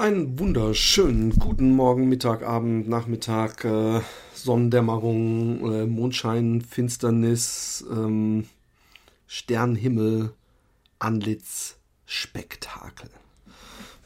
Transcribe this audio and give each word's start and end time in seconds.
Einen 0.00 0.38
wunderschönen 0.38 1.38
guten 1.38 1.76
Morgen, 1.76 2.08
Mittag, 2.08 2.42
Abend, 2.42 2.88
Nachmittag, 2.88 3.66
äh, 3.66 4.00
Sonnendämmerung, 4.32 5.70
äh, 5.70 5.84
Mondschein, 5.84 6.62
Finsternis, 6.62 7.84
ähm, 7.92 8.46
Sternenhimmel, 9.26 10.32
Antlitz, 11.00 11.76
Spektakel. 12.06 13.10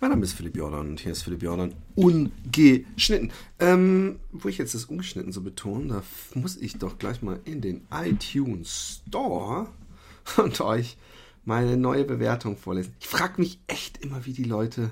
Mein 0.01 0.11
Name 0.11 0.25
ist 0.25 0.33
Philipp 0.33 0.57
Jordan 0.57 0.89
und 0.89 0.99
hier 0.99 1.13
ist 1.13 1.23
Philipp 1.23 1.45
Jordan 1.45 1.73
ungeschnitten. 1.95 3.31
Ähm, 3.61 4.19
wo 4.33 4.49
ich 4.49 4.59
jetzt 4.59 4.75
das 4.75 4.87
ungeschnitten 4.87 5.31
so 5.31 5.43
betone, 5.43 5.87
da 5.87 6.03
muss 6.35 6.57
ich 6.57 6.77
doch 6.77 6.99
gleich 6.99 7.23
mal 7.23 7.39
in 7.45 7.61
den 7.61 7.87
iTunes 7.93 9.01
Store 9.07 9.69
und 10.39 10.61
euch 10.61 10.97
meine 11.45 11.77
neue 11.77 12.05
Bewertung 12.05 12.57
vorlesen. 12.57 12.97
Ich 12.99 13.07
frage 13.07 13.41
mich 13.41 13.61
echt 13.69 14.05
immer, 14.05 14.27
wie 14.27 14.33
die 14.33 14.43
Leute 14.43 14.91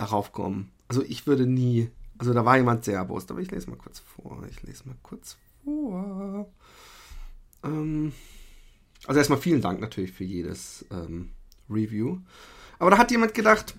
darauf 0.00 0.32
kommen. 0.32 0.70
Also 0.88 1.02
ich 1.02 1.26
würde 1.26 1.46
nie, 1.46 1.90
also 2.18 2.32
da 2.32 2.44
war 2.44 2.56
jemand 2.56 2.84
sehr 2.84 2.96
erbost, 2.96 3.30
aber 3.30 3.40
ich 3.40 3.50
lese 3.50 3.70
mal 3.70 3.76
kurz 3.76 4.00
vor. 4.00 4.42
Ich 4.50 4.62
lese 4.62 4.88
mal 4.88 4.96
kurz 5.02 5.36
vor. 5.64 6.48
Ähm, 7.62 8.12
also 9.06 9.18
erstmal 9.18 9.38
vielen 9.38 9.60
Dank 9.60 9.80
natürlich 9.80 10.12
für 10.12 10.24
jedes 10.24 10.84
ähm, 10.90 11.30
Review. 11.68 12.18
Aber 12.78 12.90
da 12.90 12.98
hat 12.98 13.10
jemand 13.10 13.34
gedacht, 13.34 13.74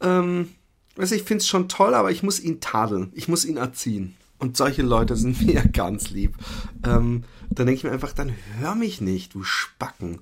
ähm, 0.00 0.48
weiß 0.96 1.12
ich 1.12 1.22
finde 1.22 1.42
es 1.42 1.48
schon 1.48 1.68
toll, 1.68 1.94
aber 1.94 2.10
ich 2.10 2.22
muss 2.22 2.40
ihn 2.40 2.60
tadeln. 2.60 3.12
Ich 3.14 3.28
muss 3.28 3.44
ihn 3.44 3.58
erziehen. 3.58 4.16
Und 4.38 4.56
solche 4.56 4.82
Leute 4.82 5.16
sind 5.16 5.42
mir 5.46 5.62
ganz 5.68 6.10
lieb. 6.10 6.34
Ähm, 6.84 7.24
dann 7.50 7.66
denke 7.66 7.74
ich 7.74 7.84
mir 7.84 7.92
einfach, 7.92 8.12
dann 8.12 8.32
hör 8.58 8.74
mich 8.74 9.00
nicht, 9.00 9.34
du 9.34 9.42
Spacken. 9.42 10.20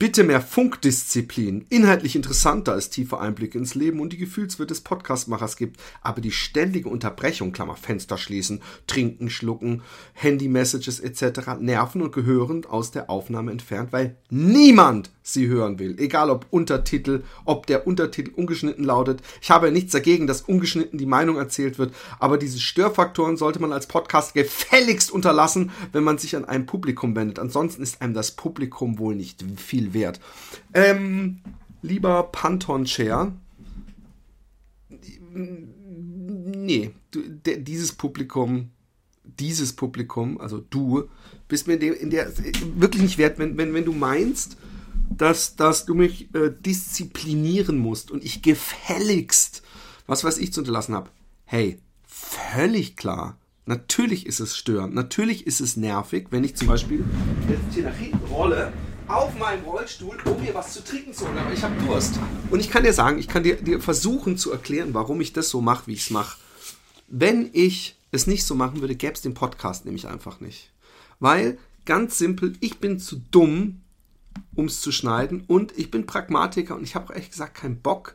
Bitte 0.00 0.22
mehr 0.22 0.40
Funkdisziplin. 0.40 1.66
Inhaltlich 1.70 2.14
interessanter 2.14 2.72
als 2.72 2.88
tiefer 2.88 3.20
Einblick 3.20 3.56
ins 3.56 3.74
Leben 3.74 3.98
und 3.98 4.12
die 4.12 4.16
Gefühlswelt 4.16 4.70
des 4.70 4.82
Podcastmachers 4.82 5.56
gibt. 5.56 5.80
Aber 6.02 6.20
die 6.20 6.30
ständige 6.30 6.88
Unterbrechung, 6.88 7.50
Klammer, 7.50 7.74
Fenster 7.74 8.16
schließen, 8.16 8.62
trinken, 8.86 9.28
schlucken, 9.28 9.82
Handy-Messages 10.12 11.00
etc. 11.00 11.58
nerven 11.58 12.00
und 12.00 12.12
gehören 12.12 12.64
aus 12.64 12.92
der 12.92 13.10
Aufnahme 13.10 13.50
entfernt, 13.50 13.92
weil 13.92 14.16
niemand 14.30 15.10
sie 15.28 15.48
hören 15.48 15.78
will. 15.78 15.98
Egal 15.98 16.30
ob 16.30 16.46
Untertitel, 16.50 17.22
ob 17.44 17.66
der 17.66 17.86
Untertitel 17.86 18.32
ungeschnitten 18.34 18.84
lautet. 18.84 19.20
Ich 19.42 19.50
habe 19.50 19.66
ja 19.66 19.72
nichts 19.72 19.92
dagegen, 19.92 20.26
dass 20.26 20.40
ungeschnitten 20.42 20.98
die 20.98 21.06
Meinung 21.06 21.36
erzählt 21.36 21.78
wird, 21.78 21.94
aber 22.18 22.38
diese 22.38 22.58
Störfaktoren 22.58 23.36
sollte 23.36 23.60
man 23.60 23.72
als 23.72 23.86
Podcast 23.86 24.32
gefälligst 24.34 25.10
unterlassen, 25.10 25.70
wenn 25.92 26.04
man 26.04 26.18
sich 26.18 26.34
an 26.34 26.46
ein 26.46 26.64
Publikum 26.66 27.14
wendet. 27.14 27.38
Ansonsten 27.38 27.82
ist 27.82 28.00
einem 28.00 28.14
das 28.14 28.32
Publikum 28.32 28.98
wohl 28.98 29.14
nicht 29.14 29.44
viel 29.56 29.92
wert. 29.92 30.18
Ähm, 30.72 31.40
lieber 31.82 32.22
Panton 32.24 32.84
Chair, 32.84 33.32
nee, 35.34 36.90
du, 37.10 37.22
de, 37.22 37.60
dieses 37.62 37.92
Publikum, 37.92 38.70
dieses 39.24 39.74
Publikum, 39.74 40.40
also 40.40 40.64
du, 40.70 41.08
bist 41.48 41.66
mir 41.66 41.74
in 41.74 41.80
der, 41.80 42.00
in 42.00 42.10
der 42.10 42.32
wirklich 42.76 43.02
nicht 43.02 43.18
wert, 43.18 43.38
wenn, 43.38 43.56
wenn, 43.56 43.74
wenn 43.74 43.84
du 43.84 43.92
meinst, 43.92 44.56
dass, 45.10 45.56
dass 45.56 45.86
du 45.86 45.94
mich 45.94 46.34
äh, 46.34 46.50
disziplinieren 46.50 47.78
musst 47.78 48.10
und 48.10 48.24
ich 48.24 48.42
gefälligst, 48.42 49.62
was 50.06 50.24
weiß 50.24 50.38
ich, 50.38 50.52
zu 50.52 50.60
unterlassen 50.60 50.94
habe. 50.94 51.10
Hey, 51.44 51.80
völlig 52.06 52.96
klar. 52.96 53.38
Natürlich 53.66 54.26
ist 54.26 54.40
es 54.40 54.56
störend. 54.56 54.94
Natürlich 54.94 55.46
ist 55.46 55.60
es 55.60 55.76
nervig, 55.76 56.28
wenn 56.30 56.44
ich 56.44 56.56
zum 56.56 56.68
Beispiel 56.68 57.04
jetzt 57.48 57.74
hier 57.74 57.84
nach 57.84 57.94
hinten 57.94 58.24
rolle 58.32 58.72
auf 59.08 59.38
meinem 59.38 59.64
Rollstuhl, 59.64 60.16
um 60.24 60.42
mir 60.42 60.54
was 60.54 60.74
zu 60.74 60.84
trinken 60.84 61.12
zu 61.12 61.26
holen. 61.26 61.38
Aber 61.38 61.52
ich 61.52 61.62
habe 61.62 61.74
Durst. 61.82 62.18
Und 62.50 62.60
ich 62.60 62.70
kann 62.70 62.84
dir 62.84 62.92
sagen, 62.92 63.18
ich 63.18 63.28
kann 63.28 63.42
dir, 63.42 63.56
dir 63.56 63.80
versuchen 63.80 64.36
zu 64.36 64.52
erklären, 64.52 64.94
warum 64.94 65.20
ich 65.20 65.32
das 65.32 65.48
so 65.48 65.60
mache, 65.60 65.86
wie 65.86 65.94
ich 65.94 66.02
es 66.02 66.10
mache. 66.10 66.38
Wenn 67.08 67.50
ich 67.52 67.96
es 68.10 68.26
nicht 68.26 68.44
so 68.44 68.54
machen 68.54 68.80
würde, 68.80 68.94
gäbe 68.94 69.14
es 69.14 69.22
den 69.22 69.34
Podcast 69.34 69.84
nämlich 69.84 70.06
einfach 70.06 70.40
nicht. 70.40 70.70
Weil, 71.20 71.58
ganz 71.84 72.18
simpel, 72.18 72.54
ich 72.60 72.78
bin 72.78 72.98
zu 72.98 73.16
dumm, 73.30 73.80
um 74.54 74.66
es 74.66 74.80
zu 74.80 74.92
schneiden. 74.92 75.44
Und 75.46 75.76
ich 75.76 75.90
bin 75.90 76.06
Pragmatiker 76.06 76.76
und 76.76 76.82
ich 76.82 76.94
habe 76.94 77.06
auch 77.06 77.10
ehrlich 77.10 77.30
gesagt 77.30 77.54
keinen 77.54 77.80
Bock, 77.80 78.14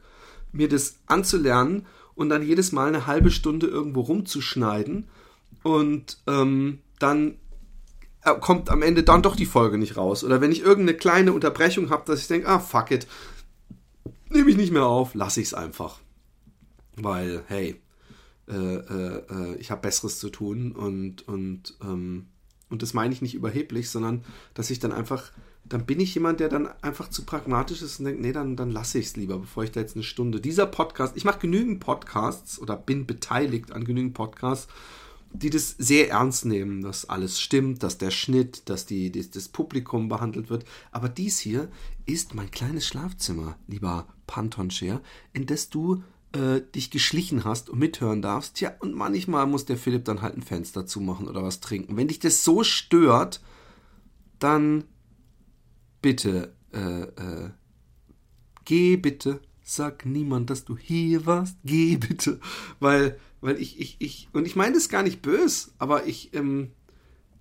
mir 0.51 0.69
das 0.69 0.97
anzulernen 1.07 1.85
und 2.15 2.29
dann 2.29 2.43
jedes 2.43 2.71
Mal 2.71 2.87
eine 2.87 3.07
halbe 3.07 3.31
Stunde 3.31 3.67
irgendwo 3.67 4.01
rumzuschneiden 4.01 5.07
und 5.63 6.17
ähm, 6.27 6.79
dann 6.99 7.37
äh, 8.23 8.35
kommt 8.39 8.69
am 8.69 8.81
Ende 8.81 9.03
dann 9.03 9.21
doch 9.21 9.35
die 9.35 9.45
Folge 9.45 9.77
nicht 9.77 9.97
raus. 9.97 10.23
Oder 10.23 10.41
wenn 10.41 10.51
ich 10.51 10.61
irgendeine 10.61 10.97
kleine 10.97 11.33
Unterbrechung 11.33 11.89
habe, 11.89 12.03
dass 12.05 12.21
ich 12.21 12.27
denke, 12.27 12.47
ah, 12.47 12.59
fuck 12.59 12.91
it, 12.91 13.07
nehme 14.29 14.49
ich 14.49 14.57
nicht 14.57 14.71
mehr 14.71 14.85
auf, 14.85 15.15
lasse 15.15 15.41
ich 15.41 15.47
es 15.47 15.53
einfach. 15.53 15.99
Weil, 16.95 17.43
hey, 17.47 17.81
äh, 18.47 18.53
äh, 18.53 19.23
äh 19.29 19.55
ich 19.55 19.71
habe 19.71 19.81
Besseres 19.81 20.19
zu 20.19 20.29
tun 20.29 20.71
und, 20.73 21.27
und, 21.27 21.77
ähm, 21.81 22.27
und 22.69 22.81
das 22.81 22.93
meine 22.93 23.13
ich 23.13 23.21
nicht 23.21 23.35
überheblich, 23.35 23.89
sondern 23.89 24.23
dass 24.53 24.69
ich 24.69 24.79
dann 24.79 24.91
einfach, 24.91 25.31
dann 25.73 25.87
bin 25.87 25.99
ich 25.99 26.13
jemand, 26.13 26.39
der 26.39 26.49
dann 26.49 26.69
einfach 26.83 27.09
zu 27.09 27.25
pragmatisch 27.25 27.81
ist 27.81 27.97
und 27.97 28.05
denkt, 28.05 28.21
nee, 28.21 28.31
dann, 28.31 28.55
dann 28.55 28.69
lasse 28.69 28.99
ich 28.99 29.07
es 29.07 29.15
lieber, 29.15 29.39
bevor 29.39 29.63
ich 29.63 29.71
da 29.71 29.79
jetzt 29.79 29.95
eine 29.95 30.03
Stunde. 30.03 30.39
Dieser 30.39 30.67
Podcast, 30.67 31.17
ich 31.17 31.25
mache 31.25 31.39
genügend 31.39 31.79
Podcasts 31.79 32.59
oder 32.59 32.77
bin 32.77 33.07
beteiligt 33.07 33.71
an 33.71 33.83
genügend 33.83 34.13
Podcasts, 34.13 34.67
die 35.31 35.49
das 35.49 35.71
sehr 35.79 36.11
ernst 36.11 36.45
nehmen, 36.45 36.83
dass 36.83 37.09
alles 37.09 37.41
stimmt, 37.41 37.81
dass 37.81 37.97
der 37.97 38.11
Schnitt, 38.11 38.69
dass 38.69 38.85
die, 38.85 39.11
das, 39.11 39.31
das 39.31 39.47
Publikum 39.47 40.09
behandelt 40.09 40.51
wird. 40.51 40.63
Aber 40.91 41.09
dies 41.09 41.39
hier 41.39 41.69
ist 42.05 42.35
mein 42.35 42.51
kleines 42.51 42.85
Schlafzimmer, 42.85 43.57
lieber 43.67 44.05
Pantonshare, 44.27 45.01
in 45.33 45.47
das 45.47 45.71
du 45.71 46.03
äh, 46.33 46.61
dich 46.75 46.91
geschlichen 46.91 47.45
hast 47.45 47.71
und 47.71 47.79
mithören 47.79 48.21
darfst. 48.21 48.57
Tja, 48.57 48.73
und 48.79 48.93
manchmal 48.93 49.47
muss 49.47 49.65
der 49.65 49.77
Philipp 49.77 50.05
dann 50.05 50.21
halt 50.21 50.37
ein 50.37 50.43
Fenster 50.43 50.85
zumachen 50.85 51.27
oder 51.27 51.41
was 51.41 51.61
trinken. 51.61 51.97
Wenn 51.97 52.09
dich 52.09 52.19
das 52.19 52.43
so 52.43 52.63
stört, 52.63 53.41
dann 54.37 54.83
bitte, 56.03 56.53
äh, 56.71 57.01
äh, 57.01 57.49
geh 58.65 58.97
bitte, 58.97 59.41
sag 59.63 60.05
niemand, 60.05 60.51
dass 60.51 60.65
du 60.65 60.77
hier 60.77 61.25
warst, 61.25 61.57
geh 61.63 61.97
bitte, 62.07 62.39
weil 62.79 63.17
weil 63.43 63.61
ich, 63.61 63.77
ich, 63.77 63.97
ich, 63.99 64.29
und 64.31 64.45
ich 64.45 64.55
meine 64.55 64.73
das 64.73 64.87
gar 64.87 65.03
nicht 65.03 65.21
böse, 65.21 65.71
aber 65.77 66.07
ich, 66.07 66.33
ähm, 66.33 66.71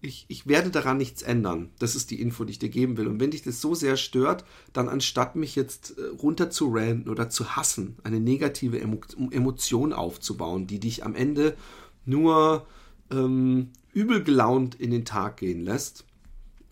ich, 0.01 0.25
ich 0.27 0.49
werde 0.49 0.71
daran 0.71 0.97
nichts 0.97 1.23
ändern. 1.23 1.71
Das 1.79 1.95
ist 1.95 2.11
die 2.11 2.21
Info, 2.21 2.45
die 2.45 2.51
ich 2.51 2.59
dir 2.59 2.71
geben 2.71 2.97
will. 2.97 3.07
Und 3.07 3.21
wenn 3.21 3.31
dich 3.31 3.43
das 3.43 3.61
so 3.61 3.77
sehr 3.77 3.97
stört, 3.97 4.45
dann 4.73 4.89
anstatt 4.89 5.37
mich 5.37 5.55
jetzt 5.55 5.97
äh, 5.97 6.07
runter 6.21 6.51
zu 6.51 6.71
ranten 6.73 7.09
oder 7.09 7.31
zu 7.31 7.55
hassen, 7.55 7.99
eine 8.03 8.19
negative 8.19 8.81
Emo 8.81 9.01
Emotion 9.31 9.93
aufzubauen, 9.93 10.67
die 10.67 10.81
dich 10.81 11.05
am 11.05 11.15
Ende 11.15 11.57
nur 12.05 12.67
ähm, 13.13 13.71
übel 13.93 14.25
gelaunt 14.25 14.75
in 14.75 14.91
den 14.91 15.05
Tag 15.05 15.37
gehen 15.37 15.61
lässt, 15.61 16.05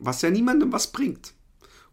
was 0.00 0.22
ja 0.22 0.30
niemandem 0.30 0.72
was 0.72 0.90
bringt 0.90 1.34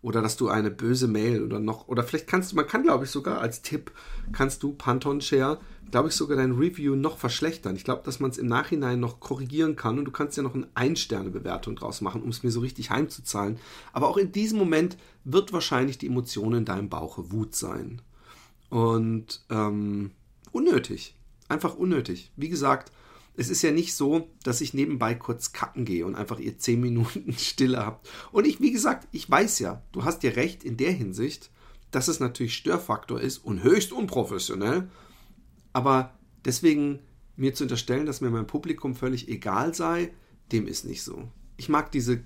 oder 0.01 0.21
dass 0.21 0.37
du 0.37 0.47
eine 0.47 0.71
böse 0.71 1.07
Mail 1.07 1.43
oder 1.43 1.59
noch 1.59 1.87
oder 1.87 2.03
vielleicht 2.03 2.27
kannst 2.27 2.51
du 2.51 2.55
man 2.55 2.67
kann 2.67 2.83
glaube 2.83 3.05
ich 3.05 3.11
sogar 3.11 3.41
als 3.41 3.61
Tipp 3.61 3.91
kannst 4.31 4.63
du 4.63 4.73
Panton 4.73 5.21
Share 5.21 5.59
glaube 5.91 6.09
ich 6.09 6.15
sogar 6.15 6.37
dein 6.37 6.53
Review 6.53 6.95
noch 6.95 7.17
verschlechtern. 7.17 7.75
Ich 7.75 7.83
glaube, 7.83 8.03
dass 8.03 8.19
man 8.19 8.31
es 8.31 8.37
im 8.37 8.47
Nachhinein 8.47 8.99
noch 8.99 9.19
korrigieren 9.19 9.75
kann 9.75 9.97
und 9.97 10.05
du 10.05 10.11
kannst 10.11 10.37
ja 10.37 10.43
noch 10.43 10.55
eine 10.55 10.67
Ein-Sterne-Bewertung 10.73 11.75
draus 11.75 12.01
machen, 12.01 12.21
um 12.21 12.29
es 12.29 12.43
mir 12.43 12.51
so 12.51 12.59
richtig 12.59 12.89
heimzuzahlen. 12.89 13.57
Aber 13.93 14.07
auch 14.07 14.17
in 14.17 14.31
diesem 14.31 14.57
Moment 14.57 14.97
wird 15.23 15.53
wahrscheinlich 15.53 15.97
die 15.97 16.07
Emotion 16.07 16.53
in 16.53 16.65
deinem 16.65 16.89
Bauche 16.89 17.31
Wut 17.31 17.55
sein. 17.55 18.01
Und 18.69 19.45
ähm, 19.49 20.11
unnötig. 20.51 21.15
Einfach 21.47 21.75
unnötig. 21.75 22.31
Wie 22.35 22.49
gesagt, 22.49 22.91
es 23.37 23.49
ist 23.49 23.61
ja 23.61 23.71
nicht 23.71 23.93
so, 23.93 24.29
dass 24.43 24.61
ich 24.61 24.73
nebenbei 24.73 25.13
kurz 25.13 25.53
kacken 25.53 25.85
gehe 25.85 26.05
und 26.05 26.15
einfach 26.15 26.39
ihr 26.39 26.57
10 26.57 26.81
Minuten 26.81 27.31
Stille 27.37 27.85
habt. 27.85 28.09
Und 28.31 28.47
ich, 28.47 28.59
wie 28.59 28.71
gesagt, 28.71 29.07
ich 29.11 29.29
weiß 29.29 29.59
ja, 29.59 29.83
du 29.91 30.03
hast 30.03 30.23
ja 30.23 30.31
recht 30.31 30.63
in 30.63 30.75
der 30.75 30.91
Hinsicht, 30.91 31.51
dass 31.91 32.07
es 32.07 32.19
natürlich 32.19 32.55
Störfaktor 32.55 33.21
ist 33.21 33.37
und 33.37 33.63
höchst 33.63 33.93
unprofessionell. 33.93 34.89
Aber 35.71 36.15
deswegen 36.43 36.99
mir 37.35 37.53
zu 37.53 37.63
unterstellen, 37.63 38.07
dass 38.07 38.21
mir 38.21 38.31
mein 38.31 38.47
Publikum 38.47 38.95
völlig 38.95 39.29
egal 39.29 39.75
sei, 39.75 40.11
dem 40.51 40.67
ist 40.67 40.85
nicht 40.85 41.03
so. 41.03 41.31
Ich 41.57 41.69
mag 41.69 41.91
diese 41.91 42.23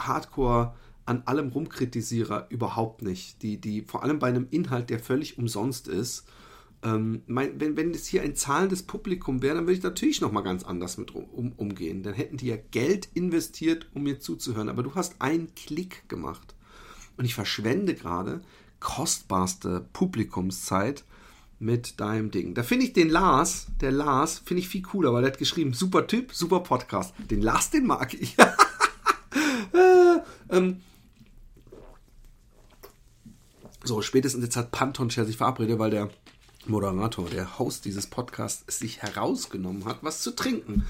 Hardcore 0.00 0.74
an 1.04 1.22
allem 1.26 1.48
rumkritisierer 1.48 2.46
überhaupt 2.48 3.02
nicht. 3.02 3.42
Die, 3.42 3.60
die 3.60 3.82
vor 3.82 4.02
allem 4.02 4.18
bei 4.18 4.28
einem 4.28 4.48
Inhalt, 4.50 4.88
der 4.88 4.98
völlig 4.98 5.36
umsonst 5.36 5.88
ist, 5.88 6.24
ähm, 6.84 7.22
mein, 7.26 7.58
wenn, 7.60 7.76
wenn 7.76 7.90
es 7.92 8.06
hier 8.06 8.22
ein 8.22 8.36
zahlendes 8.36 8.82
Publikum 8.82 9.40
wäre, 9.42 9.56
dann 9.56 9.64
würde 9.64 9.78
ich 9.78 9.82
natürlich 9.82 10.20
nochmal 10.20 10.42
ganz 10.42 10.64
anders 10.64 10.98
mit 10.98 11.14
um, 11.14 11.52
umgehen. 11.52 12.02
Dann 12.02 12.12
hätten 12.12 12.36
die 12.36 12.48
ja 12.48 12.58
Geld 12.70 13.08
investiert, 13.14 13.88
um 13.94 14.02
mir 14.02 14.20
zuzuhören. 14.20 14.68
Aber 14.68 14.82
du 14.82 14.94
hast 14.94 15.20
einen 15.20 15.54
Klick 15.54 16.08
gemacht. 16.08 16.54
Und 17.16 17.24
ich 17.24 17.34
verschwende 17.34 17.94
gerade 17.94 18.42
kostbarste 18.80 19.88
Publikumszeit 19.94 21.04
mit 21.58 22.00
deinem 22.00 22.30
Ding. 22.30 22.52
Da 22.54 22.62
finde 22.62 22.84
ich 22.84 22.92
den 22.92 23.08
Lars, 23.08 23.68
der 23.80 23.92
Lars, 23.92 24.40
finde 24.44 24.60
ich 24.60 24.68
viel 24.68 24.82
cooler, 24.82 25.14
weil 25.14 25.22
der 25.22 25.32
hat 25.32 25.38
geschrieben, 25.38 25.72
super 25.72 26.06
Typ, 26.06 26.34
super 26.34 26.60
Podcast. 26.60 27.14
Den 27.30 27.40
Lars, 27.40 27.70
den 27.70 27.86
mag 27.86 28.12
ich. 28.12 28.36
äh, 29.72 30.18
ähm, 30.50 30.82
so, 33.84 34.02
spätestens 34.02 34.44
jetzt 34.44 34.56
hat 34.56 34.70
Panton 34.70 35.08
sich 35.08 35.36
verabredet, 35.36 35.78
weil 35.78 35.90
der 35.90 36.10
Moderator, 36.68 37.28
der 37.28 37.58
Host 37.58 37.84
dieses 37.84 38.06
Podcasts, 38.06 38.78
sich 38.78 39.02
herausgenommen 39.02 39.84
hat, 39.84 39.98
was 40.02 40.20
zu 40.20 40.34
trinken. 40.34 40.86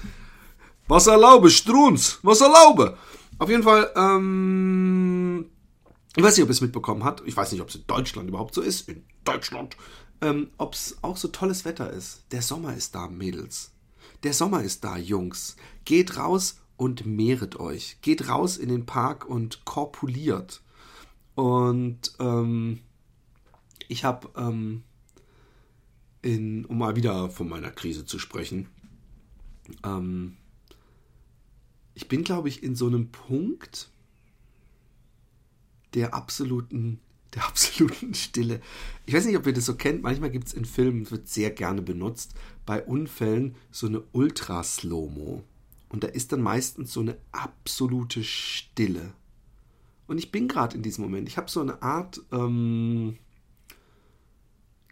Was 0.87 1.07
erlaube, 1.07 1.49
Strunz, 1.49 2.19
was 2.21 2.41
erlaube. 2.41 2.97
Auf 3.37 3.49
jeden 3.49 3.63
Fall, 3.63 3.91
ähm, 3.95 5.49
ich 6.15 6.23
weiß 6.23 6.37
nicht, 6.37 6.43
ob 6.43 6.49
es 6.49 6.61
mitbekommen 6.61 7.03
hat. 7.03 7.21
Ich 7.25 7.35
weiß 7.35 7.51
nicht, 7.51 7.61
ob 7.61 7.69
es 7.69 7.75
in 7.75 7.87
Deutschland 7.87 8.29
überhaupt 8.29 8.53
so 8.53 8.61
ist. 8.61 8.87
In 8.87 9.03
Deutschland. 9.23 9.75
Ähm, 10.21 10.51
ob 10.57 10.73
es 10.73 10.97
auch 11.01 11.17
so 11.17 11.27
tolles 11.27 11.65
Wetter 11.65 11.91
ist. 11.91 12.23
Der 12.31 12.41
Sommer 12.41 12.75
ist 12.75 12.95
da, 12.95 13.07
Mädels. 13.07 13.71
Der 14.23 14.33
Sommer 14.33 14.63
ist 14.63 14.83
da, 14.83 14.97
Jungs. 14.97 15.57
Geht 15.83 16.17
raus 16.17 16.61
und 16.77 17.05
mehret 17.05 17.59
euch. 17.59 17.97
Geht 18.01 18.29
raus 18.29 18.57
in 18.57 18.69
den 18.69 18.85
Park 18.85 19.25
und 19.25 19.65
korpuliert. 19.65 20.61
Und 21.35 22.13
ähm, 22.19 22.79
ich 23.89 24.05
habe, 24.05 24.29
ähm, 24.37 24.83
um 26.25 26.77
mal 26.77 26.95
wieder 26.95 27.29
von 27.29 27.47
meiner 27.47 27.71
Krise 27.71 28.05
zu 28.05 28.17
sprechen, 28.17 28.67
ähm, 29.83 30.37
ich 31.93 32.07
bin, 32.07 32.23
glaube 32.23 32.49
ich, 32.49 32.63
in 32.63 32.75
so 32.75 32.87
einem 32.87 33.11
Punkt 33.11 33.89
der 35.93 36.13
absoluten, 36.13 36.99
der 37.33 37.45
absoluten 37.47 38.13
Stille. 38.13 38.61
Ich 39.05 39.13
weiß 39.13 39.25
nicht, 39.25 39.37
ob 39.37 39.45
ihr 39.45 39.53
das 39.53 39.65
so 39.65 39.75
kennt. 39.75 40.01
Manchmal 40.01 40.31
gibt 40.31 40.47
es 40.47 40.53
in 40.53 40.65
Filmen, 40.65 41.09
wird 41.09 41.27
sehr 41.27 41.51
gerne 41.51 41.81
benutzt, 41.81 42.33
bei 42.65 42.83
Unfällen 42.83 43.55
so 43.71 43.87
eine 43.87 44.01
Ultra-Slow-Mo. 44.11 45.43
Und 45.89 46.03
da 46.03 46.07
ist 46.07 46.31
dann 46.31 46.41
meistens 46.41 46.91
so 46.91 46.99
eine 46.99 47.17
absolute 47.31 48.23
Stille. 48.23 49.13
Und 50.07 50.17
ich 50.17 50.31
bin 50.31 50.47
gerade 50.47 50.75
in 50.75 50.83
diesem 50.83 51.03
Moment. 51.03 51.29
Ich 51.29 51.37
habe 51.37 51.49
so 51.49 51.61
eine 51.61 51.81
Art 51.81 52.21
ähm, 52.31 53.17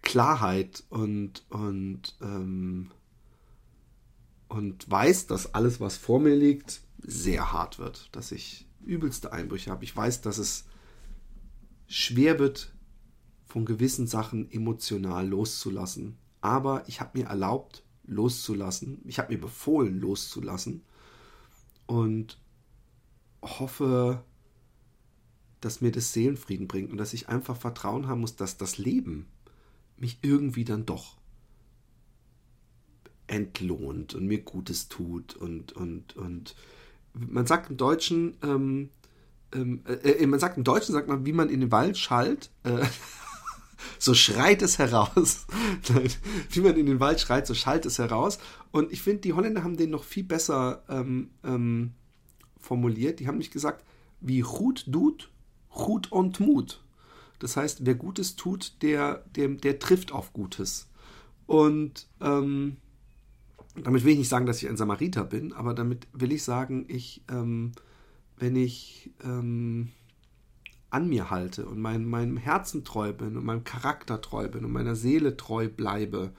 Klarheit 0.04 0.84
und, 0.90 1.44
und, 1.50 2.16
ähm, 2.22 2.92
und 4.50 4.90
weiß, 4.90 5.26
dass 5.26 5.56
alles, 5.56 5.80
was 5.80 5.98
vor 5.98 6.20
mir 6.20 6.36
liegt, 6.36 6.82
sehr 7.00 7.52
hart 7.52 7.80
wird, 7.80 8.10
dass 8.12 8.32
ich 8.32 8.68
übelste 8.86 9.34
Einbrüche 9.34 9.72
habe. 9.72 9.84
Ich 9.84 9.96
weiß, 9.96 10.22
dass 10.22 10.38
es 10.38 10.66
schwer 11.88 12.38
wird, 12.38 12.72
von 13.46 13.66
gewissen 13.66 14.08
Sachen 14.08 14.52
emotional 14.52 15.28
loszulassen. 15.28 16.18
Aber 16.42 16.84
ich 16.88 17.00
habe 17.00 17.20
mir 17.20 17.28
erlaubt, 17.28 17.84
loszulassen. 18.04 19.00
Ich 19.06 19.20
habe 19.20 19.32
mir 19.34 19.40
befohlen, 19.40 20.00
loszulassen. 20.00 20.84
Und 21.86 22.40
hoffe, 23.42 24.24
dass 25.62 25.82
mir 25.82 25.92
das 25.92 26.14
Seelenfrieden 26.14 26.68
bringt 26.68 26.92
und 26.92 26.98
dass 26.98 27.14
ich 27.14 27.30
einfach 27.30 27.56
Vertrauen 27.56 28.08
haben 28.08 28.22
muss, 28.22 28.36
dass 28.36 28.58
das 28.58 28.78
Leben 28.78 29.28
mich 29.98 30.20
irgendwie 30.22 30.64
dann 30.64 30.86
doch 30.86 31.18
entlohnt 33.28 34.14
und 34.14 34.28
mir 34.28 34.42
Gutes 34.42 34.90
tut 34.90 35.36
und, 35.36 35.72
und, 35.74 36.16
und 36.16 36.56
man 37.14 37.46
sagt 37.46 37.70
im 37.70 37.78
Deutschen, 37.78 38.38
ähm, 38.44 38.90
ähm, 39.54 39.84
äh, 39.86 39.94
äh, 39.94 40.28
man 40.28 40.40
sagt 40.40 40.58
im 40.58 40.64
Deutschen, 40.64 40.94
sagt 40.94 41.08
man, 41.08 41.26
wie 41.26 41.34
man 41.34 41.50
in 41.50 41.60
den 41.60 41.72
Wald 41.72 41.98
schallt, 41.98 42.52
äh, 42.64 42.86
so 44.00 44.14
schreit 44.14 44.62
es 44.62 44.80
heraus. 44.80 45.46
wie 46.50 46.62
man 46.62 46.76
in 46.76 46.86
den 46.86 47.00
Wald 47.00 47.20
schreit, 47.20 47.48
so 47.48 47.54
schallt 47.54 47.86
es 47.86 48.00
heraus. 48.00 48.40
Und 48.72 48.92
ich 48.92 49.02
finde, 49.02 49.22
die 49.22 49.34
Holländer 49.34 49.64
haben 49.64 49.78
den 49.78 49.92
noch 49.92 50.04
viel 50.04 50.24
besser 50.24 50.84
ähm, 50.90 51.30
ähm, 51.44 51.94
formuliert. 52.60 53.20
Die 53.20 53.28
haben 53.28 53.38
nicht 53.38 53.54
gesagt, 53.54 53.84
wie 54.22 54.42
gut 54.42 54.86
tut, 54.92 55.32
gut 55.70 56.12
und 56.12 56.40
Mut. 56.40 56.83
Das 57.44 57.58
heißt, 57.58 57.86
wer 57.86 57.96
Gutes 57.96 58.38
tut, 58.38 58.82
der, 58.82 59.26
der, 59.36 59.50
der 59.50 59.78
trifft 59.78 60.14
auf 60.14 60.32
Gutes. 60.32 60.90
Und 61.46 62.08
ähm, 62.22 62.78
damit 63.76 64.06
will 64.06 64.14
ich 64.14 64.20
nicht 64.20 64.30
sagen, 64.30 64.46
dass 64.46 64.64
ich 64.64 64.70
ein 64.70 64.78
Samariter 64.78 65.26
bin, 65.26 65.52
aber 65.52 65.74
damit 65.74 66.08
will 66.14 66.32
ich 66.32 66.44
sagen, 66.44 66.86
ich, 66.88 67.22
ähm, 67.30 67.74
wenn 68.38 68.56
ich 68.56 69.12
ähm, 69.26 69.90
an 70.90 71.10
mir 71.10 71.32
halte 71.32 71.66
und 71.66 71.82
mein, 71.82 72.06
meinem 72.06 72.38
Herzen 72.38 72.86
treu 72.86 73.12
bin 73.12 73.36
und 73.36 73.44
meinem 73.44 73.66
Charakter 73.66 74.22
treu 74.22 74.48
bin 74.48 74.64
und 74.64 74.72
meiner 74.72 74.96
Seele 74.96 75.36
treu 75.36 75.68
bleibe, 75.68 76.32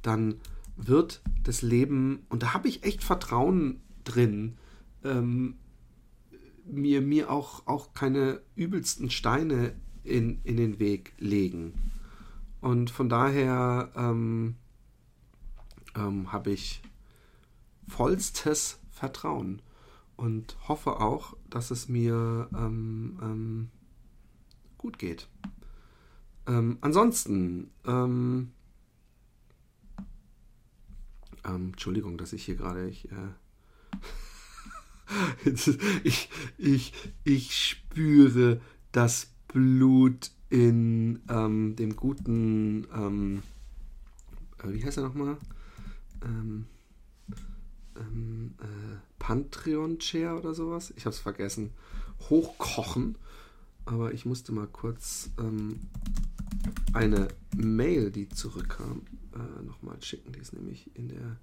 dann 0.00 0.40
wird 0.78 1.20
das 1.42 1.60
Leben, 1.60 2.24
und 2.30 2.42
da 2.42 2.54
habe 2.54 2.68
ich 2.68 2.84
echt 2.84 3.04
Vertrauen 3.04 3.82
drin, 4.04 4.56
ähm, 5.04 5.56
mir, 6.64 7.02
mir 7.02 7.30
auch, 7.30 7.66
auch 7.66 7.92
keine 7.92 8.40
übelsten 8.54 9.10
Steine 9.10 9.74
in, 10.08 10.40
in 10.44 10.56
den 10.56 10.78
Weg 10.78 11.12
legen. 11.18 11.92
Und 12.60 12.90
von 12.90 13.08
daher 13.08 13.92
ähm, 13.94 14.56
ähm, 15.94 16.32
habe 16.32 16.50
ich 16.50 16.82
vollstes 17.86 18.80
Vertrauen 18.90 19.62
und 20.16 20.56
hoffe 20.66 21.00
auch, 21.00 21.36
dass 21.48 21.70
es 21.70 21.88
mir 21.88 22.48
ähm, 22.52 23.18
ähm, 23.22 23.70
gut 24.76 24.98
geht. 24.98 25.28
Ähm, 26.46 26.78
ansonsten, 26.80 27.70
ähm, 27.86 28.52
Entschuldigung, 31.44 32.18
dass 32.18 32.32
ich 32.32 32.44
hier 32.44 32.56
gerade, 32.56 32.88
ich, 32.88 33.10
äh, 33.10 33.32
ich, 36.04 36.28
ich, 36.58 36.92
ich 37.24 37.56
spüre 37.56 38.60
das 38.92 39.30
Blut 39.48 40.30
in 40.50 41.20
ähm, 41.28 41.76
dem 41.76 41.96
guten, 41.96 42.84
äh, 44.62 44.72
wie 44.72 44.84
heißt 44.84 44.98
er 44.98 45.02
nochmal? 45.04 45.36
ähm, 46.24 46.66
ähm, 47.96 48.54
äh, 48.60 48.96
Pantheon-Chair 49.18 50.36
oder 50.36 50.54
sowas. 50.54 50.92
Ich 50.96 51.04
habe 51.04 51.14
es 51.14 51.20
vergessen. 51.20 51.70
Hochkochen. 52.30 53.16
Aber 53.84 54.12
ich 54.12 54.26
musste 54.26 54.52
mal 54.52 54.66
kurz 54.66 55.30
ähm, 55.38 55.80
eine 56.92 57.28
Mail, 57.56 58.10
die 58.10 58.28
zurückkam, 58.28 59.02
äh, 59.34 59.62
nochmal 59.64 59.96
schicken. 60.02 60.32
Die 60.32 60.40
ist 60.40 60.52
nämlich 60.52 60.90
in 60.94 61.08
der 61.08 61.38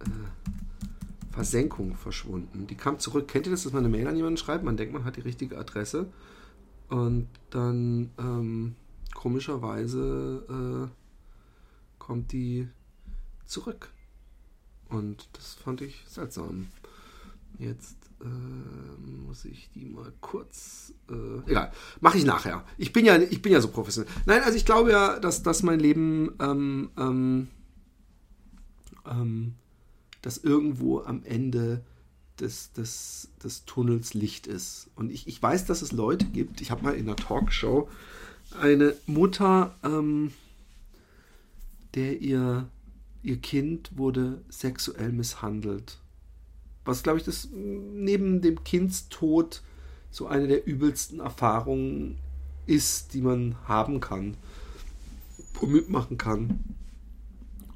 äh, 0.00 1.32
Versenkung 1.32 1.96
verschwunden. 1.96 2.66
Die 2.66 2.74
kam 2.74 2.98
zurück. 2.98 3.26
Kennt 3.28 3.46
ihr 3.46 3.52
das, 3.52 3.62
dass 3.62 3.72
man 3.72 3.84
eine 3.84 3.96
Mail 3.96 4.06
an 4.06 4.16
jemanden 4.16 4.36
schreibt? 4.36 4.64
Man 4.64 4.76
denkt, 4.76 4.92
man 4.92 5.04
hat 5.04 5.16
die 5.16 5.22
richtige 5.22 5.58
Adresse. 5.58 6.12
Und 6.88 7.28
dann 7.50 8.10
ähm, 8.18 8.74
komischerweise 9.14 10.90
äh, 10.90 11.98
kommt 11.98 12.32
die 12.32 12.68
zurück. 13.46 13.92
Und 14.88 15.28
das 15.32 15.54
fand 15.54 15.80
ich 15.80 16.04
seltsam. 16.06 16.68
Jetzt 17.58 17.96
äh, 18.20 18.26
muss 19.26 19.44
ich 19.44 19.70
die 19.74 19.84
mal 19.84 20.12
kurz. 20.20 20.92
Äh, 21.10 21.50
egal, 21.50 21.72
mache 22.00 22.18
ich 22.18 22.24
nachher. 22.24 22.64
Ich 22.76 22.92
bin 22.92 23.04
ja, 23.04 23.16
ich 23.16 23.42
bin 23.42 23.52
ja 23.52 23.60
so 23.60 23.68
professionell. 23.68 24.12
Nein, 24.26 24.42
also 24.42 24.56
ich 24.56 24.64
glaube 24.64 24.90
ja, 24.90 25.18
dass, 25.18 25.42
dass 25.42 25.62
mein 25.62 25.80
Leben, 25.80 26.34
ähm, 26.40 26.90
ähm, 26.98 27.48
ähm, 29.06 29.54
dass 30.20 30.38
irgendwo 30.38 31.00
am 31.00 31.24
Ende 31.24 31.84
des, 32.42 32.72
des, 32.72 33.28
des 33.42 33.64
Tunnels 33.64 34.14
Licht 34.14 34.46
ist. 34.46 34.90
Und 34.94 35.10
ich, 35.10 35.26
ich 35.26 35.42
weiß, 35.42 35.64
dass 35.64 35.82
es 35.82 35.92
Leute 35.92 36.26
gibt. 36.26 36.60
Ich 36.60 36.70
habe 36.70 36.82
mal 36.82 36.94
in 36.94 37.06
einer 37.06 37.16
Talkshow 37.16 37.88
eine 38.60 38.94
Mutter, 39.06 39.74
ähm, 39.82 40.32
der 41.94 42.20
ihr 42.20 42.68
ihr 43.22 43.36
Kind 43.36 43.96
wurde 43.96 44.42
sexuell 44.48 45.12
misshandelt. 45.12 45.98
Was, 46.84 47.04
glaube 47.04 47.18
ich, 47.18 47.24
das 47.24 47.48
neben 47.52 48.40
dem 48.40 48.64
Kindstod 48.64 49.62
so 50.10 50.26
eine 50.26 50.48
der 50.48 50.66
übelsten 50.66 51.20
Erfahrungen 51.20 52.18
ist, 52.66 53.14
die 53.14 53.20
man 53.20 53.56
haben 53.66 54.00
kann 54.00 54.36
mitmachen 55.66 56.18
kann. 56.18 56.60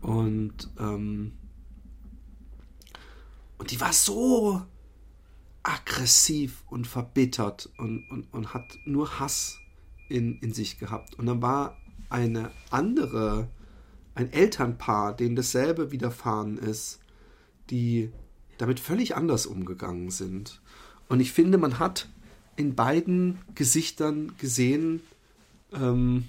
Und, 0.01 0.69
ähm, 0.79 1.33
und 3.59 3.71
die 3.71 3.81
war 3.81 3.93
so 3.93 4.63
aggressiv 5.63 6.63
und 6.69 6.87
verbittert 6.87 7.71
und, 7.79 8.09
und, 8.11 8.33
und 8.33 8.55
hat 8.55 8.79
nur 8.85 9.19
Hass 9.19 9.59
in, 10.09 10.39
in 10.39 10.53
sich 10.53 10.79
gehabt. 10.79 11.19
Und 11.19 11.27
dann 11.27 11.43
war 11.43 11.77
eine 12.09 12.53
andere 12.71 13.49
ein 14.15 14.33
Elternpaar, 14.33 15.15
denen 15.15 15.37
dasselbe 15.37 15.93
widerfahren 15.93 16.57
ist, 16.57 17.01
die 17.71 18.11
damit 18.59 18.81
völlig 18.81 19.15
anders 19.15 19.45
umgegangen 19.45 20.11
sind. 20.11 20.63
Und 21.09 21.21
ich 21.21 21.33
finde, 21.33 21.59
man 21.59 21.79
hat 21.79 22.09
in 22.57 22.75
beiden 22.75 23.39
Gesichtern 23.55 24.33
gesehen, 24.39 25.01
ähm, 25.73 26.29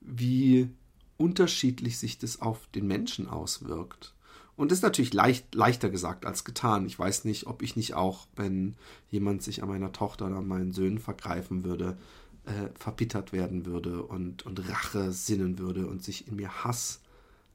wie 0.00 0.70
unterschiedlich 1.16 1.98
sich 1.98 2.18
das 2.18 2.40
auf 2.40 2.68
den 2.68 2.86
Menschen 2.86 3.28
auswirkt. 3.28 4.14
Und 4.60 4.72
ist 4.72 4.82
natürlich 4.82 5.14
leicht, 5.14 5.54
leichter 5.54 5.88
gesagt 5.88 6.26
als 6.26 6.44
getan. 6.44 6.84
Ich 6.84 6.98
weiß 6.98 7.24
nicht, 7.24 7.46
ob 7.46 7.62
ich 7.62 7.76
nicht 7.76 7.94
auch, 7.94 8.26
wenn 8.36 8.76
jemand 9.08 9.42
sich 9.42 9.62
an 9.62 9.70
meiner 9.70 9.90
Tochter 9.90 10.26
oder 10.26 10.36
an 10.36 10.48
meinen 10.48 10.74
Söhnen 10.74 10.98
vergreifen 10.98 11.64
würde, 11.64 11.96
äh, 12.44 12.68
verbittert 12.74 13.32
werden 13.32 13.64
würde 13.64 14.02
und, 14.02 14.44
und 14.44 14.68
Rache 14.68 15.12
sinnen 15.12 15.58
würde 15.58 15.86
und 15.86 16.04
sich 16.04 16.28
in 16.28 16.36
mir 16.36 16.62
Hass 16.62 17.00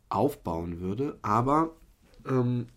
aufbauen 0.09 0.79
würde. 0.79 1.19
Aber 1.21 1.75
ähm, 2.27 2.69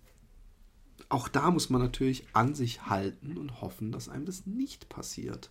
auch 1.09 1.29
da 1.29 1.51
muss 1.51 1.71
man 1.71 1.81
natürlich 1.81 2.27
an 2.35 2.55
sich 2.55 2.85
halten 2.85 3.39
und 3.39 3.63
hoffen, 3.63 3.93
dass 3.93 4.11
einem 4.11 4.27
das 4.27 4.45
nicht 4.45 4.91
passiert. 4.91 5.51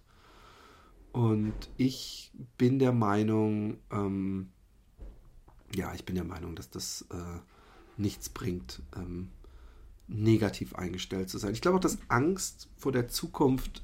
Und 1.13 1.71
ich 1.77 2.31
bin 2.59 2.77
der 2.77 2.93
Meinung, 2.93 3.79
ähm, 3.89 4.51
ja, 5.73 5.95
ich 5.95 6.05
bin 6.05 6.13
der 6.13 6.25
Meinung, 6.25 6.55
dass 6.55 6.69
das 6.69 7.07
äh, 7.09 7.39
nichts 7.97 8.29
bringt, 8.29 8.81
ähm, 8.95 9.29
negativ 10.07 10.75
eingestellt 10.75 11.29
zu 11.29 11.37
sein. 11.37 11.53
Ich 11.53 11.61
glaube 11.61 11.77
auch, 11.77 11.81
dass 11.81 11.97
Angst 12.07 12.69
vor 12.77 12.91
der 12.91 13.07
Zukunft 13.07 13.83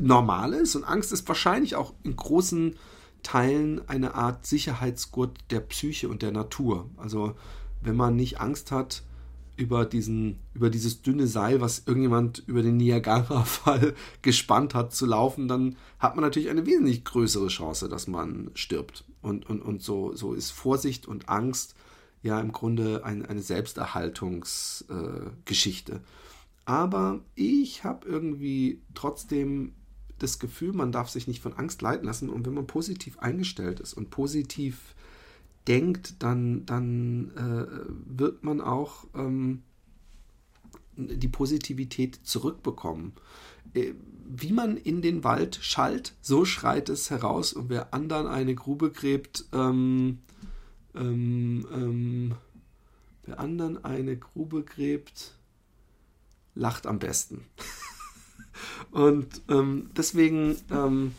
normal 0.00 0.52
ist 0.52 0.76
und 0.76 0.84
Angst 0.84 1.12
ist 1.12 1.26
wahrscheinlich 1.26 1.74
auch 1.74 1.94
in 2.02 2.14
großen 2.14 2.76
Teilen 3.22 3.86
eine 3.88 4.14
Art 4.14 4.46
Sicherheitsgurt 4.46 5.38
der 5.50 5.60
Psyche 5.60 6.08
und 6.08 6.22
der 6.22 6.32
Natur. 6.32 6.88
Also 6.96 7.34
wenn 7.82 7.96
man 7.96 8.14
nicht 8.14 8.40
Angst 8.40 8.70
hat, 8.70 9.02
über, 9.56 9.86
diesen, 9.86 10.38
über 10.54 10.70
dieses 10.70 11.02
dünne 11.02 11.26
Seil, 11.26 11.60
was 11.60 11.82
irgendjemand 11.86 12.42
über 12.46 12.62
den 12.62 12.76
Niagara-Fall 12.76 13.94
gespannt 14.22 14.74
hat, 14.74 14.94
zu 14.94 15.06
laufen, 15.06 15.48
dann 15.48 15.76
hat 15.98 16.14
man 16.14 16.22
natürlich 16.22 16.50
eine 16.50 16.66
wesentlich 16.66 17.04
größere 17.04 17.48
Chance, 17.48 17.88
dass 17.88 18.06
man 18.06 18.50
stirbt. 18.54 19.04
Und, 19.22 19.48
und, 19.48 19.62
und 19.62 19.82
so, 19.82 20.14
so 20.14 20.34
ist 20.34 20.50
Vorsicht 20.50 21.08
und 21.08 21.28
Angst 21.28 21.74
ja 22.22 22.40
im 22.40 22.52
Grunde 22.52 23.04
ein, 23.04 23.24
eine 23.24 23.42
Selbsterhaltungsgeschichte. 23.42 25.92
Äh, 25.92 26.00
Aber 26.64 27.20
ich 27.34 27.84
habe 27.84 28.08
irgendwie 28.08 28.80
trotzdem 28.94 29.72
das 30.18 30.38
Gefühl, 30.38 30.72
man 30.72 30.92
darf 30.92 31.08
sich 31.08 31.28
nicht 31.28 31.42
von 31.42 31.54
Angst 31.54 31.82
leiten 31.82 32.06
lassen. 32.06 32.30
Und 32.30 32.46
wenn 32.46 32.54
man 32.54 32.66
positiv 32.66 33.18
eingestellt 33.18 33.80
ist 33.80 33.94
und 33.94 34.10
positiv 34.10 34.94
denkt, 35.68 36.14
dann, 36.20 36.64
dann 36.66 37.32
äh, 37.36 37.66
wird 38.06 38.44
man 38.44 38.60
auch 38.60 39.04
ähm, 39.14 39.62
die 40.96 41.28
Positivität 41.28 42.20
zurückbekommen. 42.22 43.12
Äh, 43.74 43.92
wie 44.28 44.52
man 44.52 44.76
in 44.76 45.02
den 45.02 45.22
Wald 45.22 45.58
schallt, 45.60 46.14
so 46.20 46.44
schreit 46.44 46.88
es 46.88 47.10
heraus 47.10 47.52
und 47.52 47.68
wer 47.68 47.94
anderen 47.94 48.26
eine 48.26 48.54
Grube 48.54 48.90
gräbt, 48.90 49.44
ähm, 49.52 50.18
ähm, 50.96 51.66
ähm 51.72 52.34
wer 53.26 53.40
anderen 53.40 53.84
eine 53.84 54.16
Grube 54.16 54.62
gräbt, 54.62 55.34
lacht 56.54 56.86
am 56.86 56.98
besten. 56.98 57.44
und 58.92 59.42
ähm, 59.48 59.90
deswegen 59.96 60.56
ähm, 60.70 61.12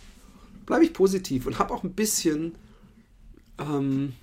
bleibe 0.65 0.85
ich 0.85 0.93
positiv 0.93 1.45
und 1.45 1.59
habe 1.59 1.73
auch 1.73 1.83
ein 1.83 1.93
bisschen 1.93 2.55
ähm, 3.59 4.13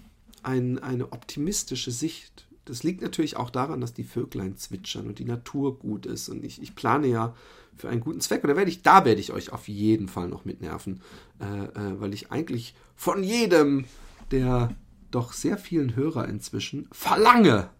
ein, 0.43 0.79
eine 0.79 1.13
optimistische 1.13 1.91
Sicht. 1.91 2.47
Das 2.65 2.83
liegt 2.83 3.03
natürlich 3.03 3.37
auch 3.37 3.51
daran, 3.51 3.81
dass 3.81 3.93
die 3.93 4.05
Vöglein 4.05 4.57
zwitschern 4.57 5.07
und 5.07 5.19
die 5.19 5.27
Natur 5.27 5.79
gut 5.79 6.07
ist. 6.07 6.29
Und 6.29 6.45
ich, 6.45 6.63
ich 6.63 6.75
plane 6.75 7.07
ja 7.09 7.35
für 7.77 7.89
einen 7.89 8.01
guten 8.01 8.21
Zweck. 8.21 8.43
Und 8.43 8.49
da 8.49 8.57
werde 8.57 8.71
ich, 8.71 8.83
da 8.83 9.05
werde 9.05 9.21
ich 9.21 9.33
euch 9.33 9.53
auf 9.53 9.69
jeden 9.69 10.09
Fall 10.09 10.29
noch 10.29 10.45
mitnerven, 10.45 11.03
äh, 11.41 11.65
äh, 11.65 12.01
weil 12.01 12.15
ich 12.15 12.33
eigentlich 12.33 12.75
von 12.97 13.23
jedem 13.23 13.85
der 14.31 14.75
doch 15.15 15.33
sehr 15.33 15.59
vielen 15.59 15.97
Hörer 15.97 16.29
inzwischen 16.29 16.89
verlange, 16.93 17.71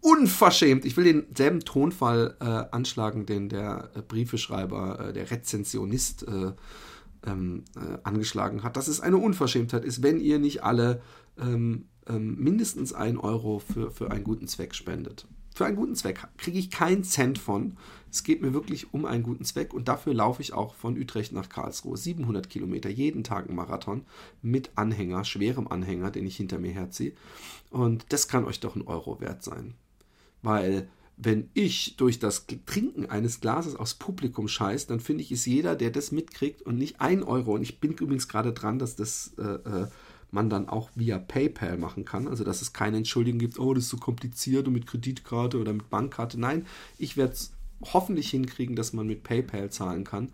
unverschämt. 0.00 0.84
Ich 0.84 0.96
will 0.96 1.04
denselben 1.04 1.60
Tonfall 1.60 2.36
äh, 2.40 2.44
anschlagen, 2.44 3.26
den 3.26 3.48
der 3.48 3.90
äh, 3.94 4.02
Briefeschreiber, 4.02 5.08
äh, 5.08 5.12
der 5.12 5.30
Rezensionist 5.30 6.26
äh, 6.28 6.52
ähm, 7.26 7.64
äh, 7.76 7.98
angeschlagen 8.02 8.62
hat, 8.62 8.76
dass 8.76 8.88
es 8.88 9.00
eine 9.00 9.16
Unverschämtheit 9.16 9.84
ist, 9.84 10.02
wenn 10.02 10.20
ihr 10.20 10.38
nicht 10.38 10.62
alle 10.62 11.00
ähm, 11.38 11.86
ähm, 12.06 12.36
mindestens 12.36 12.92
ein 12.92 13.16
Euro 13.16 13.58
für, 13.60 13.90
für 13.90 14.10
einen 14.10 14.24
guten 14.24 14.46
Zweck 14.46 14.74
spendet. 14.74 15.26
Für 15.54 15.66
einen 15.66 15.76
guten 15.76 15.94
Zweck 15.94 16.26
kriege 16.36 16.58
ich 16.58 16.70
keinen 16.70 17.04
Cent 17.04 17.38
von. 17.38 17.76
Es 18.10 18.24
geht 18.24 18.42
mir 18.42 18.52
wirklich 18.52 18.92
um 18.92 19.04
einen 19.06 19.22
guten 19.22 19.44
Zweck 19.44 19.72
und 19.72 19.86
dafür 19.86 20.12
laufe 20.12 20.42
ich 20.42 20.52
auch 20.52 20.74
von 20.74 20.98
Utrecht 20.98 21.32
nach 21.32 21.48
Karlsruhe. 21.48 21.96
700 21.96 22.50
Kilometer, 22.50 22.90
jeden 22.90 23.22
Tag 23.22 23.48
ein 23.48 23.54
Marathon 23.54 24.04
mit 24.42 24.72
Anhänger, 24.74 25.24
schwerem 25.24 25.68
Anhänger, 25.68 26.10
den 26.10 26.26
ich 26.26 26.36
hinter 26.36 26.58
mir 26.58 26.72
herziehe. 26.72 27.12
Und 27.70 28.06
das 28.08 28.26
kann 28.26 28.44
euch 28.44 28.58
doch 28.58 28.74
ein 28.74 28.86
Euro 28.86 29.20
wert 29.20 29.44
sein. 29.44 29.74
Weil 30.42 30.88
wenn 31.16 31.48
ich 31.54 31.96
durch 31.96 32.18
das 32.18 32.46
Trinken 32.66 33.06
eines 33.06 33.40
Glases 33.40 33.76
aus 33.76 33.94
Publikum 33.94 34.48
scheiß, 34.48 34.88
dann 34.88 34.98
finde 34.98 35.22
ich 35.22 35.30
es 35.30 35.46
jeder, 35.46 35.76
der 35.76 35.90
das 35.90 36.10
mitkriegt 36.10 36.62
und 36.62 36.76
nicht 36.76 37.00
ein 37.00 37.22
Euro. 37.22 37.54
Und 37.54 37.62
ich 37.62 37.78
bin 37.78 37.92
übrigens 37.92 38.26
gerade 38.26 38.52
dran, 38.52 38.80
dass 38.80 38.96
das 38.96 39.34
äh, 39.38 39.42
äh 39.42 39.86
man 40.34 40.50
dann 40.50 40.68
auch 40.68 40.90
via 40.94 41.18
PayPal 41.18 41.78
machen 41.78 42.04
kann. 42.04 42.28
Also 42.28 42.44
dass 42.44 42.60
es 42.60 42.72
keine 42.72 42.98
Entschuldigung 42.98 43.38
gibt, 43.38 43.58
oh, 43.58 43.72
das 43.72 43.84
ist 43.84 43.90
so 43.90 43.96
kompliziert 43.96 44.66
und 44.66 44.74
mit 44.74 44.86
Kreditkarte 44.86 45.58
oder 45.58 45.72
mit 45.72 45.88
Bankkarte. 45.88 46.38
Nein, 46.38 46.66
ich 46.98 47.16
werde 47.16 47.32
es 47.32 47.52
hoffentlich 47.80 48.30
hinkriegen, 48.30 48.76
dass 48.76 48.92
man 48.92 49.06
mit 49.06 49.22
PayPal 49.22 49.70
zahlen 49.70 50.04
kann, 50.04 50.32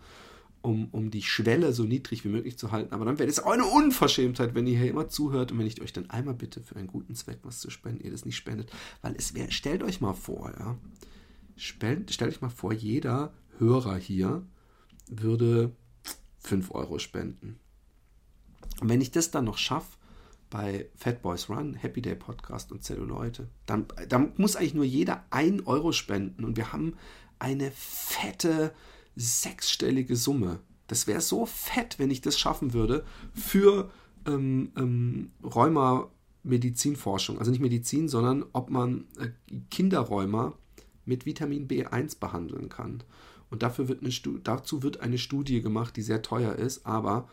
um, 0.61 0.89
um 0.91 1.11
die 1.11 1.21
Schwelle 1.21 1.71
so 1.71 1.83
niedrig 1.83 2.25
wie 2.25 2.29
möglich 2.29 2.57
zu 2.57 2.71
halten. 2.71 2.93
Aber 2.93 3.05
dann 3.05 3.19
wäre 3.19 3.29
es 3.29 3.39
auch 3.39 3.51
eine 3.51 3.65
Unverschämtheit, 3.65 4.55
wenn 4.55 4.67
ihr 4.67 4.77
hier 4.77 4.89
immer 4.89 5.07
zuhört 5.07 5.51
und 5.51 5.59
wenn 5.59 5.67
ich 5.67 5.81
euch 5.81 5.93
dann 5.93 6.09
einmal 6.09 6.33
bitte 6.33 6.61
für 6.61 6.75
einen 6.75 6.87
guten 6.87 7.15
Zweck 7.15 7.39
was 7.43 7.59
zu 7.59 7.69
spenden, 7.69 8.03
ihr 8.03 8.11
das 8.11 8.25
nicht 8.25 8.37
spendet. 8.37 8.71
Weil 9.01 9.15
es 9.15 9.33
wäre, 9.33 9.51
stellt 9.51 9.83
euch 9.83 10.01
mal 10.01 10.13
vor, 10.13 10.51
ja, 10.59 10.77
stellt, 11.55 12.11
stellt 12.11 12.33
euch 12.33 12.41
mal 12.41 12.49
vor, 12.49 12.73
jeder 12.73 13.33
Hörer 13.59 13.97
hier 13.97 14.43
würde 15.07 15.71
5 16.39 16.71
Euro 16.71 16.97
spenden. 16.97 17.59
Und 18.81 18.89
wenn 18.89 18.99
ich 18.99 19.11
das 19.11 19.31
dann 19.31 19.45
noch 19.45 19.57
schaffe, 19.57 19.97
bei 20.49 20.89
Fat 20.95 21.21
Boys 21.21 21.49
Run, 21.49 21.75
Happy 21.75 22.01
Day 22.01 22.15
Podcast 22.15 22.73
und 22.73 22.83
Zelluleute, 22.83 23.47
dann, 23.65 23.85
dann 24.09 24.33
muss 24.35 24.57
eigentlich 24.57 24.73
nur 24.73 24.83
jeder 24.83 25.23
ein 25.29 25.65
Euro 25.65 25.93
spenden 25.93 26.43
und 26.43 26.57
wir 26.57 26.73
haben 26.73 26.95
eine 27.39 27.71
fette 27.71 28.73
sechsstellige 29.15 30.15
Summe. 30.17 30.59
Das 30.87 31.07
wäre 31.07 31.21
so 31.21 31.45
fett, 31.45 31.99
wenn 31.99 32.11
ich 32.11 32.21
das 32.21 32.37
schaffen 32.37 32.73
würde 32.73 33.05
für 33.33 33.89
ähm, 34.27 34.73
ähm, 34.75 35.31
Rheuma-Medizinforschung. 35.43 37.39
Also 37.39 37.51
nicht 37.51 37.61
Medizin, 37.61 38.09
sondern 38.09 38.43
ob 38.51 38.69
man 38.69 39.05
äh, 39.19 39.29
Kinderrheuma 39.69 40.53
mit 41.05 41.25
Vitamin 41.25 41.67
B1 41.67 42.19
behandeln 42.19 42.67
kann. 42.67 43.03
Und 43.49 43.63
dafür 43.63 43.87
wird 43.87 44.01
eine 44.01 44.39
dazu 44.43 44.83
wird 44.83 45.01
eine 45.01 45.17
Studie 45.17 45.61
gemacht, 45.61 45.95
die 45.95 46.01
sehr 46.01 46.21
teuer 46.21 46.55
ist, 46.55 46.85
aber 46.85 47.27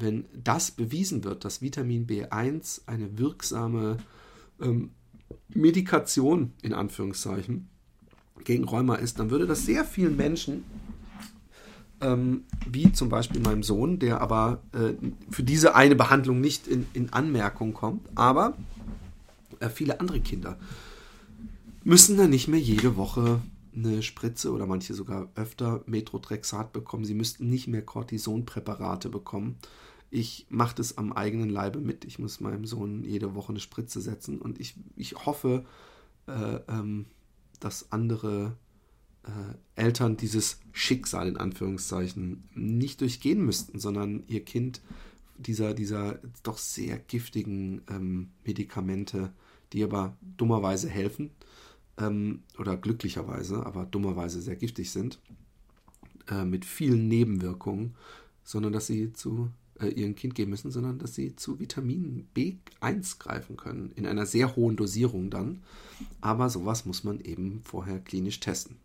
wenn 0.00 0.24
das 0.32 0.70
bewiesen 0.70 1.24
wird, 1.24 1.44
dass 1.44 1.62
Vitamin 1.62 2.06
B1 2.06 2.82
eine 2.86 3.18
wirksame 3.18 3.98
ähm, 4.60 4.90
Medikation 5.48 6.52
in 6.62 6.72
Anführungszeichen 6.72 7.68
gegen 8.44 8.64
Rheuma 8.64 8.96
ist, 8.96 9.18
dann 9.18 9.30
würde 9.30 9.46
das 9.46 9.64
sehr 9.66 9.84
vielen 9.84 10.16
Menschen, 10.16 10.64
ähm, 12.00 12.44
wie 12.70 12.92
zum 12.92 13.08
Beispiel 13.08 13.40
meinem 13.40 13.62
Sohn, 13.62 13.98
der 13.98 14.20
aber 14.20 14.62
äh, 14.72 14.94
für 15.30 15.42
diese 15.42 15.74
eine 15.74 15.96
Behandlung 15.96 16.40
nicht 16.40 16.66
in, 16.66 16.86
in 16.92 17.12
Anmerkung 17.12 17.72
kommt, 17.74 18.08
aber 18.14 18.56
äh, 19.60 19.68
viele 19.68 20.00
andere 20.00 20.20
Kinder 20.20 20.58
müssen 21.84 22.16
dann 22.16 22.30
nicht 22.30 22.48
mehr 22.48 22.60
jede 22.60 22.96
Woche 22.96 23.40
eine 23.74 24.02
Spritze 24.02 24.52
oder 24.52 24.66
manche 24.66 24.94
sogar 24.94 25.28
öfter 25.34 25.82
Metrotrexat 25.86 26.72
bekommen. 26.72 27.04
Sie 27.04 27.14
müssten 27.14 27.48
nicht 27.48 27.68
mehr 27.68 27.82
Cortisonpräparate 27.82 29.08
bekommen. 29.08 29.56
Ich 30.10 30.46
mache 30.48 30.74
das 30.76 30.96
am 30.96 31.12
eigenen 31.12 31.50
Leibe 31.50 31.80
mit. 31.80 32.04
Ich 32.04 32.18
muss 32.18 32.40
meinem 32.40 32.64
Sohn 32.64 33.04
jede 33.04 33.34
Woche 33.34 33.50
eine 33.50 33.60
Spritze 33.60 34.00
setzen 34.00 34.40
und 34.40 34.58
ich, 34.58 34.74
ich 34.96 35.26
hoffe, 35.26 35.66
äh, 36.26 36.60
ähm, 36.68 37.06
dass 37.60 37.92
andere 37.92 38.56
äh, 39.24 39.80
Eltern 39.82 40.16
dieses 40.16 40.60
Schicksal 40.72 41.28
in 41.28 41.36
Anführungszeichen 41.36 42.48
nicht 42.54 43.00
durchgehen 43.00 43.44
müssten, 43.44 43.78
sondern 43.78 44.24
ihr 44.26 44.44
Kind 44.44 44.80
dieser, 45.36 45.74
dieser 45.74 46.18
doch 46.42 46.58
sehr 46.58 46.98
giftigen 46.98 47.82
ähm, 47.88 48.30
Medikamente, 48.44 49.32
die 49.72 49.84
aber 49.84 50.16
dummerweise 50.36 50.88
helfen 50.88 51.30
ähm, 51.98 52.42
oder 52.58 52.76
glücklicherweise, 52.76 53.64
aber 53.64 53.84
dummerweise 53.86 54.40
sehr 54.40 54.56
giftig 54.56 54.90
sind, 54.90 55.20
äh, 56.28 56.44
mit 56.44 56.64
vielen 56.64 57.08
Nebenwirkungen, 57.08 57.94
sondern 58.42 58.72
dass 58.72 58.86
sie 58.86 59.12
zu 59.12 59.50
äh, 59.80 59.88
ihrem 59.88 60.14
Kind 60.14 60.34
geben 60.34 60.50
müssen, 60.50 60.70
sondern 60.70 60.98
dass 60.98 61.14
sie 61.14 61.36
zu 61.36 61.58
Vitamin 61.60 62.28
B1 62.34 63.18
greifen 63.18 63.56
können. 63.56 63.92
In 63.94 64.06
einer 64.06 64.26
sehr 64.26 64.56
hohen 64.56 64.76
Dosierung 64.76 65.30
dann. 65.30 65.62
Aber 66.20 66.48
sowas 66.50 66.84
muss 66.84 67.04
man 67.04 67.20
eben 67.20 67.60
vorher 67.64 67.98
klinisch 67.98 68.40
testen. 68.40 68.76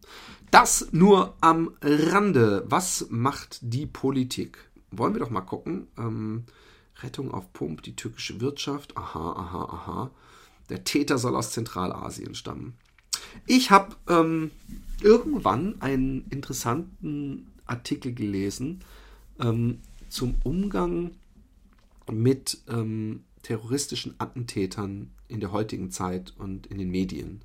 Das 0.51 0.88
nur 0.91 1.35
am 1.41 1.71
Rande. 1.81 2.65
Was 2.67 3.07
macht 3.09 3.59
die 3.62 3.85
Politik? 3.85 4.57
Wollen 4.91 5.13
wir 5.13 5.19
doch 5.19 5.29
mal 5.29 5.41
gucken. 5.41 5.88
Ähm, 5.97 6.43
Rettung 7.01 7.31
auf 7.31 7.51
Pump, 7.53 7.83
die 7.83 7.95
türkische 7.95 8.39
Wirtschaft. 8.41 8.97
Aha, 8.97 9.31
aha, 9.31 9.63
aha. 9.63 10.12
Der 10.69 10.83
Täter 10.83 11.17
soll 11.17 11.35
aus 11.35 11.51
Zentralasien 11.51 12.35
stammen. 12.35 12.73
Ich 13.45 13.71
habe 13.71 13.95
ähm, 14.07 14.51
irgendwann 15.01 15.81
einen 15.81 16.25
interessanten 16.29 17.51
Artikel 17.65 18.13
gelesen 18.13 18.83
ähm, 19.39 19.79
zum 20.13 20.36
Umgang 20.43 21.12
mit 22.12 22.60
ähm, 22.70 23.24
terroristischen 23.41 24.13
Attentätern 24.20 25.10
in 25.27 25.39
der 25.39 25.51
heutigen 25.51 25.89
Zeit 25.89 26.36
und 26.38 26.67
in 26.67 26.77
den 26.77 26.91
Medien. 26.91 27.41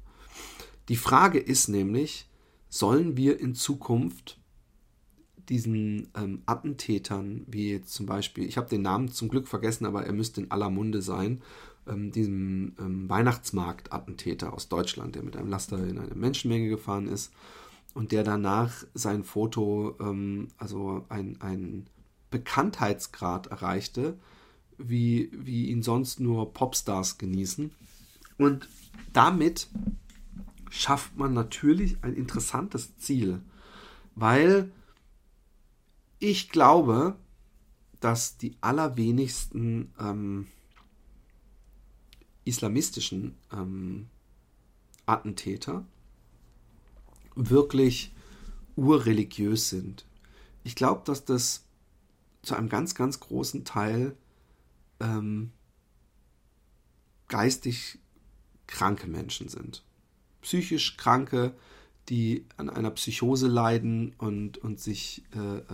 Die 0.90 0.96
Frage 0.96 1.38
ist 1.38 1.68
nämlich, 1.68 2.28
sollen 2.68 3.16
wir 3.16 3.40
in 3.40 3.54
Zukunft 3.54 4.38
diesen 5.48 6.08
ähm, 6.14 6.42
Attentätern, 6.44 7.44
wie 7.46 7.80
zum 7.80 8.04
Beispiel, 8.04 8.44
ich 8.44 8.58
habe 8.58 8.68
den 8.68 8.82
Namen 8.82 9.08
zum 9.08 9.30
Glück 9.30 9.48
vergessen, 9.48 9.86
aber 9.86 10.04
er 10.04 10.12
müsste 10.12 10.42
in 10.42 10.50
aller 10.50 10.68
Munde 10.68 11.00
sein, 11.00 11.40
ähm, 11.86 12.12
diesem 12.12 12.74
ähm, 12.78 13.08
Weihnachtsmarkt-Attentäter 13.08 14.52
aus 14.52 14.68
Deutschland, 14.68 15.14
der 15.14 15.22
mit 15.22 15.38
einem 15.38 15.48
Laster 15.48 15.82
in 15.86 15.98
eine 15.98 16.14
Menschenmenge 16.14 16.68
gefahren 16.68 17.08
ist 17.08 17.32
und 17.94 18.12
der 18.12 18.24
danach 18.24 18.84
sein 18.92 19.24
Foto, 19.24 19.96
ähm, 20.00 20.48
also 20.58 21.06
ein, 21.08 21.40
ein 21.40 21.86
Bekanntheitsgrad 22.30 23.48
erreichte, 23.48 24.18
wie, 24.76 25.30
wie 25.32 25.68
ihn 25.68 25.82
sonst 25.82 26.20
nur 26.20 26.52
Popstars 26.52 27.18
genießen. 27.18 27.72
Und 28.36 28.68
damit 29.12 29.68
schafft 30.70 31.16
man 31.16 31.32
natürlich 31.34 31.96
ein 32.02 32.14
interessantes 32.14 32.96
Ziel, 32.98 33.40
weil 34.14 34.70
ich 36.18 36.50
glaube, 36.50 37.16
dass 38.00 38.36
die 38.36 38.56
allerwenigsten 38.60 39.92
ähm, 39.98 40.46
islamistischen 42.44 43.36
ähm, 43.52 44.08
Attentäter 45.06 45.84
wirklich 47.34 48.12
urreligiös 48.76 49.68
sind. 49.68 50.06
Ich 50.64 50.74
glaube, 50.74 51.02
dass 51.04 51.24
das 51.24 51.64
zu 52.48 52.56
einem 52.56 52.68
ganz, 52.68 52.94
ganz 52.94 53.20
großen 53.20 53.64
Teil 53.64 54.16
ähm, 55.00 55.52
geistig 57.28 57.98
kranke 58.66 59.06
Menschen 59.06 59.48
sind. 59.48 59.84
Psychisch 60.40 60.96
kranke, 60.96 61.54
die 62.08 62.46
an 62.56 62.70
einer 62.70 62.90
Psychose 62.90 63.48
leiden 63.48 64.14
und, 64.18 64.58
und 64.58 64.80
sich 64.80 65.24
äh, 65.36 65.58
äh, 65.58 65.64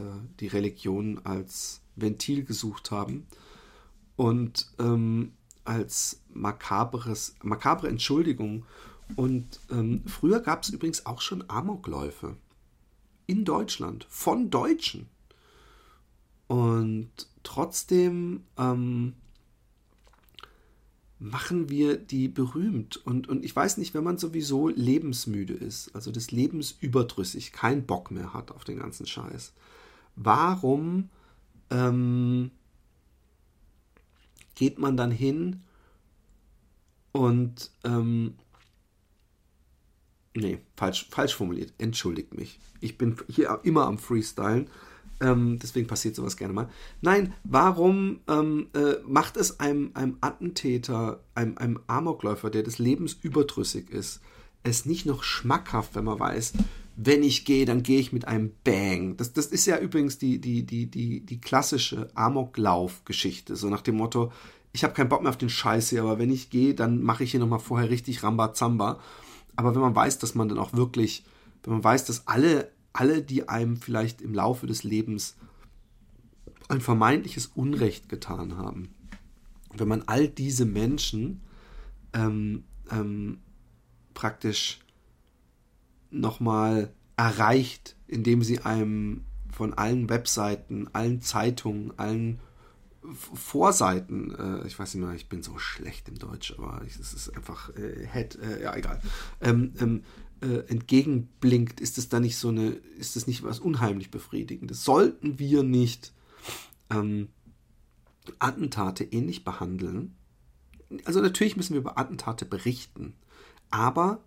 die 0.40 0.48
Religion 0.48 1.20
als 1.24 1.80
Ventil 1.96 2.44
gesucht 2.44 2.90
haben 2.90 3.26
und 4.16 4.72
ähm, 4.80 5.32
als 5.64 6.22
makabres, 6.32 7.36
makabre 7.42 7.88
Entschuldigung. 7.88 8.66
Und 9.16 9.60
ähm, 9.70 10.02
früher 10.06 10.40
gab 10.40 10.64
es 10.64 10.70
übrigens 10.70 11.06
auch 11.06 11.20
schon 11.20 11.48
Amokläufe 11.48 12.36
in 13.26 13.44
Deutschland 13.44 14.06
von 14.10 14.50
Deutschen. 14.50 15.08
Und 16.46 17.10
trotzdem 17.42 18.44
ähm, 18.58 19.14
machen 21.18 21.70
wir 21.70 21.96
die 21.96 22.28
berühmt. 22.28 22.96
Und, 22.98 23.28
und 23.28 23.44
ich 23.44 23.54
weiß 23.54 23.78
nicht, 23.78 23.94
wenn 23.94 24.04
man 24.04 24.18
sowieso 24.18 24.68
lebensmüde 24.68 25.54
ist, 25.54 25.94
also 25.94 26.10
des 26.10 26.30
Lebens 26.30 26.76
überdrüssig, 26.80 27.52
keinen 27.52 27.86
Bock 27.86 28.10
mehr 28.10 28.34
hat 28.34 28.50
auf 28.50 28.64
den 28.64 28.78
ganzen 28.78 29.06
Scheiß, 29.06 29.52
warum 30.16 31.08
ähm, 31.70 32.50
geht 34.54 34.78
man 34.78 34.96
dann 34.96 35.10
hin 35.10 35.62
und 37.12 37.70
ähm, 37.84 38.34
nee, 40.34 40.58
falsch, 40.76 41.08
falsch 41.10 41.34
formuliert, 41.34 41.72
entschuldigt 41.78 42.34
mich. 42.34 42.58
Ich 42.80 42.98
bin 42.98 43.16
hier 43.28 43.60
immer 43.62 43.86
am 43.86 43.98
Freestylen 43.98 44.68
ähm, 45.20 45.58
deswegen 45.60 45.86
passiert 45.86 46.16
sowas 46.16 46.36
gerne 46.36 46.54
mal. 46.54 46.68
Nein, 47.00 47.34
warum 47.44 48.20
ähm, 48.28 48.68
äh, 48.74 48.96
macht 49.06 49.36
es 49.36 49.60
einem, 49.60 49.90
einem 49.94 50.16
Attentäter, 50.20 51.20
einem, 51.34 51.58
einem 51.58 51.80
Amokläufer, 51.86 52.50
der 52.50 52.62
des 52.62 52.78
Lebens 52.78 53.16
überdrüssig 53.22 53.90
ist, 53.90 54.20
es 54.62 54.86
nicht 54.86 55.06
noch 55.06 55.22
schmackhaft, 55.22 55.94
wenn 55.94 56.04
man 56.04 56.18
weiß, 56.18 56.54
wenn 56.96 57.22
ich 57.22 57.44
gehe, 57.44 57.64
dann 57.64 57.82
gehe 57.82 57.98
ich 57.98 58.12
mit 58.12 58.26
einem 58.26 58.52
Bang. 58.62 59.16
Das, 59.16 59.32
das 59.32 59.46
ist 59.46 59.66
ja 59.66 59.78
übrigens 59.78 60.18
die, 60.18 60.40
die, 60.40 60.64
die, 60.64 60.86
die, 60.86 61.20
die 61.20 61.40
klassische 61.40 62.08
Amoklauf-Geschichte. 62.14 63.56
So 63.56 63.68
nach 63.68 63.82
dem 63.82 63.96
Motto, 63.96 64.32
ich 64.72 64.84
habe 64.84 64.94
keinen 64.94 65.08
Bock 65.08 65.22
mehr 65.22 65.30
auf 65.30 65.38
den 65.38 65.50
Scheiß 65.50 65.90
hier, 65.90 66.02
aber 66.02 66.18
wenn 66.18 66.30
ich 66.30 66.50
gehe, 66.50 66.74
dann 66.74 67.02
mache 67.02 67.24
ich 67.24 67.32
hier 67.32 67.40
nochmal 67.40 67.58
vorher 67.58 67.90
richtig 67.90 68.22
Rambazamba. 68.22 69.00
Aber 69.56 69.74
wenn 69.74 69.82
man 69.82 69.94
weiß, 69.94 70.18
dass 70.18 70.34
man 70.34 70.48
dann 70.48 70.58
auch 70.58 70.72
wirklich, 70.72 71.24
wenn 71.62 71.74
man 71.74 71.84
weiß, 71.84 72.04
dass 72.04 72.26
alle 72.26 72.70
alle, 72.94 73.22
die 73.22 73.48
einem 73.48 73.76
vielleicht 73.76 74.22
im 74.22 74.32
Laufe 74.32 74.66
des 74.66 74.84
Lebens 74.84 75.36
ein 76.68 76.80
vermeintliches 76.80 77.46
Unrecht 77.48 78.08
getan 78.08 78.56
haben. 78.56 78.94
Wenn 79.76 79.88
man 79.88 80.02
all 80.06 80.28
diese 80.28 80.64
Menschen 80.64 81.42
ähm, 82.14 82.64
ähm, 82.90 83.40
praktisch 84.14 84.80
nochmal 86.10 86.94
erreicht, 87.16 87.96
indem 88.06 88.42
sie 88.42 88.60
einem 88.60 89.24
von 89.52 89.74
allen 89.74 90.08
Webseiten, 90.08 90.88
allen 90.92 91.20
Zeitungen, 91.20 91.96
allen 91.98 92.40
Vorseiten, 93.12 94.34
äh, 94.34 94.66
ich 94.66 94.78
weiß 94.78 94.94
nicht 94.94 95.04
mehr, 95.04 95.14
ich 95.14 95.28
bin 95.28 95.42
so 95.42 95.58
schlecht 95.58 96.08
im 96.08 96.18
Deutsch, 96.18 96.54
aber 96.56 96.80
es 96.86 96.96
ist 96.96 97.36
einfach 97.36 97.70
äh, 97.76 98.06
Head, 98.06 98.36
äh, 98.36 98.62
ja 98.62 98.74
egal, 98.74 99.00
ähm, 99.40 99.74
ähm, 99.78 100.04
äh, 100.44 100.66
entgegenblinkt, 100.68 101.80
ist 101.80 101.96
es 101.96 102.10
da 102.10 102.20
nicht 102.20 102.36
so 102.36 102.48
eine, 102.48 102.68
ist 102.98 103.16
es 103.16 103.26
nicht 103.26 103.42
was 103.42 103.60
unheimlich 103.60 104.10
befriedigendes? 104.10 104.84
Sollten 104.84 105.38
wir 105.38 105.62
nicht 105.62 106.12
ähm, 106.90 107.28
Attentate 108.38 109.04
ähnlich 109.04 109.44
behandeln? 109.44 110.14
Also 111.06 111.20
natürlich 111.20 111.56
müssen 111.56 111.72
wir 111.72 111.80
über 111.80 111.98
Attentate 111.98 112.44
berichten, 112.44 113.14
aber 113.70 114.22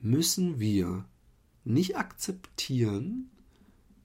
müssen 0.00 0.60
wir 0.60 1.06
nicht 1.64 1.96
akzeptieren, 1.96 3.30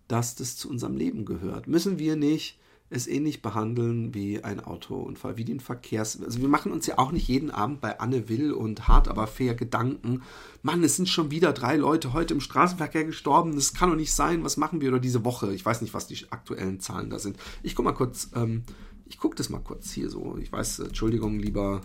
dass 0.07 0.35
das 0.35 0.55
zu 0.55 0.69
unserem 0.69 0.95
Leben 0.95 1.25
gehört? 1.25 1.67
Müssen 1.67 1.99
wir 1.99 2.15
nicht 2.15 2.57
es 2.89 3.07
ähnlich 3.07 3.41
behandeln 3.41 4.13
wie 4.13 4.41
ein 4.43 4.61
Autounfall, 4.61 5.37
wie 5.37 5.43
den 5.43 5.59
Verkehrs... 5.59 6.21
Also 6.21 6.41
wir 6.41 6.47
machen 6.47 6.71
uns 6.71 6.87
ja 6.87 6.97
auch 6.97 7.11
nicht 7.11 7.27
jeden 7.27 7.51
Abend 7.51 7.81
bei 7.81 7.99
Anne 7.99 8.29
Will 8.29 8.53
und 8.53 8.87
hart 8.87 9.09
aber 9.09 9.27
fair 9.27 9.55
Gedanken. 9.55 10.21
Mann, 10.61 10.81
es 10.83 10.95
sind 10.95 11.09
schon 11.09 11.29
wieder 11.29 11.51
drei 11.51 11.75
Leute 11.75 12.13
heute 12.13 12.33
im 12.33 12.39
Straßenverkehr 12.39 13.03
gestorben. 13.03 13.55
Das 13.55 13.73
kann 13.73 13.89
doch 13.89 13.97
nicht 13.97 14.13
sein. 14.13 14.45
Was 14.45 14.55
machen 14.55 14.79
wir 14.79 14.87
oder 14.89 14.99
diese 14.99 15.25
Woche? 15.25 15.53
Ich 15.53 15.65
weiß 15.65 15.81
nicht, 15.81 15.93
was 15.93 16.07
die 16.07 16.17
aktuellen 16.29 16.79
Zahlen 16.79 17.09
da 17.09 17.19
sind. 17.19 17.35
Ich 17.61 17.75
guck 17.75 17.83
mal 17.83 17.91
kurz, 17.91 18.29
ähm, 18.35 18.63
ich 19.05 19.17
guck 19.17 19.35
das 19.35 19.49
mal 19.49 19.59
kurz 19.59 19.91
hier 19.91 20.09
so. 20.09 20.37
Ich 20.37 20.49
weiß, 20.51 20.79
Entschuldigung, 20.79 21.39
lieber 21.39 21.81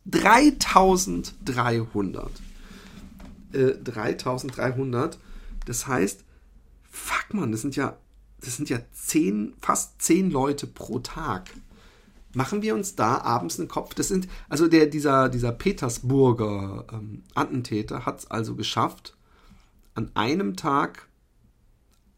3300. 0.05 2.41
Äh, 3.53 3.75
3300. 3.83 5.17
Das 5.65 5.87
heißt, 5.87 6.24
fuck 6.95 7.33
man, 7.33 7.51
das 7.51 7.61
sind 7.61 7.75
ja, 7.75 7.97
das 8.39 8.57
sind 8.57 8.69
ja 8.69 8.79
zehn, 8.91 9.53
fast 9.59 10.01
zehn 10.01 10.31
Leute 10.31 10.65
pro 10.65 10.99
Tag. 10.99 11.51
Machen 12.33 12.61
wir 12.61 12.73
uns 12.73 12.95
da 12.95 13.19
abends 13.19 13.59
einen 13.59 13.69
Kopf? 13.69 13.93
Das 13.93 14.07
sind, 14.07 14.27
also 14.49 14.67
der, 14.67 14.87
dieser, 14.87 15.29
dieser 15.29 15.51
Petersburger 15.51 16.85
ähm, 16.91 17.23
Attentäter 17.33 18.05
hat 18.05 18.19
es 18.19 18.31
also 18.31 18.55
geschafft, 18.55 19.15
an 19.93 20.11
einem 20.15 20.55
Tag 20.55 21.07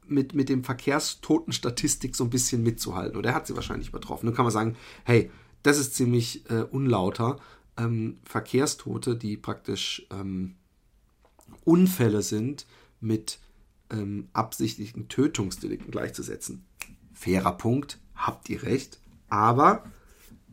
mit, 0.07 0.33
mit 0.33 0.49
dem 0.49 0.63
Verkehrstotenstatistik 0.63 2.15
so 2.15 2.23
ein 2.23 2.29
bisschen 2.29 2.63
mitzuhalten. 2.63 3.17
Oder 3.17 3.31
er 3.31 3.35
hat 3.35 3.47
sie 3.47 3.55
wahrscheinlich 3.55 3.89
übertroffen. 3.89 4.25
Nun 4.25 4.35
kann 4.35 4.45
man 4.45 4.53
sagen, 4.53 4.75
hey, 5.03 5.29
das 5.61 5.77
ist 5.77 5.95
ziemlich 5.95 6.49
äh, 6.49 6.61
unlauter. 6.61 7.39
Ähm, 7.77 8.17
Verkehrstote, 8.23 9.15
die 9.15 9.37
praktisch 9.37 10.07
ähm, 10.09 10.55
Unfälle 11.63 12.23
sind 12.23 12.65
mit 12.99 13.39
ähm, 13.91 14.29
absichtlichen 14.33 15.07
Tötungsdelikten 15.07 15.91
gleichzusetzen. 15.91 16.65
Fairer 17.13 17.57
Punkt, 17.57 17.99
habt 18.15 18.49
ihr 18.49 18.63
recht. 18.63 18.99
Aber 19.29 19.83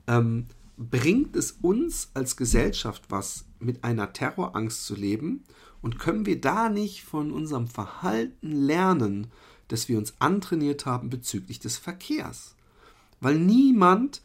ähm, 0.06 0.46
bringt 0.76 1.36
es 1.36 1.52
uns 1.52 2.10
als 2.14 2.36
Gesellschaft 2.36 3.04
was, 3.08 3.44
mit 3.58 3.84
einer 3.84 4.12
Terrorangst 4.12 4.84
zu 4.84 4.94
leben? 4.94 5.44
Und 5.82 5.98
können 5.98 6.24
wir 6.24 6.40
da 6.40 6.70
nicht 6.70 7.04
von 7.04 7.30
unserem 7.30 7.68
Verhalten 7.68 8.52
lernen, 8.52 9.26
das 9.68 9.88
wir 9.88 9.98
uns 9.98 10.14
antrainiert 10.18 10.86
haben 10.86 11.10
bezüglich 11.10 11.58
des 11.58 11.76
Verkehrs. 11.76 12.54
Weil 13.20 13.38
niemand 13.38 14.22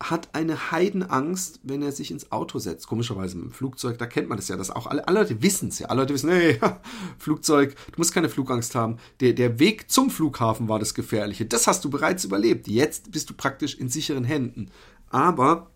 hat 0.00 0.34
eine 0.34 0.70
Heidenangst, 0.70 1.60
wenn 1.62 1.82
er 1.82 1.92
sich 1.92 2.10
ins 2.10 2.32
Auto 2.32 2.58
setzt. 2.58 2.86
Komischerweise 2.86 3.38
dem 3.38 3.52
Flugzeug, 3.52 3.98
da 3.98 4.06
kennt 4.06 4.28
man 4.28 4.38
das 4.38 4.48
ja, 4.48 4.56
dass 4.56 4.70
auch 4.70 4.86
alle, 4.86 5.06
alle 5.06 5.20
Leute 5.20 5.42
wissen 5.42 5.68
es 5.68 5.78
ja. 5.78 5.88
Alle 5.88 6.02
Leute 6.02 6.14
wissen, 6.14 6.30
hey, 6.30 6.58
Flugzeug, 7.18 7.76
du 7.92 7.98
musst 7.98 8.14
keine 8.14 8.30
Flugangst 8.30 8.74
haben. 8.74 8.96
Der, 9.20 9.34
der 9.34 9.58
Weg 9.58 9.90
zum 9.90 10.10
Flughafen 10.10 10.68
war 10.68 10.78
das 10.78 10.94
Gefährliche. 10.94 11.44
Das 11.44 11.66
hast 11.66 11.84
du 11.84 11.90
bereits 11.90 12.24
überlebt. 12.24 12.66
Jetzt 12.66 13.12
bist 13.12 13.28
du 13.28 13.34
praktisch 13.34 13.74
in 13.74 13.90
sicheren 13.90 14.24
Händen. 14.24 14.70
Aber 15.10 15.70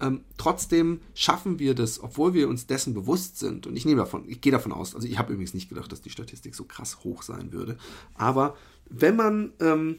ähm, 0.00 0.22
trotzdem 0.38 1.00
schaffen 1.14 1.58
wir 1.58 1.74
das, 1.74 2.02
obwohl 2.02 2.32
wir 2.32 2.48
uns 2.48 2.66
dessen 2.66 2.94
bewusst 2.94 3.38
sind. 3.38 3.66
Und 3.66 3.76
ich 3.76 3.84
nehme 3.84 4.00
davon, 4.00 4.24
ich 4.26 4.40
gehe 4.40 4.52
davon 4.52 4.72
aus, 4.72 4.94
also 4.94 5.06
ich 5.06 5.18
habe 5.18 5.34
übrigens 5.34 5.52
nicht 5.52 5.68
gedacht, 5.68 5.92
dass 5.92 6.00
die 6.00 6.10
Statistik 6.10 6.54
so 6.54 6.64
krass 6.64 7.04
hoch 7.04 7.22
sein 7.22 7.52
würde. 7.52 7.76
Aber 8.14 8.56
wenn 8.88 9.16
man 9.16 9.52
ähm, 9.60 9.98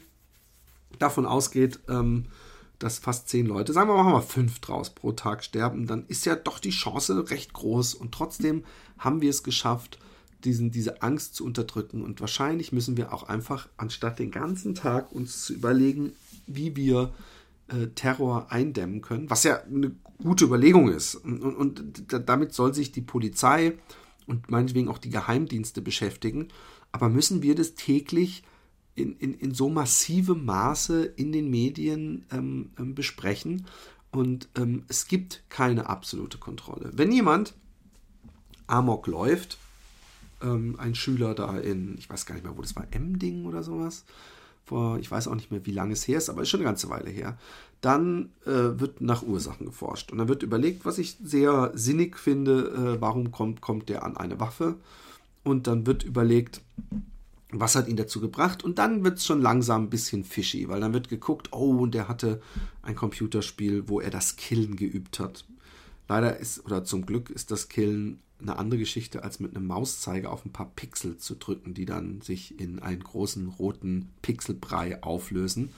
davon 0.98 1.26
ausgeht, 1.26 1.78
ähm, 1.88 2.26
dass 2.78 2.98
fast 2.98 3.28
zehn 3.28 3.46
Leute, 3.46 3.72
sagen 3.72 3.88
wir 3.88 4.02
mal, 4.02 4.12
wir 4.12 4.22
fünf 4.22 4.58
draus 4.60 4.90
pro 4.90 5.12
Tag 5.12 5.42
sterben, 5.44 5.86
dann 5.86 6.04
ist 6.08 6.26
ja 6.26 6.36
doch 6.36 6.58
die 6.58 6.70
Chance 6.70 7.30
recht 7.30 7.52
groß. 7.52 7.94
Und 7.94 8.12
trotzdem 8.12 8.64
haben 8.98 9.22
wir 9.22 9.30
es 9.30 9.42
geschafft, 9.42 9.98
diesen, 10.44 10.70
diese 10.70 11.02
Angst 11.02 11.34
zu 11.34 11.44
unterdrücken. 11.44 12.02
Und 12.02 12.20
wahrscheinlich 12.20 12.72
müssen 12.72 12.96
wir 12.96 13.12
auch 13.12 13.24
einfach, 13.24 13.68
anstatt 13.76 14.18
den 14.18 14.30
ganzen 14.30 14.74
Tag 14.74 15.12
uns 15.12 15.44
zu 15.44 15.54
überlegen, 15.54 16.12
wie 16.46 16.76
wir 16.76 17.12
äh, 17.68 17.88
Terror 17.88 18.46
eindämmen 18.50 19.00
können, 19.00 19.30
was 19.30 19.42
ja 19.44 19.62
eine 19.62 19.92
gute 20.22 20.44
Überlegung 20.44 20.88
ist. 20.88 21.14
Und, 21.14 21.42
und, 21.42 21.56
und 21.56 22.28
damit 22.28 22.52
soll 22.52 22.74
sich 22.74 22.92
die 22.92 23.00
Polizei 23.00 23.72
und 24.26 24.50
meinetwegen 24.50 24.88
auch 24.88 24.98
die 24.98 25.10
Geheimdienste 25.10 25.82
beschäftigen. 25.82 26.48
Aber 26.92 27.08
müssen 27.08 27.42
wir 27.42 27.54
das 27.54 27.74
täglich 27.74 28.42
in, 28.96 29.16
in, 29.18 29.34
in 29.34 29.54
so 29.54 29.68
massivem 29.68 30.44
Maße 30.44 31.04
in 31.04 31.30
den 31.30 31.50
Medien 31.50 32.24
ähm, 32.32 32.70
ähm, 32.78 32.94
besprechen. 32.94 33.66
Und 34.10 34.48
ähm, 34.56 34.84
es 34.88 35.06
gibt 35.06 35.44
keine 35.48 35.88
absolute 35.88 36.38
Kontrolle. 36.38 36.90
Wenn 36.94 37.12
jemand 37.12 37.54
Amok 38.66 39.06
läuft, 39.06 39.58
ähm, 40.42 40.76
ein 40.78 40.94
Schüler 40.94 41.34
da 41.34 41.58
in, 41.58 41.96
ich 41.98 42.10
weiß 42.10 42.26
gar 42.26 42.34
nicht 42.34 42.44
mehr, 42.44 42.56
wo 42.56 42.62
das 42.62 42.74
war, 42.74 42.86
Emding 42.90 43.44
oder 43.44 43.62
sowas, 43.62 44.04
vor, 44.64 44.98
ich 44.98 45.10
weiß 45.10 45.28
auch 45.28 45.34
nicht 45.34 45.52
mehr, 45.52 45.64
wie 45.64 45.72
lange 45.72 45.92
es 45.92 46.08
her 46.08 46.18
ist, 46.18 46.28
aber 46.28 46.42
ist 46.42 46.48
schon 46.48 46.60
eine 46.60 46.68
ganze 46.68 46.88
Weile 46.88 47.10
her, 47.10 47.38
dann 47.80 48.30
äh, 48.46 48.80
wird 48.80 49.00
nach 49.00 49.22
Ursachen 49.22 49.66
geforscht. 49.66 50.10
Und 50.10 50.18
dann 50.18 50.28
wird 50.28 50.42
überlegt, 50.42 50.84
was 50.84 50.98
ich 50.98 51.16
sehr 51.22 51.70
sinnig 51.74 52.18
finde, 52.18 52.96
äh, 52.96 53.00
warum 53.00 53.30
kommt, 53.30 53.60
kommt 53.60 53.88
der 53.88 54.02
an 54.02 54.16
eine 54.16 54.40
Waffe? 54.40 54.76
Und 55.44 55.68
dann 55.68 55.86
wird 55.86 56.02
überlegt, 56.02 56.62
was 57.50 57.76
hat 57.76 57.88
ihn 57.88 57.96
dazu 57.96 58.20
gebracht? 58.20 58.64
Und 58.64 58.78
dann 58.78 59.04
wird 59.04 59.18
es 59.18 59.26
schon 59.26 59.40
langsam 59.40 59.84
ein 59.84 59.90
bisschen 59.90 60.24
fishy, 60.24 60.68
weil 60.68 60.80
dann 60.80 60.92
wird 60.92 61.08
geguckt, 61.08 61.52
oh, 61.52 61.78
und 61.78 61.94
der 61.94 62.08
hatte 62.08 62.40
ein 62.82 62.96
Computerspiel, 62.96 63.88
wo 63.88 64.00
er 64.00 64.10
das 64.10 64.36
Killen 64.36 64.76
geübt 64.76 65.20
hat. 65.20 65.44
Leider 66.08 66.38
ist, 66.38 66.64
oder 66.64 66.84
zum 66.84 67.06
Glück 67.06 67.30
ist 67.30 67.50
das 67.50 67.68
Killen 67.68 68.20
eine 68.38 68.58
andere 68.58 68.78
Geschichte, 68.78 69.24
als 69.24 69.40
mit 69.40 69.56
einem 69.56 69.66
Mauszeiger 69.66 70.30
auf 70.30 70.44
ein 70.44 70.52
paar 70.52 70.70
Pixel 70.76 71.16
zu 71.16 71.36
drücken, 71.36 71.72
die 71.72 71.86
dann 71.86 72.20
sich 72.20 72.60
in 72.60 72.80
einen 72.80 73.02
großen 73.02 73.48
roten 73.48 74.10
Pixelbrei 74.22 75.02
auflösen. 75.02 75.72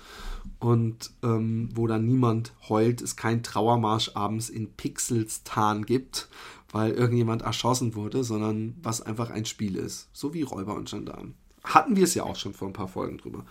Und 0.58 1.12
ähm, 1.22 1.68
wo 1.74 1.86
dann 1.86 2.06
niemand 2.06 2.52
heult, 2.68 3.00
es 3.00 3.14
kein 3.14 3.42
Trauermarsch 3.42 4.12
abends 4.14 4.48
in 4.48 4.72
Pixelstan 4.72 5.86
gibt, 5.86 6.28
weil 6.72 6.92
irgendjemand 6.92 7.42
erschossen 7.42 7.94
wurde, 7.94 8.24
sondern 8.24 8.74
was 8.82 9.02
einfach 9.02 9.30
ein 9.30 9.44
Spiel 9.44 9.76
ist. 9.76 10.08
So 10.12 10.34
wie 10.34 10.42
Räuber 10.42 10.74
und 10.74 10.90
Gendarmen 10.90 11.34
hatten 11.74 11.96
wir 11.96 12.04
es 12.04 12.14
ja 12.14 12.24
auch 12.24 12.36
schon 12.36 12.54
vor 12.54 12.68
ein 12.68 12.74
paar 12.74 12.88
Folgen 12.88 13.18
drüber. 13.18 13.44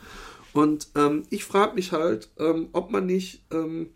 Und 0.53 0.89
ähm, 0.95 1.23
ich 1.29 1.45
frage 1.45 1.75
mich 1.75 1.91
halt, 1.91 2.29
ähm, 2.37 2.69
ob 2.73 2.91
man 2.91 3.05
nicht 3.05 3.43
ähm, 3.51 3.89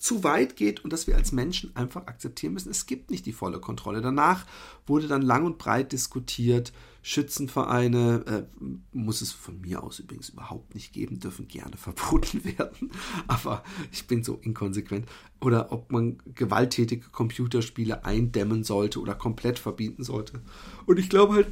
zu 0.00 0.24
weit 0.24 0.56
geht 0.56 0.82
und 0.82 0.92
dass 0.92 1.06
wir 1.06 1.16
als 1.16 1.30
Menschen 1.30 1.76
einfach 1.76 2.06
akzeptieren 2.06 2.54
müssen, 2.54 2.70
es 2.70 2.86
gibt 2.86 3.10
nicht 3.10 3.26
die 3.26 3.32
volle 3.32 3.60
Kontrolle. 3.60 4.00
Danach 4.00 4.46
wurde 4.86 5.08
dann 5.08 5.22
lang 5.22 5.44
und 5.44 5.58
breit 5.58 5.92
diskutiert, 5.92 6.72
Schützenvereine 7.02 8.24
äh, 8.26 8.66
muss 8.92 9.20
es 9.22 9.32
von 9.32 9.60
mir 9.60 9.82
aus 9.82 9.98
übrigens 9.98 10.30
überhaupt 10.30 10.74
nicht 10.74 10.92
geben, 10.92 11.20
dürfen 11.20 11.48
gerne 11.48 11.76
verboten 11.76 12.44
werden, 12.44 12.90
aber 13.26 13.62
ich 13.92 14.06
bin 14.06 14.24
so 14.24 14.38
inkonsequent. 14.42 15.06
Oder 15.40 15.72
ob 15.72 15.92
man 15.92 16.18
gewalttätige 16.34 17.08
Computerspiele 17.10 18.04
eindämmen 18.04 18.64
sollte 18.64 19.00
oder 19.00 19.14
komplett 19.14 19.58
verbieten 19.58 20.02
sollte. 20.02 20.40
Und 20.86 20.98
ich 20.98 21.08
glaube 21.08 21.34
halt, 21.34 21.48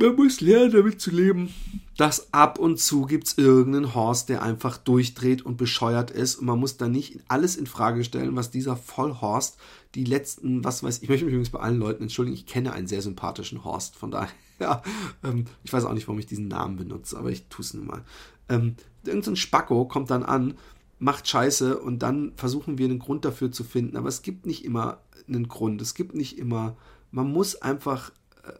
man 0.00 0.16
muss 0.16 0.40
lernen, 0.40 0.72
damit 0.72 1.00
zu 1.00 1.10
leben, 1.10 1.52
dass 1.96 2.32
ab 2.32 2.58
und 2.58 2.78
zu 2.78 3.04
gibt 3.04 3.26
es 3.26 3.38
irgendeinen 3.38 3.94
Horst, 3.94 4.28
der 4.28 4.42
einfach 4.42 4.78
durchdreht 4.78 5.42
und 5.42 5.56
bescheuert 5.56 6.10
ist. 6.10 6.36
Und 6.36 6.46
man 6.46 6.58
muss 6.58 6.76
da 6.76 6.88
nicht 6.88 7.20
alles 7.28 7.56
in 7.56 7.66
Frage 7.66 8.04
stellen, 8.04 8.36
was 8.36 8.50
dieser 8.50 8.76
Vollhorst 8.76 9.58
die 9.94 10.04
letzten, 10.04 10.64
was 10.64 10.82
weiß 10.82 10.98
ich, 10.98 11.02
ich 11.04 11.08
möchte 11.08 11.24
mich 11.24 11.32
übrigens 11.32 11.50
bei 11.50 11.60
allen 11.60 11.78
Leuten 11.78 12.04
entschuldigen, 12.04 12.36
ich 12.36 12.46
kenne 12.46 12.72
einen 12.72 12.86
sehr 12.86 13.02
sympathischen 13.02 13.64
Horst, 13.64 13.96
von 13.96 14.10
daher, 14.10 14.30
ja, 14.60 14.82
ähm, 15.24 15.46
ich 15.64 15.72
weiß 15.72 15.84
auch 15.84 15.92
nicht, 15.92 16.06
warum 16.06 16.18
ich 16.18 16.26
diesen 16.26 16.48
Namen 16.48 16.76
benutze, 16.76 17.18
aber 17.18 17.30
ich 17.30 17.46
tue 17.48 17.64
es 17.64 17.74
nun 17.74 17.86
mal. 17.86 18.04
Ähm, 18.48 18.76
irgendein 19.04 19.36
Spacko 19.36 19.86
kommt 19.86 20.10
dann 20.10 20.22
an, 20.22 20.54
macht 20.98 21.26
Scheiße 21.28 21.78
und 21.78 22.00
dann 22.00 22.32
versuchen 22.36 22.78
wir 22.78 22.86
einen 22.86 22.98
Grund 22.98 23.24
dafür 23.24 23.50
zu 23.50 23.64
finden, 23.64 23.96
aber 23.96 24.08
es 24.08 24.22
gibt 24.22 24.46
nicht 24.46 24.64
immer 24.64 24.98
einen 25.26 25.48
Grund, 25.48 25.82
es 25.82 25.94
gibt 25.94 26.14
nicht 26.14 26.38
immer, 26.38 26.76
man 27.10 27.30
muss 27.32 27.56
einfach 27.56 28.12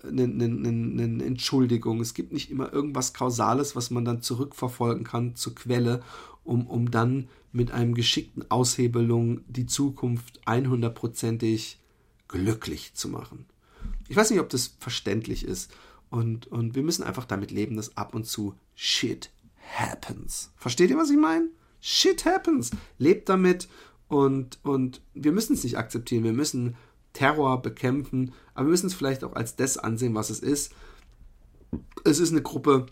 eine, 0.03 0.25
eine, 0.25 0.45
eine, 0.45 1.25
Entschuldigung. 1.25 2.01
Es 2.01 2.15
gibt 2.15 2.33
nicht 2.33 2.51
immer 2.51 2.73
irgendwas 2.73 3.15
Kausales, 3.15 3.77
was 3.77 3.91
man 3.91 4.05
dann 4.05 4.23
zurückverfolgen 4.23 5.05
kann 5.05 5.37
zur 5.37 5.55
Quelle, 5.55 6.03
um, 6.45 6.67
um 6.67 6.91
dann 6.91 7.29
mit 7.53 7.71
einem 7.71 7.95
geschickten 7.95 8.51
Aushebelung 8.51 9.41
die 9.49 9.67
Zukunft 9.67 10.41
100%ig 10.47 11.79
glücklich 12.29 12.95
zu 12.95 13.09
machen. 13.09 13.47
Ich 14.09 14.17
weiß 14.17 14.31
nicht, 14.31 14.41
ob 14.41 14.49
das 14.49 14.77
verständlich 14.79 15.45
ist. 15.45 15.73
Und, 16.11 16.49
und 16.49 16.75
wir 16.75 16.83
müssen 16.83 17.05
einfach 17.05 17.25
damit 17.25 17.51
leben, 17.51 17.77
dass 17.77 17.97
ab 17.97 18.15
und 18.15 18.27
zu 18.27 18.55
Shit 18.75 19.31
happens. 19.77 20.53
Versteht 20.57 20.91
ihr, 20.91 20.97
was 20.97 21.11
ich 21.11 21.17
meine? 21.17 21.49
Shit 21.81 22.25
happens. 22.25 22.73
Lebt 22.99 23.29
damit 23.29 23.69
und, 24.09 24.59
und 24.65 25.01
wir 25.15 25.33
müssen 25.33 25.55
es 25.55 25.63
nicht 25.63 25.79
akzeptieren. 25.79 26.25
Wir 26.25 26.33
müssen 26.33 26.77
Terror 27.13 27.61
bekämpfen, 27.63 28.33
aber 28.55 28.67
wir 28.67 28.71
müssen 28.71 28.87
es 28.87 28.95
vielleicht 28.95 29.25
auch 29.25 29.35
als 29.35 29.57
das 29.57 29.77
ansehen, 29.77 30.15
was 30.15 30.31
es 30.31 30.41
ist. 30.41 30.73
Es 32.05 32.19
ist 32.19 32.33
eine 32.33 32.43
Gruppe 32.43 32.87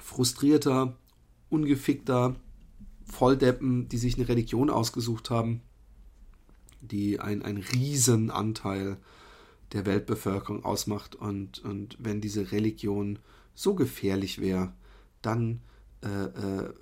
frustrierter, 0.00 0.96
ungefickter 1.48 2.36
Volldeppen, 3.04 3.88
die 3.88 3.98
sich 3.98 4.16
eine 4.16 4.28
Religion 4.28 4.70
ausgesucht 4.70 5.30
haben, 5.30 5.62
die 6.80 7.20
ein, 7.20 7.42
ein 7.42 7.56
Riesenanteil 7.56 8.98
der 9.72 9.86
Weltbevölkerung 9.86 10.64
ausmacht. 10.64 11.14
Und, 11.14 11.58
und 11.64 11.96
wenn 11.98 12.20
diese 12.20 12.52
Religion 12.52 13.18
so 13.54 13.74
gefährlich 13.74 14.40
wäre, 14.40 14.72
dann 15.22 15.60
äh, 16.02 16.08
äh, 16.08 16.72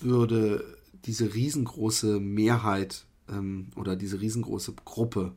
würde 0.00 0.78
diese 1.04 1.34
riesengroße 1.34 2.18
Mehrheit 2.20 3.06
ähm, 3.28 3.68
oder 3.76 3.96
diese 3.96 4.20
riesengroße 4.20 4.74
Gruppe 4.84 5.34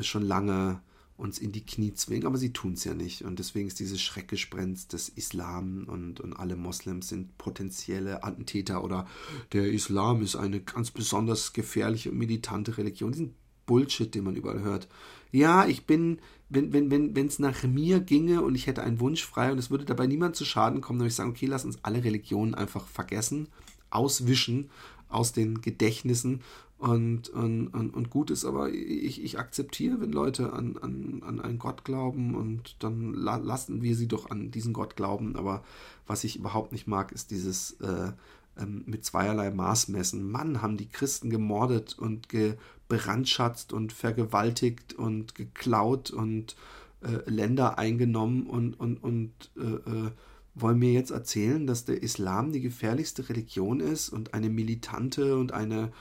schon 0.00 0.22
lange 0.22 0.80
uns 1.16 1.38
in 1.38 1.52
die 1.52 1.64
Knie 1.64 1.94
zwingen, 1.94 2.26
aber 2.26 2.38
sie 2.38 2.52
tun 2.52 2.72
es 2.72 2.84
ja 2.84 2.92
nicht. 2.92 3.22
Und 3.22 3.38
deswegen 3.38 3.68
ist 3.68 3.78
dieses 3.78 4.02
Schreckgespenst 4.02 4.92
des 4.92 5.08
Islam 5.08 5.84
und, 5.86 6.20
und 6.20 6.32
alle 6.32 6.56
Moslems 6.56 7.08
sind 7.08 7.38
potenzielle 7.38 8.24
Attentäter 8.24 8.82
oder 8.82 9.06
der 9.52 9.70
Islam 9.70 10.22
ist 10.22 10.34
eine 10.34 10.60
ganz 10.60 10.90
besonders 10.90 11.52
gefährliche 11.52 12.10
und 12.10 12.18
militante 12.18 12.76
Religion. 12.78 13.12
Diesen 13.12 13.34
Bullshit, 13.66 14.12
den 14.14 14.24
man 14.24 14.36
überall 14.36 14.60
hört. 14.60 14.88
Ja, 15.30 15.66
ich 15.66 15.86
bin, 15.86 16.18
wenn 16.48 16.66
es 16.66 16.72
wenn, 16.72 17.14
wenn, 17.14 17.30
nach 17.38 17.62
mir 17.62 18.00
ginge 18.00 18.42
und 18.42 18.56
ich 18.56 18.66
hätte 18.66 18.82
einen 18.82 19.00
Wunsch 19.00 19.24
frei 19.24 19.52
und 19.52 19.58
es 19.58 19.70
würde 19.70 19.84
dabei 19.84 20.06
niemand 20.06 20.36
zu 20.36 20.44
Schaden 20.44 20.80
kommen, 20.80 20.98
dann 20.98 21.04
würde 21.04 21.10
ich 21.10 21.16
sagen, 21.16 21.30
okay, 21.30 21.46
lass 21.46 21.64
uns 21.64 21.78
alle 21.82 22.04
Religionen 22.04 22.54
einfach 22.54 22.86
vergessen, 22.86 23.48
auswischen 23.90 24.70
aus 25.14 25.32
den 25.32 25.60
Gedächtnissen 25.60 26.40
und, 26.78 27.30
und, 27.30 27.68
und, 27.68 28.10
gut 28.10 28.30
ist, 28.30 28.44
aber 28.44 28.70
ich, 28.70 29.22
ich 29.22 29.38
akzeptiere, 29.38 30.00
wenn 30.00 30.12
Leute 30.12 30.52
an, 30.52 30.76
an, 30.76 31.22
an 31.24 31.40
einen 31.40 31.58
Gott 31.58 31.84
glauben 31.84 32.34
und 32.34 32.76
dann 32.80 33.14
la 33.14 33.36
lassen 33.36 33.80
wir 33.80 33.96
sie 33.96 34.08
doch 34.08 34.30
an 34.30 34.50
diesen 34.50 34.74
Gott 34.74 34.96
glauben. 34.96 35.36
Aber 35.36 35.64
was 36.06 36.24
ich 36.24 36.36
überhaupt 36.36 36.72
nicht 36.72 36.86
mag, 36.86 37.12
ist 37.12 37.30
dieses 37.30 37.80
äh, 37.80 38.12
ähm, 38.58 38.82
mit 38.86 39.04
zweierlei 39.04 39.50
Maß 39.50 39.88
messen. 39.88 40.30
Mann, 40.30 40.60
haben 40.60 40.76
die 40.76 40.88
Christen 40.88 41.30
gemordet 41.30 41.96
und 41.98 42.28
gebrandschatzt 42.28 43.72
und 43.72 43.92
vergewaltigt 43.92 44.94
und 44.94 45.34
geklaut 45.34 46.10
und 46.10 46.54
äh, 47.02 47.30
Länder 47.30 47.78
eingenommen 47.78 48.46
und, 48.46 48.78
und, 48.78 49.02
und 49.02 49.32
äh, 49.56 49.90
äh 49.90 50.10
wollen 50.54 50.78
mir 50.78 50.92
jetzt 50.92 51.10
erzählen, 51.10 51.66
dass 51.66 51.84
der 51.84 52.02
Islam 52.02 52.52
die 52.52 52.60
gefährlichste 52.60 53.28
Religion 53.28 53.80
ist 53.80 54.08
und 54.08 54.34
eine 54.34 54.48
militante 54.48 55.36
und 55.36 55.52
eine 55.52 55.92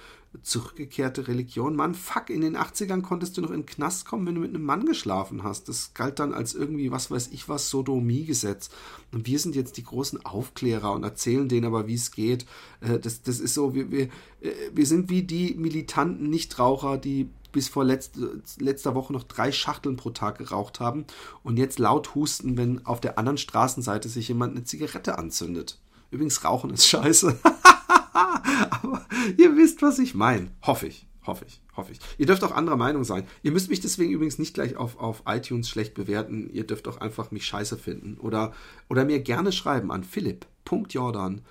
zurückgekehrte 0.41 1.27
Religion. 1.27 1.75
Mann, 1.75 1.93
fuck, 1.93 2.29
in 2.29 2.41
den 2.41 2.57
80ern 2.57 3.01
konntest 3.01 3.37
du 3.37 3.41
noch 3.41 3.51
in 3.51 3.61
den 3.61 3.65
Knast 3.65 4.05
kommen, 4.05 4.25
wenn 4.25 4.35
du 4.35 4.41
mit 4.41 4.49
einem 4.49 4.63
Mann 4.63 4.85
geschlafen 4.85 5.43
hast. 5.43 5.69
Das 5.69 5.93
galt 5.93 6.19
dann 6.19 6.33
als 6.33 6.55
irgendwie, 6.55 6.91
was 6.91 7.11
weiß 7.11 7.29
ich 7.31 7.49
was, 7.49 7.69
Sodomie-Gesetz. 7.69 8.69
Und 9.11 9.27
wir 9.27 9.37
sind 9.37 9.55
jetzt 9.55 9.77
die 9.77 9.83
großen 9.83 10.25
Aufklärer 10.25 10.91
und 10.93 11.03
erzählen 11.03 11.47
denen 11.47 11.67
aber, 11.67 11.87
wie 11.87 11.93
es 11.93 12.11
geht. 12.11 12.45
Äh, 12.81 12.99
das, 12.99 13.21
das 13.21 13.39
ist 13.39 13.53
so, 13.53 13.75
wir, 13.75 13.91
wir, 13.91 14.03
äh, 14.41 14.53
wir 14.73 14.85
sind 14.87 15.09
wie 15.09 15.21
die 15.21 15.53
militanten 15.53 16.29
Nichtraucher, 16.29 16.97
die 16.97 17.29
bis 17.53 17.69
vor 17.69 17.85
letzt, 17.85 18.17
letzter 18.57 18.95
Woche 18.95 19.13
noch 19.13 19.23
drei 19.23 19.53
Schachteln 19.53 19.95
pro 19.95 20.09
Tag 20.09 20.37
geraucht 20.37 20.81
haben 20.81 21.05
und 21.43 21.57
jetzt 21.57 21.79
laut 21.79 22.15
husten, 22.15 22.57
wenn 22.57 22.85
auf 22.85 22.99
der 22.99 23.17
anderen 23.17 23.37
Straßenseite 23.37 24.09
sich 24.09 24.27
jemand 24.27 24.55
eine 24.55 24.65
Zigarette 24.65 25.17
anzündet. 25.17 25.79
Übrigens, 26.11 26.43
Rauchen 26.43 26.71
ist 26.71 26.87
scheiße. 26.87 27.39
Aber 28.13 29.05
ihr 29.37 29.55
wisst, 29.55 29.81
was 29.81 29.99
ich 29.99 30.13
meine. 30.13 30.51
Hoffe 30.61 30.87
ich. 30.87 31.07
Hoffe 31.25 31.45
ich, 31.47 31.61
hoffe 31.77 31.93
ich. 31.93 31.99
Ihr 32.17 32.25
dürft 32.25 32.43
auch 32.43 32.51
anderer 32.51 32.75
Meinung 32.75 33.05
sein. 33.05 33.25
Ihr 33.43 33.51
müsst 33.51 33.69
mich 33.69 33.79
deswegen 33.79 34.11
übrigens 34.11 34.39
nicht 34.39 34.53
gleich 34.53 34.75
auf, 34.75 34.99
auf 34.99 35.23
iTunes 35.25 35.69
schlecht 35.69 35.93
bewerten. 35.93 36.49
Ihr 36.51 36.67
dürft 36.67 36.87
auch 36.87 36.97
einfach 36.97 37.31
mich 37.31 37.45
scheiße 37.45 37.77
finden. 37.77 38.17
Oder, 38.17 38.51
oder 38.89 39.05
mir 39.05 39.21
gerne 39.21 39.53
schreiben 39.53 39.89
an 39.89 40.03
philipp.jordan 40.03 41.41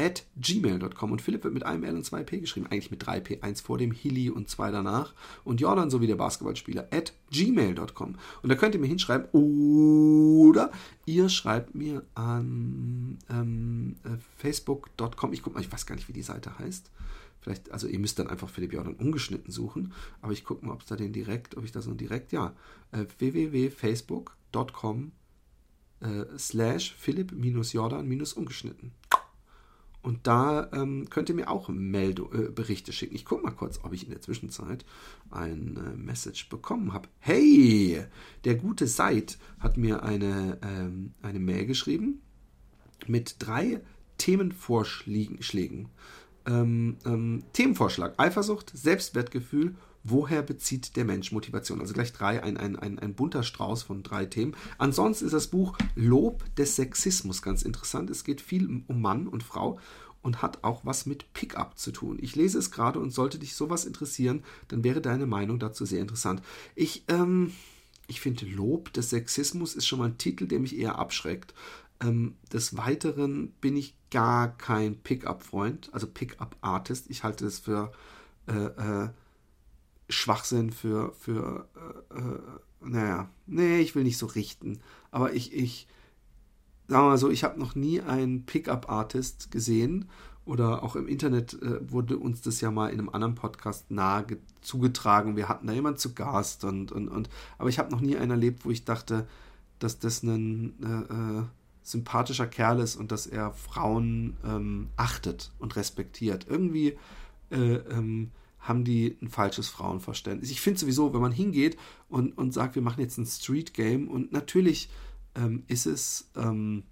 at 0.00 0.24
gmail.com 0.36 1.12
und 1.12 1.20
Philipp 1.20 1.44
wird 1.44 1.52
mit 1.52 1.64
einem 1.64 1.84
L 1.84 1.94
und 1.94 2.04
zwei 2.04 2.22
P 2.22 2.40
geschrieben, 2.40 2.66
eigentlich 2.66 2.90
mit 2.90 3.04
drei 3.04 3.20
P, 3.20 3.40
eins 3.42 3.60
vor 3.60 3.76
dem 3.76 3.92
Hilly 3.92 4.30
und 4.30 4.48
zwei 4.48 4.70
danach. 4.70 5.12
Und 5.44 5.60
Jordan 5.60 5.90
sowie 5.90 6.06
der 6.06 6.16
Basketballspieler 6.16 6.88
at 6.90 7.12
gmail.com 7.30 8.16
und 8.42 8.48
da 8.48 8.54
könnt 8.54 8.74
ihr 8.74 8.80
mir 8.80 8.86
hinschreiben 8.86 9.26
oder 9.32 10.72
ihr 11.04 11.28
schreibt 11.28 11.74
mir 11.74 12.02
an 12.14 13.18
ähm, 13.28 13.96
äh, 14.04 14.16
facebook.com, 14.38 15.32
ich 15.32 15.42
guck 15.42 15.54
mal, 15.54 15.60
ich 15.60 15.70
weiß 15.70 15.84
gar 15.84 15.96
nicht, 15.96 16.08
wie 16.08 16.14
die 16.14 16.22
Seite 16.22 16.58
heißt, 16.58 16.90
vielleicht, 17.40 17.70
also 17.70 17.86
ihr 17.86 17.98
müsst 17.98 18.18
dann 18.18 18.28
einfach 18.28 18.48
Philipp 18.48 18.72
Jordan 18.72 18.94
ungeschnitten 18.94 19.52
suchen, 19.52 19.92
aber 20.22 20.32
ich 20.32 20.44
gucke 20.44 20.64
mal, 20.64 20.72
ob 20.72 20.80
es 20.80 20.86
da 20.86 20.96
den 20.96 21.12
direkt, 21.12 21.56
ob 21.58 21.64
ich 21.64 21.72
da 21.72 21.82
so 21.82 21.92
direkt, 21.92 22.32
ja, 22.32 22.54
äh, 22.92 23.04
www.facebook.com 23.18 25.12
äh, 26.00 26.24
slash 26.38 26.94
Philipp-Jordan-ungeschnitten. 26.94 28.92
Und 30.02 30.26
da 30.26 30.70
ähm, 30.72 31.10
könnt 31.10 31.28
ihr 31.28 31.34
mir 31.34 31.50
auch 31.50 31.68
Meld 31.68 32.20
äh, 32.20 32.50
Berichte 32.50 32.92
schicken. 32.92 33.14
Ich 33.14 33.24
gucke 33.24 33.42
mal 33.42 33.50
kurz, 33.50 33.80
ob 33.82 33.92
ich 33.92 34.04
in 34.04 34.10
der 34.10 34.22
Zwischenzeit 34.22 34.84
ein 35.30 35.76
äh, 35.76 35.96
Message 35.96 36.48
bekommen 36.48 36.92
habe. 36.92 37.08
Hey, 37.18 38.02
der 38.44 38.54
gute 38.54 38.86
Seid 38.86 39.38
hat 39.58 39.76
mir 39.76 40.02
eine, 40.02 40.58
ähm, 40.62 41.12
eine 41.20 41.38
Mail 41.38 41.66
geschrieben 41.66 42.22
mit 43.06 43.36
drei 43.38 43.80
Themenvorschlägen. 44.16 45.88
Ähm, 46.46 46.96
ähm 47.04 47.42
Themenvorschlag: 47.52 48.14
Eifersucht, 48.16 48.72
Selbstwertgefühl 48.74 49.74
woher 50.02 50.42
bezieht 50.42 50.96
der 50.96 51.04
Mensch 51.04 51.32
Motivation? 51.32 51.80
Also 51.80 51.94
gleich 51.94 52.12
drei, 52.12 52.42
ein, 52.42 52.56
ein, 52.56 52.76
ein, 52.76 52.98
ein 52.98 53.14
bunter 53.14 53.42
Strauß 53.42 53.82
von 53.82 54.02
drei 54.02 54.26
Themen. 54.26 54.56
Ansonsten 54.78 55.26
ist 55.26 55.32
das 55.32 55.48
Buch 55.48 55.76
Lob 55.94 56.44
des 56.56 56.76
Sexismus 56.76 57.42
ganz 57.42 57.62
interessant. 57.62 58.10
Es 58.10 58.24
geht 58.24 58.40
viel 58.40 58.82
um 58.86 59.00
Mann 59.00 59.26
und 59.26 59.42
Frau 59.42 59.78
und 60.22 60.42
hat 60.42 60.64
auch 60.64 60.84
was 60.84 61.06
mit 61.06 61.32
Pickup 61.32 61.78
zu 61.78 61.92
tun. 61.92 62.18
Ich 62.20 62.36
lese 62.36 62.58
es 62.58 62.70
gerade 62.70 62.98
und 62.98 63.10
sollte 63.10 63.38
dich 63.38 63.54
sowas 63.54 63.84
interessieren, 63.84 64.42
dann 64.68 64.84
wäre 64.84 65.00
deine 65.00 65.26
Meinung 65.26 65.58
dazu 65.58 65.84
sehr 65.84 66.00
interessant. 66.00 66.42
Ich, 66.74 67.04
ähm, 67.08 67.52
ich 68.06 68.20
finde, 68.20 68.46
Lob 68.46 68.92
des 68.92 69.10
Sexismus 69.10 69.74
ist 69.74 69.86
schon 69.86 69.98
mal 69.98 70.06
ein 70.06 70.18
Titel, 70.18 70.46
der 70.46 70.60
mich 70.60 70.76
eher 70.78 70.98
abschreckt. 70.98 71.54
Ähm, 72.02 72.34
des 72.52 72.76
Weiteren 72.76 73.52
bin 73.60 73.76
ich 73.76 73.94
gar 74.10 74.56
kein 74.56 74.96
Pickup-Freund, 74.96 75.90
also 75.92 76.06
Pickup-Artist. 76.06 77.06
Ich 77.08 77.24
halte 77.24 77.46
es 77.46 77.60
für 77.60 77.92
äh, 78.46 78.52
äh, 78.52 79.08
Schwachsinn 80.10 80.70
für, 80.70 81.12
für 81.12 81.66
äh, 82.10 82.18
äh, 82.18 82.38
naja, 82.88 83.28
nee, 83.46 83.80
ich 83.80 83.94
will 83.94 84.04
nicht 84.04 84.18
so 84.18 84.26
richten. 84.26 84.80
Aber 85.10 85.32
ich, 85.32 85.52
ich, 85.52 85.86
sagen 86.88 87.04
wir 87.04 87.10
mal 87.10 87.18
so, 87.18 87.30
ich 87.30 87.44
habe 87.44 87.58
noch 87.58 87.74
nie 87.74 88.00
einen 88.00 88.46
Pickup-Artist 88.46 89.50
gesehen 89.50 90.08
oder 90.44 90.82
auch 90.82 90.96
im 90.96 91.06
Internet 91.06 91.60
äh, 91.62 91.90
wurde 91.90 92.16
uns 92.16 92.40
das 92.42 92.60
ja 92.60 92.70
mal 92.70 92.88
in 92.88 92.98
einem 92.98 93.10
anderen 93.10 93.34
Podcast 93.34 93.90
nahe 93.90 94.26
zugetragen. 94.62 95.36
Wir 95.36 95.48
hatten 95.48 95.66
da 95.66 95.72
jemanden 95.72 95.98
zu 95.98 96.14
Gast 96.14 96.64
und, 96.64 96.90
und, 96.92 97.08
und 97.08 97.28
aber 97.58 97.68
ich 97.68 97.78
habe 97.78 97.90
noch 97.90 98.00
nie 98.00 98.16
einen 98.16 98.32
erlebt, 98.32 98.64
wo 98.64 98.70
ich 98.70 98.84
dachte, 98.84 99.26
dass 99.78 99.98
das 99.98 100.22
ein 100.22 100.74
äh, 100.82 101.40
äh, 101.40 101.44
sympathischer 101.82 102.46
Kerl 102.46 102.80
ist 102.80 102.96
und 102.96 103.12
dass 103.12 103.26
er 103.26 103.52
Frauen 103.52 104.36
ähm, 104.44 104.88
achtet 104.96 105.52
und 105.58 105.76
respektiert. 105.76 106.46
Irgendwie 106.48 106.98
äh, 107.50 107.76
ähm, 107.76 108.30
haben 108.60 108.84
die 108.84 109.16
ein 109.22 109.28
falsches 109.28 109.68
Frauenverständnis. 109.68 110.50
Ich 110.50 110.60
finde 110.60 110.80
sowieso, 110.80 111.12
wenn 111.14 111.20
man 111.20 111.32
hingeht 111.32 111.76
und, 112.08 112.36
und 112.36 112.52
sagt, 112.52 112.74
wir 112.74 112.82
machen 112.82 113.00
jetzt 113.00 113.18
ein 113.18 113.26
Street 113.26 113.74
Game 113.74 114.08
und 114.08 114.32
natürlich 114.32 114.90
ähm, 115.34 115.64
ist 115.66 115.86
es 115.86 116.30
ähm, 116.36 116.84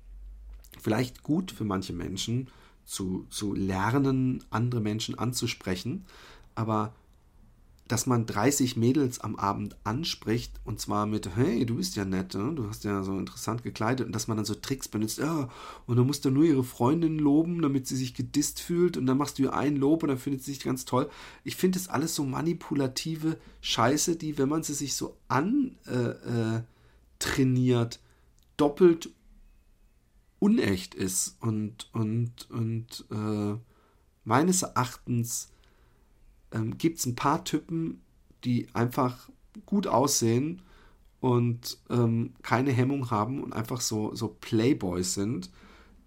vielleicht 0.81 1.23
gut 1.23 1.51
für 1.51 1.65
manche 1.65 1.93
Menschen 1.93 2.49
zu, 2.85 3.27
zu 3.29 3.55
lernen, 3.55 4.45
andere 4.51 4.81
Menschen 4.81 5.19
anzusprechen, 5.19 6.07
aber 6.55 6.95
dass 7.89 8.07
man 8.07 8.27
30 8.27 8.77
Mädels 8.77 9.19
am 9.21 9.37
Abend 9.37 9.77
anspricht 9.83 10.53
und 10.65 10.79
zwar 10.79 11.07
mit, 11.07 11.35
hey, 11.35 11.65
du 11.65 11.77
bist 11.77 11.97
ja 11.97 12.05
nett, 12.05 12.35
ne? 12.35 12.53
du 12.55 12.69
hast 12.69 12.85
ja 12.85 13.03
so 13.03 13.19
interessant 13.19 13.63
gekleidet 13.63 14.07
und 14.07 14.13
dass 14.13 14.29
man 14.29 14.37
dann 14.37 14.45
so 14.45 14.55
Tricks 14.55 14.89
benutzt, 14.89 15.19
ja, 15.19 15.49
und 15.87 15.97
dann 15.97 16.07
musst 16.07 16.25
du 16.25 16.31
nur 16.31 16.45
ihre 16.45 16.65
Freundin 16.65 17.19
loben, 17.19 17.63
damit 17.63 17.87
sie 17.87 17.97
sich 17.97 18.15
gedisst 18.15 18.61
fühlt 18.61 18.97
und 18.97 19.07
dann 19.07 19.17
machst 19.17 19.39
du 19.39 19.45
ihr 19.45 19.55
ein 19.55 19.77
Lob 19.77 20.03
und 20.03 20.11
dann 20.11 20.19
findet 20.19 20.43
sie 20.43 20.53
sich 20.53 20.63
ganz 20.63 20.85
toll. 20.85 21.09
Ich 21.45 21.57
finde 21.57 21.79
das 21.79 21.89
alles 21.89 22.15
so 22.15 22.25
manipulative 22.25 23.39
Scheiße, 23.63 24.17
die, 24.17 24.37
wenn 24.39 24.49
man 24.49 24.63
sie 24.63 24.75
sich 24.75 24.95
so 24.95 25.17
antrainiert, 25.29 25.87
äh, 27.95 27.97
äh, 27.97 27.99
doppelt 28.57 29.11
unecht 30.41 30.95
ist 30.95 31.37
und, 31.41 31.89
und, 31.93 32.51
und 32.51 33.05
äh, 33.11 33.59
meines 34.25 34.63
Erachtens 34.63 35.49
ähm, 36.53 36.79
gibt 36.79 36.99
es 36.99 37.07
ein 37.07 37.17
paar 37.17 37.45
Typen, 37.45 38.01
die 38.45 38.69
einfach 38.73 39.29
gut 39.67 39.87
aussehen 39.87 40.63
und 41.21 41.79
ähm, 41.91 42.35
keine 42.43 42.73
Hemmung 42.73 43.11
haben 43.11 43.43
und 43.43 43.53
einfach 43.53 43.81
so, 43.81 44.15
so 44.15 44.29
Playboys 44.41 45.15
sind, 45.15 45.51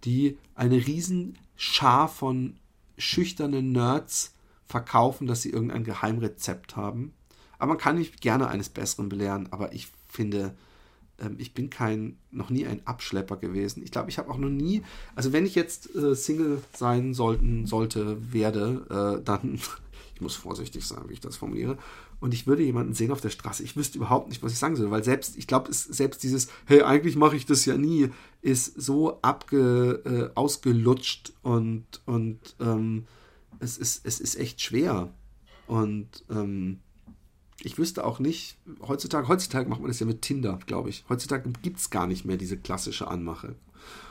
die 0.04 0.38
eine 0.54 0.86
riesen 0.86 1.38
Schar 1.56 2.08
von 2.08 2.56
schüchternen 2.98 3.72
Nerds 3.72 4.34
verkaufen, 4.64 5.26
dass 5.26 5.42
sie 5.42 5.50
irgendein 5.50 5.84
Geheimrezept 5.84 6.76
haben. 6.76 7.12
Aber 7.58 7.70
man 7.70 7.78
kann 7.78 7.98
nicht 7.98 8.20
gerne 8.20 8.48
eines 8.48 8.70
Besseren 8.70 9.08
belehren, 9.08 9.48
aber 9.52 9.72
ich 9.72 9.88
finde, 10.08 10.56
ähm, 11.20 11.36
ich 11.38 11.54
bin 11.54 11.70
kein, 11.70 12.16
noch 12.30 12.50
nie 12.50 12.66
ein 12.66 12.86
Abschlepper 12.86 13.36
gewesen. 13.36 13.82
Ich 13.82 13.90
glaube, 13.90 14.10
ich 14.10 14.18
habe 14.18 14.30
auch 14.30 14.38
noch 14.38 14.48
nie, 14.48 14.82
also 15.14 15.32
wenn 15.32 15.46
ich 15.46 15.54
jetzt 15.54 15.94
äh, 15.94 16.14
Single 16.14 16.62
sein 16.74 17.14
sollten, 17.14 17.66
sollte, 17.66 18.32
werde, 18.32 19.20
äh, 19.20 19.24
dann 19.24 19.60
muss 20.22 20.36
vorsichtig 20.36 20.86
sein, 20.86 21.02
wie 21.08 21.14
ich 21.14 21.20
das 21.20 21.36
formuliere. 21.36 21.78
Und 22.20 22.32
ich 22.32 22.46
würde 22.46 22.62
jemanden 22.62 22.94
sehen 22.94 23.10
auf 23.10 23.20
der 23.20 23.30
Straße. 23.30 23.62
Ich 23.62 23.76
wüsste 23.76 23.98
überhaupt 23.98 24.28
nicht, 24.28 24.42
was 24.42 24.52
ich 24.52 24.58
sagen 24.58 24.76
soll, 24.76 24.90
weil 24.90 25.04
selbst, 25.04 25.36
ich 25.36 25.46
glaube, 25.46 25.72
selbst 25.72 26.22
dieses, 26.22 26.48
hey, 26.66 26.82
eigentlich 26.82 27.16
mache 27.16 27.36
ich 27.36 27.46
das 27.46 27.64
ja 27.64 27.76
nie, 27.76 28.10
ist 28.40 28.80
so 28.80 29.20
abge, 29.22 30.02
äh, 30.04 30.38
ausgelutscht 30.38 31.32
und, 31.42 31.84
und 32.06 32.38
ähm, 32.60 33.06
es, 33.58 33.76
ist, 33.78 34.06
es 34.06 34.20
ist 34.20 34.36
echt 34.36 34.60
schwer. 34.60 35.12
Und 35.66 36.24
ähm, 36.30 36.80
ich 37.62 37.78
wüsste 37.78 38.04
auch 38.04 38.18
nicht, 38.18 38.58
heutzutage, 38.86 39.28
heutzutage 39.28 39.68
macht 39.68 39.80
man 39.80 39.90
das 39.90 40.00
ja 40.00 40.06
mit 40.06 40.22
Tinder, 40.22 40.58
glaube 40.66 40.88
ich. 40.88 41.04
Heutzutage 41.08 41.50
gibt 41.62 41.78
es 41.78 41.90
gar 41.90 42.06
nicht 42.06 42.24
mehr 42.24 42.36
diese 42.36 42.56
klassische 42.56 43.08
Anmache. 43.08 43.54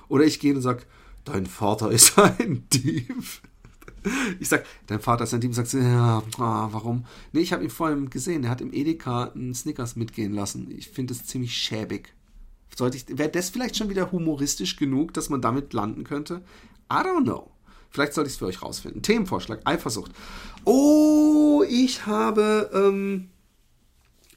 Oder 0.07 0.25
ich 0.25 0.39
gehe 0.39 0.55
und 0.55 0.61
sage, 0.61 0.83
dein 1.25 1.45
Vater 1.45 1.91
ist 1.91 2.17
ein 2.19 2.67
Dieb. 2.71 3.41
Ich 4.39 4.49
sag, 4.49 4.65
dein 4.87 4.99
Vater 4.99 5.25
ist 5.25 5.33
ein 5.33 5.41
Team, 5.41 5.53
sagt 5.53 5.73
ja, 5.73 6.19
oh, 6.19 6.23
warum? 6.37 7.05
Nee, 7.33 7.41
ich 7.41 7.53
habe 7.53 7.63
ihn 7.63 7.69
vorhin 7.69 8.09
gesehen, 8.09 8.43
er 8.43 8.49
hat 8.49 8.61
im 8.61 8.73
Edeka 8.73 9.25
einen 9.25 9.53
Snickers 9.53 9.95
mitgehen 9.95 10.33
lassen. 10.33 10.71
Ich 10.71 10.89
finde 10.89 11.13
es 11.13 11.25
ziemlich 11.25 11.55
schäbig. 11.55 12.13
Sollte 12.75 12.97
ich, 12.97 13.05
wäre 13.17 13.29
das 13.29 13.49
vielleicht 13.49 13.77
schon 13.77 13.89
wieder 13.89 14.11
humoristisch 14.11 14.75
genug, 14.75 15.13
dass 15.13 15.29
man 15.29 15.41
damit 15.41 15.73
landen 15.73 16.03
könnte? 16.03 16.41
I 16.91 16.95
don't 16.95 17.23
know. 17.23 17.51
Vielleicht 17.91 18.13
sollte 18.13 18.29
ich 18.29 18.33
es 18.33 18.39
für 18.39 18.45
euch 18.45 18.61
rausfinden. 18.61 19.01
Themenvorschlag, 19.01 19.61
Eifersucht. 19.65 20.11
Oh, 20.63 21.63
ich 21.69 22.05
habe 22.05 22.71
ähm, 22.73 23.29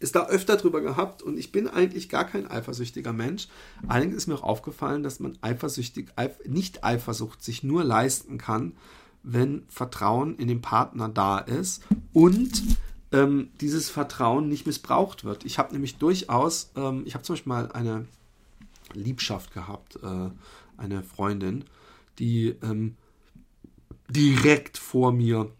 es 0.01 0.13
da 0.13 0.27
öfter 0.27 0.57
drüber 0.57 0.81
gehabt 0.81 1.23
und 1.23 1.39
ich 1.39 1.53
bin 1.53 1.69
eigentlich 1.69 2.09
gar 2.09 2.25
kein 2.25 2.51
eifersüchtiger 2.51 3.13
Mensch. 3.13 3.49
Allerdings 3.87 4.17
ist 4.17 4.27
mir 4.27 4.35
auch 4.35 4.43
aufgefallen, 4.43 5.03
dass 5.03 5.21
man 5.21 5.39
eifersüchtig, 5.41 6.09
nicht 6.47 6.85
Eifersucht 6.85 7.43
sich 7.43 7.63
nur 7.63 7.85
leisten 7.85 8.39
kann, 8.39 8.73
wenn 9.25 9.65
Vertrauen 9.69 10.37
in 10.37 10.47
den 10.49 10.61
Partner 10.61 11.09
da 11.09 11.39
ist 11.39 11.83
und 12.13 12.63
ähm, 13.11 13.51
dieses 13.61 13.91
Vertrauen 13.91 14.49
nicht 14.49 14.67
missbraucht 14.67 15.25
wird. 15.25 15.45
Ich 15.45 15.59
habe 15.59 15.73
nämlich 15.73 15.97
durchaus, 15.97 16.71
ähm, 16.77 17.03
ich 17.07 17.15
habe 17.15 17.25
zum 17.25 17.35
Beispiel 17.35 17.53
mal 17.53 17.73
eine 17.73 18.07
Liebschaft 18.93 19.53
gehabt, 19.53 19.99
äh, 20.03 20.31
eine 20.77 21.03
Freundin, 21.03 21.65
die 22.19 22.55
ähm, 22.63 22.97
direkt 24.09 24.79
vor 24.79 25.13
mir 25.13 25.51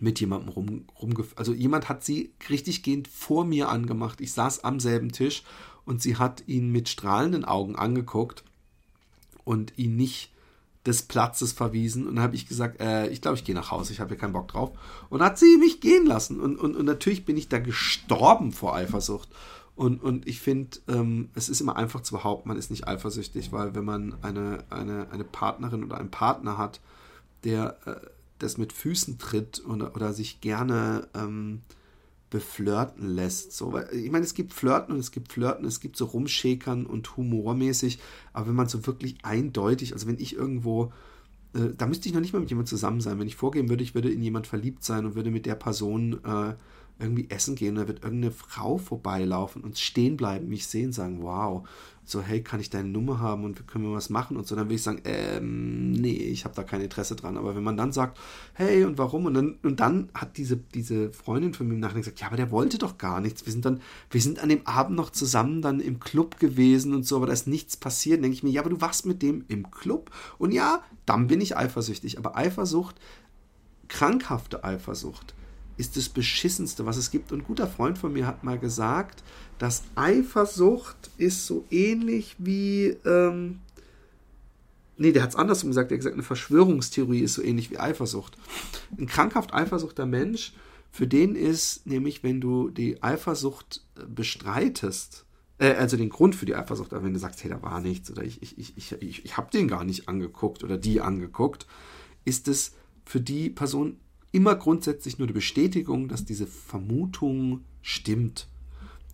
mit 0.00 0.20
jemandem 0.20 0.50
rum, 0.50 0.84
rumgef... 1.00 1.32
Also 1.36 1.52
jemand 1.52 1.88
hat 1.88 2.04
sie 2.04 2.32
richtig 2.48 2.82
gehend 2.82 3.08
vor 3.08 3.44
mir 3.44 3.68
angemacht. 3.68 4.20
Ich 4.20 4.32
saß 4.32 4.64
am 4.64 4.80
selben 4.80 5.12
Tisch 5.12 5.42
und 5.84 6.02
sie 6.02 6.16
hat 6.16 6.44
ihn 6.46 6.70
mit 6.70 6.88
strahlenden 6.88 7.44
Augen 7.44 7.76
angeguckt 7.76 8.44
und 9.44 9.76
ihn 9.78 9.96
nicht 9.96 10.30
des 10.86 11.02
Platzes 11.02 11.52
verwiesen. 11.52 12.06
Und 12.06 12.20
habe 12.20 12.34
ich 12.34 12.46
gesagt, 12.46 12.80
äh, 12.80 13.08
ich 13.08 13.20
glaube, 13.20 13.36
ich 13.36 13.44
gehe 13.44 13.54
nach 13.54 13.70
Hause, 13.70 13.92
ich 13.92 14.00
habe 14.00 14.10
hier 14.10 14.18
keinen 14.18 14.32
Bock 14.32 14.48
drauf. 14.48 14.70
Und 15.08 15.22
hat 15.22 15.38
sie 15.38 15.56
mich 15.58 15.80
gehen 15.80 16.06
lassen. 16.06 16.40
Und, 16.40 16.56
und, 16.56 16.76
und 16.76 16.86
natürlich 16.86 17.24
bin 17.24 17.36
ich 17.36 17.48
da 17.48 17.58
gestorben 17.58 18.52
vor 18.52 18.74
Eifersucht. 18.74 19.28
Und, 19.76 20.02
und 20.02 20.26
ich 20.26 20.40
finde, 20.40 20.78
ähm, 20.88 21.30
es 21.34 21.48
ist 21.48 21.60
immer 21.60 21.76
einfach 21.76 22.00
zu 22.00 22.14
behaupten, 22.14 22.48
man 22.48 22.58
ist 22.58 22.70
nicht 22.70 22.86
eifersüchtig, 22.86 23.50
weil 23.52 23.74
wenn 23.74 23.84
man 23.84 24.14
eine, 24.22 24.64
eine, 24.68 25.10
eine 25.10 25.24
Partnerin 25.24 25.84
oder 25.84 25.96
einen 25.96 26.10
Partner 26.10 26.58
hat, 26.58 26.80
der 27.44 27.78
äh, 27.86 27.96
das 28.38 28.58
mit 28.58 28.72
Füßen 28.72 29.18
tritt 29.18 29.64
oder, 29.66 29.94
oder 29.94 30.12
sich 30.12 30.40
gerne 30.40 31.08
ähm, 31.14 31.62
beflirten 32.30 33.08
lässt. 33.08 33.52
So, 33.52 33.72
weil, 33.72 33.88
ich 33.92 34.10
meine, 34.10 34.24
es 34.24 34.34
gibt 34.34 34.54
Flirten 34.54 34.94
und 34.94 35.00
es 35.00 35.10
gibt 35.10 35.32
Flirten, 35.32 35.66
es 35.66 35.80
gibt 35.80 35.96
so 35.96 36.06
Rumschäkern 36.06 36.86
und 36.86 37.16
humormäßig, 37.16 37.98
aber 38.32 38.48
wenn 38.48 38.54
man 38.54 38.68
so 38.68 38.86
wirklich 38.86 39.16
eindeutig, 39.22 39.92
also 39.92 40.06
wenn 40.06 40.18
ich 40.18 40.36
irgendwo, 40.36 40.92
äh, 41.54 41.74
da 41.76 41.86
müsste 41.86 42.08
ich 42.08 42.14
noch 42.14 42.20
nicht 42.20 42.32
mal 42.32 42.40
mit 42.40 42.50
jemandem 42.50 42.70
zusammen 42.70 43.00
sein, 43.00 43.18
wenn 43.18 43.26
ich 43.26 43.36
vorgehen 43.36 43.68
würde, 43.68 43.82
ich 43.82 43.94
würde 43.94 44.10
in 44.10 44.22
jemand 44.22 44.46
verliebt 44.46 44.84
sein 44.84 45.04
und 45.04 45.16
würde 45.16 45.30
mit 45.30 45.44
der 45.44 45.56
Person 45.56 46.24
äh, 46.24 46.54
irgendwie 47.00 47.28
essen 47.30 47.54
gehen, 47.54 47.76
da 47.76 47.88
wird 47.88 48.04
irgendeine 48.04 48.32
Frau 48.32 48.78
vorbeilaufen 48.78 49.62
und 49.62 49.78
stehen 49.78 50.16
bleiben, 50.16 50.48
mich 50.48 50.66
sehen, 50.66 50.92
sagen, 50.92 51.22
wow, 51.22 51.66
so, 52.10 52.20
hey, 52.20 52.42
kann 52.42 52.60
ich 52.60 52.70
deine 52.70 52.88
Nummer 52.88 53.20
haben 53.20 53.44
und 53.44 53.66
können 53.68 53.84
wir 53.84 53.94
was 53.94 54.10
machen 54.10 54.36
und 54.36 54.46
so, 54.46 54.56
dann 54.56 54.66
würde 54.66 54.74
ich 54.74 54.82
sagen, 54.82 55.00
ähm, 55.04 55.92
nee, 55.92 56.10
ich 56.10 56.44
habe 56.44 56.54
da 56.54 56.64
kein 56.64 56.80
Interesse 56.80 57.14
dran. 57.14 57.36
Aber 57.36 57.54
wenn 57.54 57.62
man 57.62 57.76
dann 57.76 57.92
sagt, 57.92 58.18
hey, 58.54 58.84
und 58.84 58.98
warum? 58.98 59.26
Und 59.26 59.34
dann, 59.34 59.58
und 59.62 59.80
dann 59.80 60.08
hat 60.12 60.36
diese, 60.36 60.56
diese 60.56 61.12
Freundin 61.12 61.54
von 61.54 61.68
mir 61.68 61.74
im 61.74 61.80
Nachhinein 61.80 62.02
gesagt, 62.02 62.20
ja, 62.20 62.26
aber 62.26 62.36
der 62.36 62.50
wollte 62.50 62.78
doch 62.78 62.98
gar 62.98 63.20
nichts. 63.20 63.46
Wir 63.46 63.52
sind 63.52 63.64
dann, 63.64 63.80
wir 64.10 64.20
sind 64.20 64.42
an 64.42 64.48
dem 64.48 64.66
Abend 64.66 64.96
noch 64.96 65.10
zusammen 65.10 65.62
dann 65.62 65.78
im 65.78 66.00
Club 66.00 66.38
gewesen 66.40 66.94
und 66.94 67.06
so, 67.06 67.16
aber 67.16 67.26
da 67.26 67.32
ist 67.32 67.46
nichts 67.46 67.76
passiert. 67.76 68.22
Denke 68.22 68.34
ich 68.34 68.42
mir, 68.42 68.50
ja, 68.50 68.62
aber 68.62 68.70
du 68.70 68.80
warst 68.80 69.06
mit 69.06 69.22
dem 69.22 69.44
im 69.48 69.70
Club. 69.70 70.10
Und 70.38 70.52
ja, 70.52 70.82
dann 71.06 71.28
bin 71.28 71.40
ich 71.40 71.56
eifersüchtig. 71.56 72.18
Aber 72.18 72.36
Eifersucht, 72.36 72.96
krankhafte 73.88 74.64
Eifersucht, 74.64 75.34
ist 75.80 75.96
das 75.96 76.08
Beschissenste, 76.08 76.86
was 76.86 76.96
es 76.96 77.10
gibt. 77.10 77.32
Und 77.32 77.40
ein 77.40 77.44
guter 77.44 77.66
Freund 77.66 77.98
von 77.98 78.12
mir 78.12 78.26
hat 78.26 78.44
mal 78.44 78.58
gesagt, 78.58 79.24
dass 79.58 79.82
Eifersucht 79.94 81.10
ist 81.16 81.46
so 81.46 81.64
ähnlich 81.70 82.36
wie. 82.38 82.96
Ähm, 83.04 83.60
nee, 84.98 85.10
der 85.10 85.22
hat 85.22 85.30
es 85.30 85.36
andersrum 85.36 85.70
gesagt. 85.70 85.90
Er 85.90 85.94
hat 85.94 86.00
gesagt, 86.00 86.14
eine 86.14 86.22
Verschwörungstheorie 86.22 87.20
ist 87.20 87.34
so 87.34 87.42
ähnlich 87.42 87.70
wie 87.70 87.78
Eifersucht. 87.78 88.36
Ein 88.98 89.06
krankhaft 89.06 89.54
eifersuchter 89.54 90.06
Mensch, 90.06 90.52
für 90.92 91.06
den 91.06 91.34
ist 91.34 91.86
nämlich, 91.86 92.22
wenn 92.22 92.40
du 92.40 92.70
die 92.70 93.02
Eifersucht 93.02 93.82
äh, 93.96 94.04
bestreitest, 94.06 95.24
äh, 95.58 95.72
also 95.72 95.96
den 95.96 96.10
Grund 96.10 96.34
für 96.34 96.46
die 96.46 96.54
Eifersucht, 96.54 96.92
wenn 96.92 97.14
du 97.14 97.18
sagst, 97.18 97.42
hey, 97.42 97.50
da 97.50 97.62
war 97.62 97.80
nichts 97.80 98.10
oder 98.10 98.22
ich, 98.22 98.42
ich, 98.42 98.58
ich, 98.58 98.76
ich, 98.76 98.92
ich, 99.00 99.24
ich 99.24 99.36
habe 99.36 99.50
den 99.50 99.68
gar 99.68 99.84
nicht 99.84 100.08
angeguckt 100.08 100.62
oder 100.62 100.76
die 100.76 101.00
angeguckt, 101.00 101.66
ist 102.24 102.48
es 102.48 102.72
für 103.04 103.20
die 103.20 103.50
Person 103.50 103.96
immer 104.32 104.54
grundsätzlich 104.54 105.18
nur 105.18 105.26
die 105.26 105.34
Bestätigung, 105.34 106.08
dass 106.08 106.24
diese 106.24 106.46
Vermutung 106.46 107.64
stimmt. 107.82 108.48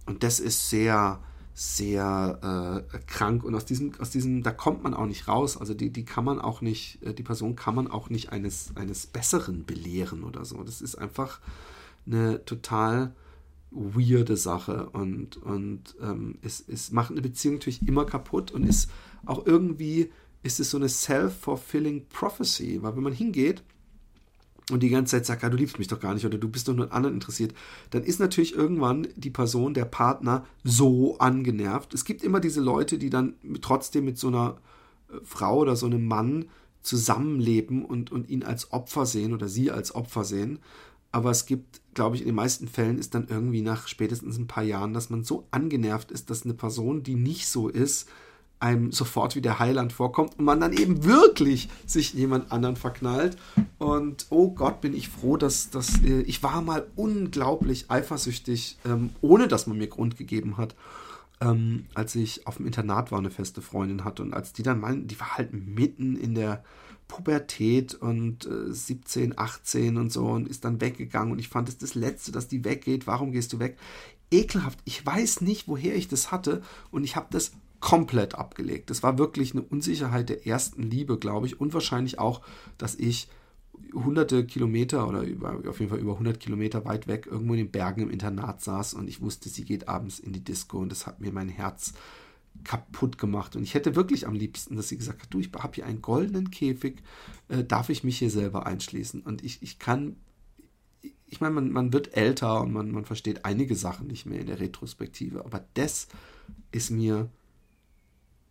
Und 0.05 0.23
das 0.23 0.41
ist 0.41 0.71
sehr, 0.71 1.21
sehr 1.55 2.85
äh, 2.93 2.99
krank 3.07 3.43
und 3.43 3.55
aus 3.55 3.65
diesem, 3.65 3.93
aus 3.99 4.11
diesem, 4.11 4.43
da 4.43 4.51
kommt 4.51 4.83
man 4.83 4.95
auch 4.95 5.07
nicht 5.07 5.27
raus. 5.27 5.57
Also 5.57 5.75
die, 5.75 5.91
die 5.91 6.05
kann 6.05 6.25
man 6.25 6.39
auch 6.39 6.61
nicht, 6.61 7.03
äh, 7.03 7.15
die 7.15 7.23
Person 7.23 7.57
kann 7.57 7.75
man 7.75 7.89
auch 7.89 8.11
nicht 8.11 8.31
eines, 8.31 8.73
eines 8.77 9.07
Besseren 9.07 9.65
belehren 9.65 10.23
oder 10.23 10.45
so. 10.45 10.63
Das 10.63 10.83
ist 10.83 10.97
einfach 10.97 11.41
eine 12.07 12.45
total 12.45 13.15
weirde 13.71 14.37
Sache 14.37 14.89
und, 14.91 15.37
und 15.39 15.97
ähm, 16.01 16.39
es, 16.43 16.65
es 16.67 16.93
macht 16.93 17.11
eine 17.11 17.21
Beziehung 17.21 17.57
natürlich 17.57 17.87
immer 17.87 18.05
kaputt 18.05 18.53
und 18.53 18.65
ist 18.65 18.91
auch 19.25 19.45
irgendwie, 19.45 20.13
ist 20.43 20.61
es 20.61 20.71
so 20.71 20.77
eine 20.77 20.89
self-fulfilling 20.89 22.07
prophecy, 22.09 22.83
weil 22.83 22.97
wenn 22.97 23.03
man 23.03 23.13
hingeht 23.13 23.65
und 24.71 24.83
die 24.83 24.89
ganze 24.89 25.13
Zeit 25.13 25.27
sagt, 25.27 25.43
ja, 25.43 25.49
du 25.49 25.57
liebst 25.57 25.79
mich 25.79 25.87
doch 25.87 26.01
gar 26.01 26.15
nicht 26.15 26.27
oder 26.27 26.39
du 26.39 26.49
bist 26.49 26.67
doch 26.67 26.75
nur 26.75 26.87
an 26.87 26.93
anderen 26.93 27.15
interessiert, 27.15 27.55
dann 27.91 28.03
ist 28.03 28.19
natürlich 28.19 28.55
irgendwann 28.55 29.07
die 29.15 29.31
Person, 29.31 29.75
der 29.75 29.85
Partner, 29.85 30.45
so 30.65 31.19
angenervt. 31.19 31.95
Es 31.95 32.05
gibt 32.05 32.25
immer 32.25 32.41
diese 32.41 32.61
Leute, 32.61 32.99
die 32.99 33.11
dann 33.11 33.35
trotzdem 33.61 34.05
mit 34.05 34.19
so 34.19 34.29
einer 34.29 34.57
äh, 35.09 35.19
Frau 35.23 35.59
oder 35.59 35.77
so 35.77 35.87
einem 35.87 36.07
Mann 36.07 36.47
zusammenleben 36.83 37.85
und, 37.85 38.11
und 38.11 38.29
ihn 38.29 38.43
als 38.43 38.73
Opfer 38.73 39.07
sehen 39.07 39.33
oder 39.33 39.49
sie 39.49 39.71
als 39.71 39.95
Opfer 39.95 40.25
sehen. 40.25 40.59
Aber 41.13 41.31
es 41.31 41.47
gibt, 41.47 41.81
glaube 41.95 42.17
ich, 42.17 42.23
in 42.23 42.29
den 42.29 42.35
meisten 42.35 42.67
Fällen 42.67 42.99
ist 42.99 43.15
dann 43.15 43.29
irgendwie 43.29 43.63
nach 43.63 43.87
spätestens 43.87 44.37
ein 44.37 44.49
paar 44.49 44.65
Jahren, 44.65 44.93
dass 44.93 45.11
man 45.11 45.25
so 45.25 45.47
angenervt 45.51 46.11
ist, 46.11 46.29
dass 46.29 46.45
eine 46.45 46.55
Person, 46.55 47.03
die 47.03 47.15
nicht 47.15 47.49
so 47.49 47.69
ist, 47.69 48.09
einem 48.59 48.91
sofort 48.91 49.37
wie 49.37 49.43
der 49.43 49.59
Heiland 49.59 49.93
vorkommt 49.93 50.39
und 50.39 50.45
man 50.45 50.61
dann 50.61 50.73
eben 50.73 51.05
wirklich 51.05 51.69
sich 51.85 52.15
jemand 52.15 52.53
anderen 52.53 52.77
verknallt. 52.77 53.37
Und 53.79 54.27
oh 54.31 54.51
Gott, 54.51 54.81
bin 54.81 54.95
ich 54.95 55.09
froh, 55.09 55.37
dass, 55.37 55.71
dass 55.71 56.03
äh, 56.03 56.23
ich 56.23 56.43
war 56.43 56.63
mal 56.63 56.87
unglaublich 56.97 57.91
eifersüchtig, 57.91 58.79
ähm, 58.85 59.11
ohne 59.21 59.49
dass 59.49 59.67
man 59.67 59.77
mir 59.77 59.89
Grund 59.89 60.17
gegeben 60.17 60.57
hat, 60.57 60.75
ähm, 61.41 61.85
als 61.95 62.15
ich 62.15 62.47
auf 62.47 62.57
dem 62.57 62.67
Internat 62.67 63.13
war, 63.13 63.19
eine 63.19 63.31
feste 63.31 63.61
Freundin 63.61 64.05
hatte. 64.05 64.23
Und 64.23 64.33
als 64.33 64.55
die 64.55 64.63
dann 64.63 64.81
meinen, 64.81 65.07
die 65.07 65.21
war 65.21 65.37
halt 65.37 65.53
mitten 65.53 66.17
in 66.17 66.35
der 66.35 66.65
Pubertät 67.09 67.95
und 67.95 68.47
äh, 68.47 68.73
17, 68.73 69.39
18 69.39 69.97
und 69.97 70.11
so 70.11 70.27
und 70.27 70.49
ist 70.49 70.65
dann 70.65 70.81
weggegangen 70.81 71.33
und 71.33 71.39
ich 71.39 71.49
fand 71.49 71.69
es 71.69 71.79
das 71.79 71.95
Letzte, 71.95 72.33
dass 72.33 72.49
die 72.49 72.65
weggeht. 72.65 73.07
Warum 73.07 73.33
gehst 73.33 73.53
du 73.53 73.59
weg? 73.59 73.77
Ekelhaft. 74.31 74.81
Ich 74.85 75.05
weiß 75.05 75.43
nicht, 75.43 75.69
woher 75.69 75.95
ich 75.95 76.09
das 76.09 76.33
hatte 76.33 76.63
und 76.91 77.05
ich 77.05 77.15
habe 77.15 77.29
das 77.31 77.53
komplett 77.87 78.35
abgelegt. 78.35 78.91
Das 78.91 79.05
war 79.05 79.17
wirklich 79.17 79.53
eine 79.53 79.63
Unsicherheit 79.63 80.29
der 80.29 80.45
ersten 80.45 80.83
Liebe, 80.83 81.21
glaube 81.21 81.47
ich. 81.47 81.61
Und 81.61 81.73
wahrscheinlich 81.73 82.19
auch, 82.19 82.41
dass 82.79 82.97
ich 82.97 83.29
hunderte 83.95 84.45
Kilometer 84.45 85.07
oder 85.07 85.23
über, 85.23 85.63
auf 85.69 85.79
jeden 85.79 85.91
Fall 85.91 86.01
über 86.01 86.15
100 86.15 86.41
Kilometer 86.41 86.85
weit 86.85 87.07
weg 87.07 87.29
irgendwo 87.31 87.53
in 87.53 87.59
den 87.59 87.71
Bergen 87.71 88.01
im 88.01 88.11
Internat 88.11 88.61
saß 88.61 88.95
und 88.95 89.07
ich 89.07 89.21
wusste, 89.21 89.49
sie 89.49 89.65
geht 89.65 89.87
abends 89.87 90.19
in 90.19 90.33
die 90.33 90.43
Disco 90.43 90.79
und 90.79 90.91
das 90.91 91.07
hat 91.07 91.21
mir 91.21 91.31
mein 91.31 91.49
Herz 91.49 91.95
kaputt 92.65 93.19
gemacht. 93.19 93.55
Und 93.55 93.63
ich 93.63 93.75
hätte 93.75 93.95
wirklich 93.95 94.27
am 94.27 94.35
liebsten, 94.35 94.75
dass 94.75 94.89
sie 94.89 94.99
gesagt 94.99 95.23
hat, 95.23 95.33
du, 95.33 95.39
ich 95.39 95.53
habe 95.57 95.77
hier 95.77 95.87
einen 95.87 96.03
goldenen 96.03 96.51
Käfig, 96.51 97.05
äh, 97.49 97.63
darf 97.63 97.89
ich 97.89 98.03
mich 98.03 98.19
hier 98.19 98.31
selber 98.31 98.67
einschließen? 98.67 99.21
Und 99.21 99.45
ich, 99.45 99.63
ich 99.63 99.79
kann, 99.79 100.17
ich 101.29 101.41
meine, 101.41 101.55
man, 101.55 101.71
man 101.71 101.93
wird 101.93 102.17
älter 102.17 102.63
und 102.63 102.73
man, 102.73 102.91
man 102.91 103.05
versteht 103.05 103.45
einige 103.45 103.77
Sachen 103.77 104.09
nicht 104.09 104.27
mehr 104.27 104.41
in 104.41 104.49
der 104.49 104.59
Retrospektive, 104.59 105.45
aber 105.45 105.65
das 105.75 106.09
ist 106.73 106.91
mir 106.91 107.31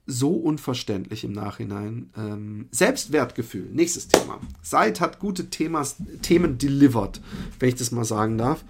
so 0.05 0.33
unverständlich 0.33 1.23
im 1.23 1.31
Nachhinein. 1.31 2.09
Ähm, 2.17 2.67
Selbstwertgefühl, 2.71 3.69
nächstes 3.71 4.07
Thema. 4.07 4.39
Seid 4.61 5.01
hat 5.01 5.19
gute 5.19 5.49
Themas, 5.49 5.97
Themen 6.21 6.57
delivered, 6.57 7.21
wenn 7.59 7.69
ich 7.69 7.75
das 7.75 7.91
mal 7.91 8.05
sagen 8.05 8.37
darf. 8.37 8.63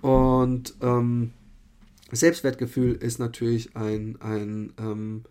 Und 0.00 0.74
ähm, 0.80 1.32
Selbstwertgefühl 2.12 2.92
ist 2.92 3.18
natürlich 3.18 3.74
ein, 3.76 4.16
ein 4.20 4.72
ähm, 4.78 5.24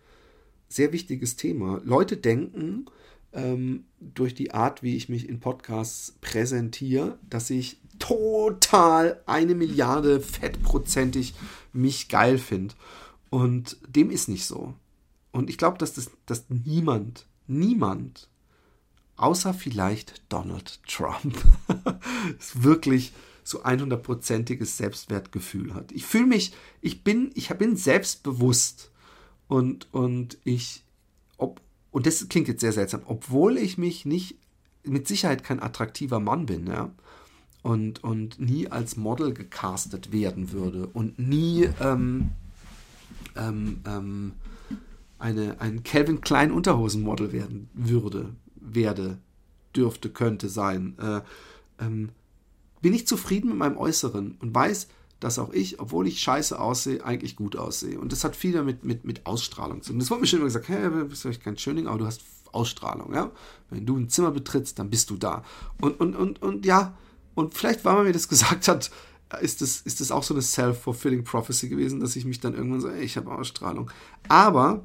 sehr 0.68 0.92
wichtiges 0.92 1.36
Thema. 1.36 1.80
Leute 1.84 2.16
denken 2.16 2.86
ähm, 3.32 3.84
durch 4.00 4.34
die 4.34 4.52
Art, 4.52 4.82
wie 4.82 4.96
ich 4.96 5.08
mich 5.08 5.28
in 5.28 5.40
Podcasts 5.40 6.14
präsentiere, 6.20 7.18
dass 7.30 7.48
ich 7.50 7.78
total 7.98 9.22
eine 9.26 9.54
Milliarde 9.54 10.20
fettprozentig 10.20 11.34
mich 11.72 12.08
geil 12.08 12.36
finde. 12.36 12.74
Und 13.30 13.78
dem 13.88 14.10
ist 14.10 14.28
nicht 14.28 14.44
so. 14.44 14.74
Und 15.36 15.50
ich 15.50 15.58
glaube, 15.58 15.76
dass, 15.76 15.92
das, 15.92 16.10
dass 16.24 16.46
niemand, 16.48 17.26
niemand, 17.46 18.30
außer 19.16 19.52
vielleicht 19.52 20.22
Donald 20.30 20.80
Trump, 20.88 21.36
wirklich 22.54 23.12
so 23.44 23.62
100%iges 23.62 24.78
Selbstwertgefühl 24.78 25.74
hat. 25.74 25.92
Ich 25.92 26.06
fühle 26.06 26.26
mich, 26.26 26.52
ich 26.80 27.04
bin, 27.04 27.32
ich 27.34 27.50
bin 27.50 27.76
selbstbewusst 27.76 28.90
und, 29.46 29.92
und 29.92 30.38
ich, 30.44 30.84
ob, 31.36 31.60
und 31.90 32.06
das 32.06 32.26
klingt 32.30 32.48
jetzt 32.48 32.62
sehr 32.62 32.72
seltsam, 32.72 33.02
obwohl 33.04 33.58
ich 33.58 33.76
mich 33.76 34.06
nicht, 34.06 34.38
mit 34.84 35.06
Sicherheit 35.06 35.44
kein 35.44 35.62
attraktiver 35.62 36.18
Mann 36.18 36.46
bin, 36.46 36.66
ja, 36.66 36.90
und, 37.62 38.02
und 38.02 38.40
nie 38.40 38.68
als 38.68 38.96
Model 38.96 39.34
gecastet 39.34 40.12
werden 40.12 40.52
würde 40.52 40.86
und 40.86 41.18
nie, 41.18 41.68
ähm, 41.78 42.30
ähm, 43.36 43.80
ähm, 43.86 44.32
eine, 45.18 45.60
ein 45.60 45.82
Calvin 45.82 46.20
Klein 46.20 46.52
Unterhosenmodel 46.52 47.32
werden 47.32 47.68
würde, 47.74 48.34
werde, 48.56 49.18
dürfte, 49.74 50.10
könnte 50.10 50.48
sein, 50.48 50.96
äh, 50.98 51.20
ähm, 51.82 52.10
bin 52.82 52.94
ich 52.94 53.06
zufrieden 53.06 53.48
mit 53.48 53.58
meinem 53.58 53.78
Äußeren 53.78 54.36
und 54.40 54.54
weiß, 54.54 54.88
dass 55.20 55.38
auch 55.38 55.52
ich, 55.52 55.80
obwohl 55.80 56.06
ich 56.06 56.20
scheiße 56.20 56.58
aussehe, 56.58 57.04
eigentlich 57.04 57.36
gut 57.36 57.56
aussehe. 57.56 57.98
Und 57.98 58.12
das 58.12 58.22
hat 58.22 58.36
viel 58.36 58.52
damit 58.52 58.84
mit, 58.84 59.04
mit 59.04 59.24
Ausstrahlung 59.26 59.82
zu 59.82 59.90
tun. 59.90 59.98
Das 59.98 60.10
wurde 60.10 60.20
mir 60.20 60.26
schon 60.26 60.40
immer 60.40 60.46
gesagt, 60.46 60.68
hey, 60.68 60.90
du 60.90 61.04
bist 61.06 61.22
vielleicht 61.22 61.42
kein 61.42 61.56
Schöning, 61.56 61.86
aber 61.86 61.98
du 61.98 62.06
hast 62.06 62.22
Ausstrahlung, 62.52 63.14
ja. 63.14 63.30
Wenn 63.70 63.86
du 63.86 63.96
ein 63.96 64.08
Zimmer 64.08 64.30
betrittst, 64.30 64.78
dann 64.78 64.90
bist 64.90 65.10
du 65.10 65.16
da. 65.16 65.42
Und, 65.80 65.98
und, 66.00 66.14
und, 66.14 66.42
und 66.42 66.66
ja, 66.66 66.96
und 67.34 67.54
vielleicht, 67.54 67.84
weil 67.84 67.94
man 67.94 68.04
mir 68.04 68.12
das 68.12 68.28
gesagt 68.28 68.68
hat, 68.68 68.90
ist 69.40 69.60
das, 69.60 69.80
ist 69.80 70.00
das 70.00 70.10
auch 70.10 70.22
so 70.22 70.34
eine 70.34 70.42
self-fulfilling 70.42 71.24
prophecy 71.24 71.68
gewesen, 71.68 72.00
dass 72.00 72.14
ich 72.14 72.24
mich 72.24 72.40
dann 72.40 72.54
irgendwann 72.54 72.80
so, 72.80 72.88
ey, 72.88 73.02
ich 73.02 73.16
habe 73.16 73.32
Ausstrahlung. 73.32 73.90
Aber 74.28 74.84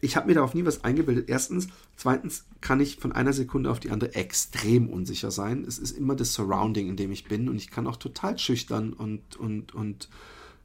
ich 0.00 0.16
habe 0.16 0.28
mir 0.28 0.34
darauf 0.34 0.54
nie 0.54 0.64
was 0.64 0.84
eingebildet. 0.84 1.28
Erstens. 1.28 1.68
Zweitens 1.96 2.46
kann 2.60 2.80
ich 2.80 2.96
von 2.96 3.12
einer 3.12 3.32
Sekunde 3.32 3.70
auf 3.70 3.80
die 3.80 3.90
andere 3.90 4.14
extrem 4.14 4.88
unsicher 4.88 5.30
sein. 5.30 5.64
Es 5.64 5.78
ist 5.78 5.96
immer 5.96 6.16
das 6.16 6.32
Surrounding, 6.32 6.88
in 6.88 6.96
dem 6.96 7.12
ich 7.12 7.24
bin. 7.24 7.48
Und 7.48 7.56
ich 7.56 7.70
kann 7.70 7.86
auch 7.86 7.96
total 7.96 8.38
schüchtern 8.38 8.92
und, 8.92 9.36
und, 9.36 9.74
und 9.74 10.08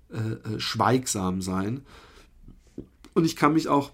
äh, 0.09 0.17
äh, 0.17 0.59
schweigsam 0.59 1.41
sein. 1.41 1.81
Und 3.13 3.25
ich 3.25 3.35
kann 3.35 3.53
mich 3.53 3.67
auch 3.67 3.91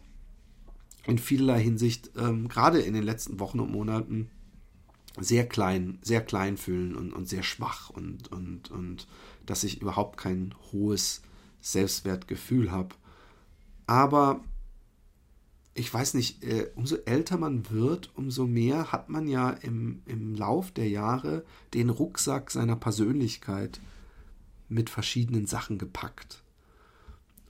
in 1.06 1.18
vielerlei 1.18 1.62
Hinsicht, 1.62 2.12
ähm, 2.18 2.48
gerade 2.48 2.80
in 2.80 2.94
den 2.94 3.04
letzten 3.04 3.40
Wochen 3.40 3.60
und 3.60 3.72
Monaten, 3.72 4.30
sehr 5.20 5.48
klein, 5.48 5.98
sehr 6.02 6.22
klein 6.22 6.58
fühlen 6.58 6.96
und, 6.96 7.12
und 7.12 7.28
sehr 7.28 7.44
schwach 7.44 7.90
und, 7.90 8.32
und, 8.32 8.72
und 8.72 9.08
dass 9.46 9.64
ich 9.64 9.82
überhaupt 9.82 10.18
kein 10.18 10.54
hohes 10.72 11.22
Selbstwertgefühl 11.60 12.72
habe. 12.72 12.96
Aber 13.88 14.42
ich 15.74 15.94
weiß 15.94 16.16
nicht, 16.16 16.44
äh, 16.44 16.70
umso 16.76 16.98
älter 17.06 17.38
man 17.38 17.70
wird, 17.70 18.12
umso 18.16 18.46
mehr 18.46 18.92
hat 18.92 19.10
man 19.10 19.28
ja 19.28 19.52
im, 19.52 20.02
im 20.06 20.36
Lauf 20.36 20.72
der 20.72 20.90
Jahre 20.90 21.46
den 21.74 21.90
Rucksack 21.90 22.52
seiner 22.52 22.76
Persönlichkeit 22.76 23.80
mit 24.68 24.90
verschiedenen 24.90 25.46
Sachen 25.46 25.78
gepackt. 25.78 26.44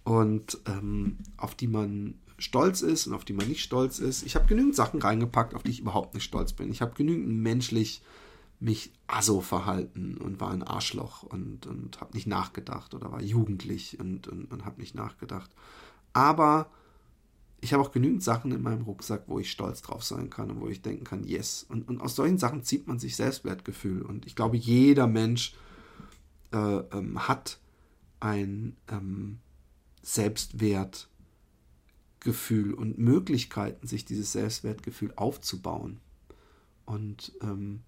Und 0.04 0.60
ähm, 0.68 1.18
auf 1.38 1.56
die 1.56 1.68
man 1.68 2.16
stolz 2.38 2.82
ist 2.82 3.08
und 3.08 3.14
auf 3.14 3.26
die 3.26 3.34
man 3.34 3.48
nicht 3.48 3.64
stolz 3.64 4.00
ist. 4.00 4.24
Ich 4.24 4.36
habe 4.36 4.48
genügend 4.48 4.76
Sachen 4.76 5.02
reingepackt, 5.02 5.54
auf 5.54 5.64
die 5.64 5.72
ich 5.72 5.80
überhaupt 5.80 6.14
nicht 6.14 6.24
stolz 6.24 6.54
bin. 6.54 6.72
Ich 6.72 6.82
habe 6.82 6.96
genügend 6.96 7.30
menschlich 7.30 8.02
mich 8.60 8.92
aso 9.08 9.42
verhalten 9.42 10.18
und 10.18 10.40
war 10.40 10.52
ein 10.52 10.64
Arschloch 10.64 11.24
und, 11.24 11.66
und 11.66 12.00
habe 12.00 12.14
nicht 12.14 12.28
nachgedacht 12.28 12.94
oder 12.94 13.12
war 13.12 13.22
jugendlich 13.22 14.00
und, 14.00 14.28
und, 14.28 14.52
und 14.52 14.66
habe 14.66 14.80
nicht 14.80 14.94
nachgedacht. 14.94 15.50
Aber 16.14 16.70
ich 17.62 17.74
habe 17.74 17.84
auch 17.84 17.92
genügend 17.92 18.24
Sachen 18.24 18.52
in 18.52 18.64
meinem 18.64 18.82
Rucksack, 18.82 19.26
wo 19.28 19.40
ich 19.40 19.52
stolz 19.52 19.84
drauf 19.84 20.04
sein 20.04 20.32
kann 20.32 20.50
und 20.50 20.60
wo 20.60 20.68
ich 20.68 20.82
denken 20.82 21.04
kann, 21.04 21.24
yes. 21.24 21.64
Und, 21.70 21.88
und 21.88 22.02
aus 22.02 22.16
solchen 22.16 22.40
Sachen 22.40 22.64
zieht 22.64 22.88
man 22.88 22.98
sich 22.98 23.16
Selbstwertgefühl. 23.16 24.02
Und 24.02 24.26
ich 24.26 24.36
glaube, 24.36 24.58
jeder 24.58 25.06
Mensch 25.06 25.54
äh, 26.52 26.58
ähm, 26.58 27.28
hat 27.28 27.60
ein 28.20 28.76
ähm, 28.90 29.38
Selbstwertgefühl 30.02 32.74
und 32.74 32.98
Möglichkeiten, 32.98 33.86
sich 33.86 34.06
dieses 34.06 34.32
Selbstwertgefühl 34.32 35.14
aufzubauen. 35.16 36.00
Und 36.86 37.34
ähm, 37.42 37.84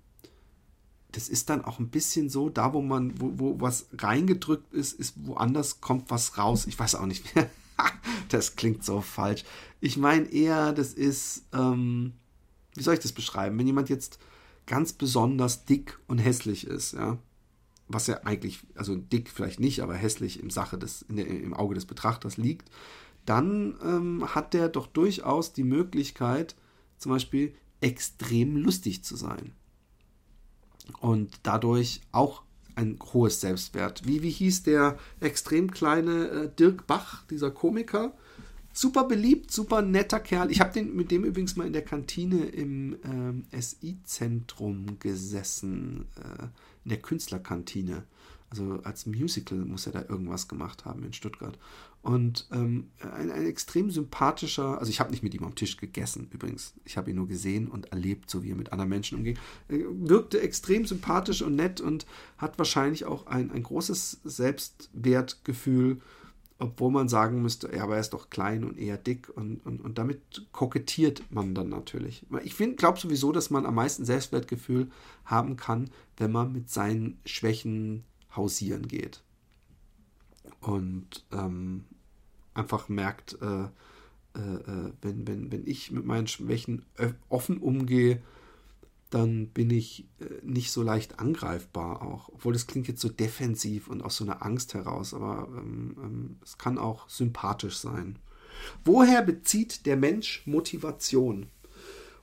das 1.12 1.30
ist 1.30 1.50
dann 1.50 1.66
auch 1.66 1.80
ein 1.80 1.90
bisschen 1.90 2.30
so, 2.30 2.50
da 2.50 2.74
wo 2.74 2.82
man, 2.82 3.20
wo, 3.20 3.40
wo 3.40 3.60
was 3.60 3.88
reingedrückt 3.98 4.72
ist, 4.72 4.94
ist 4.94 5.26
woanders 5.26 5.82
kommt 5.82 6.12
was 6.12 6.38
raus. 6.38 6.68
Ich 6.68 6.78
weiß 6.78 6.94
auch 6.94 7.08
nicht 7.08 7.36
mehr. 7.36 7.50
das 8.30 8.56
klingt 8.56 8.84
so 8.84 9.02
falsch. 9.02 9.44
Ich 9.80 9.98
meine 9.98 10.26
eher, 10.32 10.74
das 10.74 10.94
ist, 10.94 11.46
ähm, 11.54 12.14
wie 12.76 12.84
soll 12.84 12.94
ich 12.94 13.00
das 13.00 13.12
beschreiben? 13.12 13.58
Wenn 13.58 13.68
jemand 13.68 13.90
jetzt 13.90 14.20
ganz 14.66 14.94
besonders 14.94 15.66
dick 15.66 16.00
und 16.08 16.20
hässlich 16.20 16.66
ist, 16.66 16.94
ja, 16.94 17.18
was 17.88 18.08
ja 18.08 18.22
eigentlich, 18.24 18.62
also 18.76 18.96
dick 18.96 19.30
vielleicht 19.30 19.60
nicht, 19.60 19.82
aber 19.82 19.96
hässlich 19.96 20.40
im 20.42 20.50
Sache 20.50 20.78
des, 20.78 21.06
der, 21.10 21.28
im 21.28 21.54
Auge 21.54 21.76
des 21.76 21.86
Betrachters 21.86 22.38
liegt, 22.38 22.70
dann 23.26 23.78
ähm, 23.84 24.36
hat 24.36 24.54
der 24.54 24.70
doch 24.70 24.88
durchaus 24.88 25.54
die 25.54 25.64
Möglichkeit, 25.64 26.56
zum 26.98 27.12
Beispiel 27.12 27.54
extrem 27.82 28.58
lustig 28.58 29.04
zu 29.04 29.16
sein. 29.16 29.54
Und 31.00 31.40
dadurch 31.44 32.02
auch 32.12 32.44
ein 32.76 32.98
hohes 33.14 33.42
Selbstwert. 33.42 34.08
Wie, 34.08 34.22
wie 34.22 34.30
hieß 34.30 34.64
der 34.64 34.98
extrem 35.20 35.72
kleine 35.72 36.28
äh, 36.30 36.50
Dirk 36.58 36.88
Bach, 36.88 37.26
dieser 37.28 37.52
Komiker? 37.52 38.14
Super 38.76 39.04
beliebt, 39.04 39.52
super 39.52 39.84
netter 39.84 40.20
Kerl. 40.20 40.50
Ich 40.50 40.60
habe 40.60 40.82
mit 40.84 41.12
dem 41.12 41.24
übrigens 41.24 41.56
mal 41.56 41.68
in 41.68 41.74
der 41.74 41.84
Kantine 41.84 42.46
im 42.46 42.98
ähm, 43.06 43.46
SI-Zentrum 43.52 44.98
gesessen, 45.00 46.08
äh, 46.18 46.44
in 46.84 46.90
der 46.90 47.02
Künstlerkantine. 47.02 48.04
Also 48.54 48.80
als 48.84 49.08
Musical 49.08 49.58
muss 49.58 49.88
er 49.88 49.93
da 49.93 50.06
irgendwas 50.08 50.47
gemacht 50.47 50.86
haben 50.86 51.04
in 51.04 51.12
Stuttgart. 51.12 51.58
Und 52.04 52.47
ähm, 52.51 52.91
ein, 53.01 53.32
ein 53.32 53.47
extrem 53.47 53.89
sympathischer, 53.89 54.78
also 54.78 54.91
ich 54.91 54.99
habe 54.99 55.10
nicht 55.10 55.24
mit 55.24 55.34
ihm 55.34 55.43
am 55.43 55.56
Tisch 55.56 55.78
gegessen 55.78 56.28
übrigens, 56.32 56.76
ich 56.86 56.95
habe 56.95 57.10
ihn 57.10 57.16
nur 57.16 57.28
gesehen 57.28 57.68
und 57.68 57.91
erlebt, 57.91 58.30
so 58.30 58.43
wie 58.43 58.51
er 58.51 58.56
mit 58.56 58.72
anderen 58.72 58.89
Menschen 58.89 59.18
umging. 59.18 59.39
Wirkte 59.68 60.39
extrem 60.39 60.86
sympathisch 60.86 61.41
und 61.41 61.56
nett 61.56 61.82
und 61.82 62.06
hat 62.38 62.60
wahrscheinlich 62.60 63.06
auch 63.06 63.26
ein, 63.26 63.49
ein 63.49 63.64
großes 63.64 64.20
Selbstwertgefühl, 64.24 65.99
obwohl 66.60 66.91
man 66.91 67.10
sagen 67.10 67.41
müsste, 67.41 67.76
ja, 67.76 67.84
aber 67.84 67.95
er 67.95 68.01
ist 68.01 68.14
doch 68.14 68.30
klein 68.30 68.64
und 68.64 68.78
eher 68.78 68.97
dick 68.97 69.30
und, 69.36 69.66
und, 69.66 69.82
und 69.82 69.97
damit 69.97 70.45
kokettiert 70.51 71.24
man 71.32 71.56
dann 71.56 71.70
natürlich. 71.70 72.24
Ich 72.43 72.56
glaube 72.78 72.99
sowieso, 72.99 73.32
dass 73.32 73.49
man 73.49 73.66
am 73.66 73.74
meisten 73.74 74.06
Selbstwertgefühl 74.06 74.91
haben 75.26 75.56
kann, 75.58 75.89
wenn 76.18 76.32
man 76.32 76.51
mit 76.51 76.70
seinen 76.70 77.18
Schwächen 77.26 78.04
hausieren 78.36 78.88
geht. 78.88 79.24
Und 80.62 81.26
ähm, 81.32 81.86
einfach 82.54 82.90
merkt, 82.90 83.38
äh, 83.42 83.64
äh, 84.36 84.40
äh, 84.40 84.94
wenn, 85.02 85.28
wenn, 85.28 85.52
wenn 85.52 85.68
ich 85.68 85.92
mit 85.92 86.06
meinen 86.06 86.28
Schwächen 86.28 86.86
offen 87.30 87.58
umgehe, 87.58 88.22
dann 89.14 89.48
bin 89.50 89.70
ich 89.70 90.08
äh, 90.20 90.44
nicht 90.44 90.72
so 90.72 90.82
leicht 90.82 91.20
angreifbar 91.20 92.02
auch. 92.02 92.30
Obwohl 92.30 92.54
das 92.54 92.66
klingt 92.66 92.88
jetzt 92.88 93.02
so 93.02 93.10
defensiv 93.10 93.88
und 93.88 94.02
aus 94.02 94.18
so 94.18 94.24
einer 94.24 94.44
Angst 94.44 94.74
heraus, 94.74 95.14
aber 95.14 95.48
ähm, 95.56 95.96
ähm, 96.02 96.38
es 96.44 96.58
kann 96.58 96.80
auch 96.80 97.08
sympathisch 97.10 97.78
sein. 97.78 98.18
Woher 98.84 99.22
bezieht 99.22 99.86
der 99.86 99.98
Mensch 99.98 100.42
Motivation? 100.46 101.48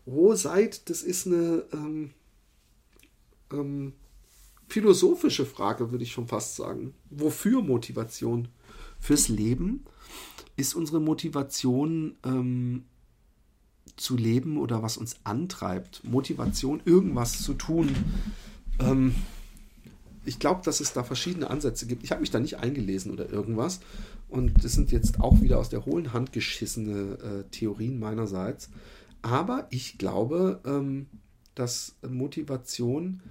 Wo 0.05 0.35
seid, 0.35 0.91
das 0.91 1.03
ist 1.03 1.27
eine 1.27 1.65
ähm, 1.73 2.11
ähm, 3.53 3.93
philosophische 4.71 5.45
Frage, 5.45 5.91
würde 5.91 6.05
ich 6.05 6.13
schon 6.13 6.29
fast 6.29 6.57
sagen. 6.57 6.95
Wofür 7.11 7.61
Motivation? 7.63 8.49
Fürs 8.99 9.29
Leben? 9.29 9.85
Ist 10.57 10.75
unsere 10.75 11.01
Motivation 11.01 12.17
ähm, 12.25 12.85
zu 13.97 14.17
leben 14.17 14.59
oder 14.59 14.83
was 14.83 14.97
uns 14.97 15.17
antreibt? 15.25 16.05
Motivation, 16.05 16.81
irgendwas 16.85 17.43
zu 17.43 17.55
tun? 17.55 17.95
Ähm, 18.79 19.15
ich 20.25 20.39
glaube, 20.39 20.61
dass 20.65 20.81
es 20.81 20.93
da 20.93 21.03
verschiedene 21.03 21.51
Ansätze 21.51 21.87
gibt. 21.87 22.05
Ich 22.05 22.13
habe 22.13 22.21
mich 22.21 22.31
da 22.31 22.39
nicht 22.39 22.59
eingelesen 22.59 23.11
oder 23.11 23.29
irgendwas. 23.29 23.81
Und 24.29 24.65
das 24.65 24.73
sind 24.73 24.93
jetzt 24.93 25.21
auch 25.21 25.41
wieder 25.41 25.59
aus 25.59 25.71
der 25.71 25.85
hohlen 25.87 26.13
Hand 26.13 26.33
geschissene 26.33 27.19
äh, 27.19 27.51
Theorien 27.51 27.99
meinerseits. 27.99 28.71
Aber 29.23 29.67
ich 29.71 29.99
glaube, 29.99 30.61
ähm, 30.65 31.07
dass 31.55 31.97
Motivation 32.09 33.23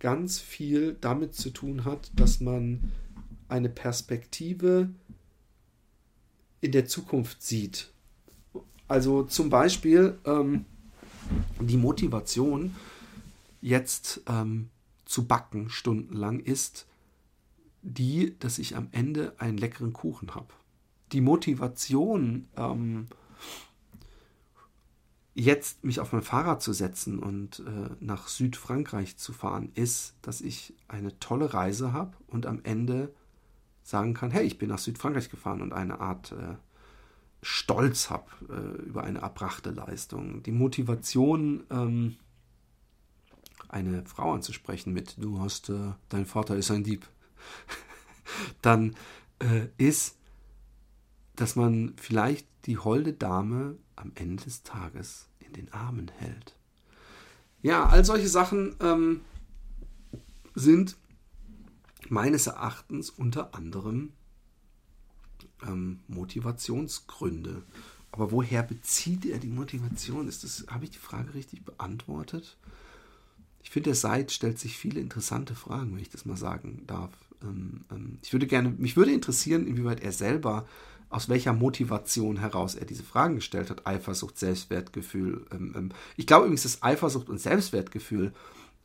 ganz 0.00 0.40
viel 0.40 0.96
damit 1.00 1.34
zu 1.34 1.50
tun 1.50 1.84
hat, 1.84 2.10
dass 2.14 2.40
man 2.40 2.90
eine 3.48 3.68
Perspektive 3.68 4.90
in 6.60 6.72
der 6.72 6.86
Zukunft 6.86 7.42
sieht. 7.42 7.92
Also 8.88 9.22
zum 9.22 9.50
Beispiel 9.50 10.18
ähm, 10.24 10.64
die 11.60 11.76
Motivation, 11.76 12.74
jetzt 13.60 14.22
ähm, 14.26 14.70
zu 15.04 15.26
backen 15.26 15.70
stundenlang, 15.70 16.40
ist 16.40 16.86
die, 17.82 18.34
dass 18.38 18.58
ich 18.58 18.76
am 18.76 18.88
Ende 18.92 19.34
einen 19.38 19.58
leckeren 19.58 19.92
Kuchen 19.92 20.34
habe. 20.34 20.52
Die 21.12 21.20
Motivation, 21.20 22.48
ähm, 22.56 23.06
jetzt 25.34 25.84
mich 25.84 26.00
auf 26.00 26.12
mein 26.12 26.22
Fahrrad 26.22 26.62
zu 26.62 26.72
setzen 26.72 27.18
und 27.18 27.60
äh, 27.60 27.90
nach 28.00 28.28
Südfrankreich 28.28 29.16
zu 29.16 29.32
fahren, 29.32 29.70
ist, 29.74 30.14
dass 30.22 30.40
ich 30.40 30.74
eine 30.88 31.18
tolle 31.20 31.54
Reise 31.54 31.92
habe 31.92 32.16
und 32.26 32.46
am 32.46 32.60
Ende 32.64 33.14
sagen 33.82 34.14
kann, 34.14 34.30
hey, 34.30 34.44
ich 34.44 34.58
bin 34.58 34.68
nach 34.68 34.78
Südfrankreich 34.78 35.30
gefahren 35.30 35.62
und 35.62 35.72
eine 35.72 36.00
Art 36.00 36.32
äh, 36.32 36.56
Stolz 37.42 38.10
habe 38.10 38.26
äh, 38.48 38.82
über 38.82 39.04
eine 39.04 39.20
erbrachte 39.20 39.70
Leistung. 39.70 40.42
Die 40.42 40.52
Motivation, 40.52 41.64
ähm, 41.70 42.16
eine 43.68 44.04
Frau 44.04 44.32
anzusprechen 44.32 44.92
mit, 44.92 45.16
du 45.18 45.40
hast, 45.40 45.70
äh, 45.70 45.92
dein 46.08 46.26
Vater 46.26 46.56
ist 46.56 46.70
ein 46.70 46.84
Dieb, 46.84 47.08
dann 48.62 48.94
äh, 49.38 49.68
ist, 49.78 50.16
dass 51.36 51.56
man 51.56 51.94
vielleicht 51.96 52.46
die 52.66 52.78
holde 52.78 53.14
Dame 53.14 53.76
am 54.00 54.12
Ende 54.14 54.42
des 54.42 54.62
Tages 54.62 55.28
in 55.38 55.52
den 55.52 55.72
Armen 55.72 56.10
hält. 56.18 56.54
Ja, 57.62 57.86
all 57.86 58.04
solche 58.04 58.28
Sachen 58.28 58.74
ähm, 58.80 59.20
sind 60.54 60.96
meines 62.08 62.46
Erachtens 62.46 63.10
unter 63.10 63.54
anderem 63.54 64.12
ähm, 65.66 66.00
Motivationsgründe. 66.08 67.62
Aber 68.12 68.32
woher 68.32 68.62
bezieht 68.62 69.24
er 69.26 69.38
die 69.38 69.48
Motivation? 69.48 70.26
Ist 70.26 70.42
das, 70.42 70.66
habe 70.68 70.84
ich 70.84 70.90
die 70.90 70.98
Frage 70.98 71.34
richtig 71.34 71.64
beantwortet? 71.64 72.56
Ich 73.62 73.70
finde, 73.70 73.90
der 73.90 73.94
Seid 73.94 74.32
stellt 74.32 74.58
sich 74.58 74.76
viele 74.76 75.00
interessante 75.00 75.54
Fragen, 75.54 75.92
wenn 75.92 76.02
ich 76.02 76.08
das 76.08 76.24
mal 76.24 76.36
sagen 76.36 76.82
darf. 76.86 77.10
Ähm, 77.42 77.84
ähm, 77.90 78.18
ich 78.22 78.32
würde 78.32 78.46
gerne, 78.46 78.70
mich 78.70 78.96
würde 78.96 79.12
interessieren, 79.12 79.66
inwieweit 79.66 80.00
er 80.00 80.12
selber, 80.12 80.66
aus 81.10 81.28
welcher 81.28 81.52
Motivation 81.52 82.38
heraus 82.38 82.76
er 82.76 82.86
diese 82.86 83.02
Fragen 83.02 83.34
gestellt 83.34 83.68
hat. 83.68 83.86
Eifersucht, 83.86 84.38
Selbstwertgefühl. 84.38 85.44
Ähm, 85.52 85.74
ähm 85.76 85.88
ich 86.16 86.26
glaube 86.26 86.46
übrigens, 86.46 86.62
dass 86.62 86.82
Eifersucht 86.82 87.28
und 87.28 87.38
Selbstwertgefühl 87.38 88.32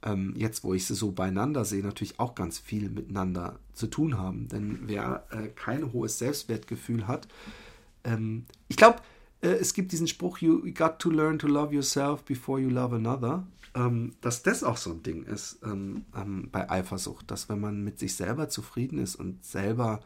ähm, 0.04 0.34
jetzt, 0.36 0.64
wo 0.64 0.74
ich 0.74 0.86
sie 0.86 0.96
so 0.96 1.12
beieinander 1.12 1.66
sehe, 1.66 1.84
natürlich 1.84 2.20
auch 2.20 2.34
ganz 2.36 2.58
viel 2.58 2.90
miteinander 2.90 3.60
zu 3.74 3.88
tun 3.88 4.18
haben. 4.18 4.48
Denn 4.48 4.80
wer 4.86 5.26
äh, 5.30 5.48
kein 5.50 5.94
hohes 5.94 6.18
Selbstwertgefühl 6.18 7.08
hat, 7.08 7.28
ich 8.68 8.78
glaube, 8.78 9.00
äh, 9.42 9.48
es 9.48 9.74
gibt 9.74 9.92
diesen 9.92 10.08
Spruch, 10.08 10.38
you 10.38 10.62
got 10.76 11.00
to 11.00 11.10
learn 11.10 11.40
to 11.40 11.48
love 11.48 11.74
yourself 11.74 12.22
before 12.24 12.60
you 12.60 12.70
love 12.70 12.96
another, 12.96 13.48
dass 14.22 14.44
das 14.44 14.64
auch 14.64 14.78
so 14.78 14.92
ein 14.92 15.02
Ding 15.02 15.24
ist 15.24 15.60
bei 16.52 16.70
Eifersucht, 16.70 17.32
dass 17.32 17.50
wenn 17.50 17.60
man 17.60 17.84
mit 17.84 17.98
sich 17.98 18.16
selber 18.16 18.48
zufrieden 18.48 19.00
ist 19.00 19.16
und 19.16 19.44
selber 19.44 20.02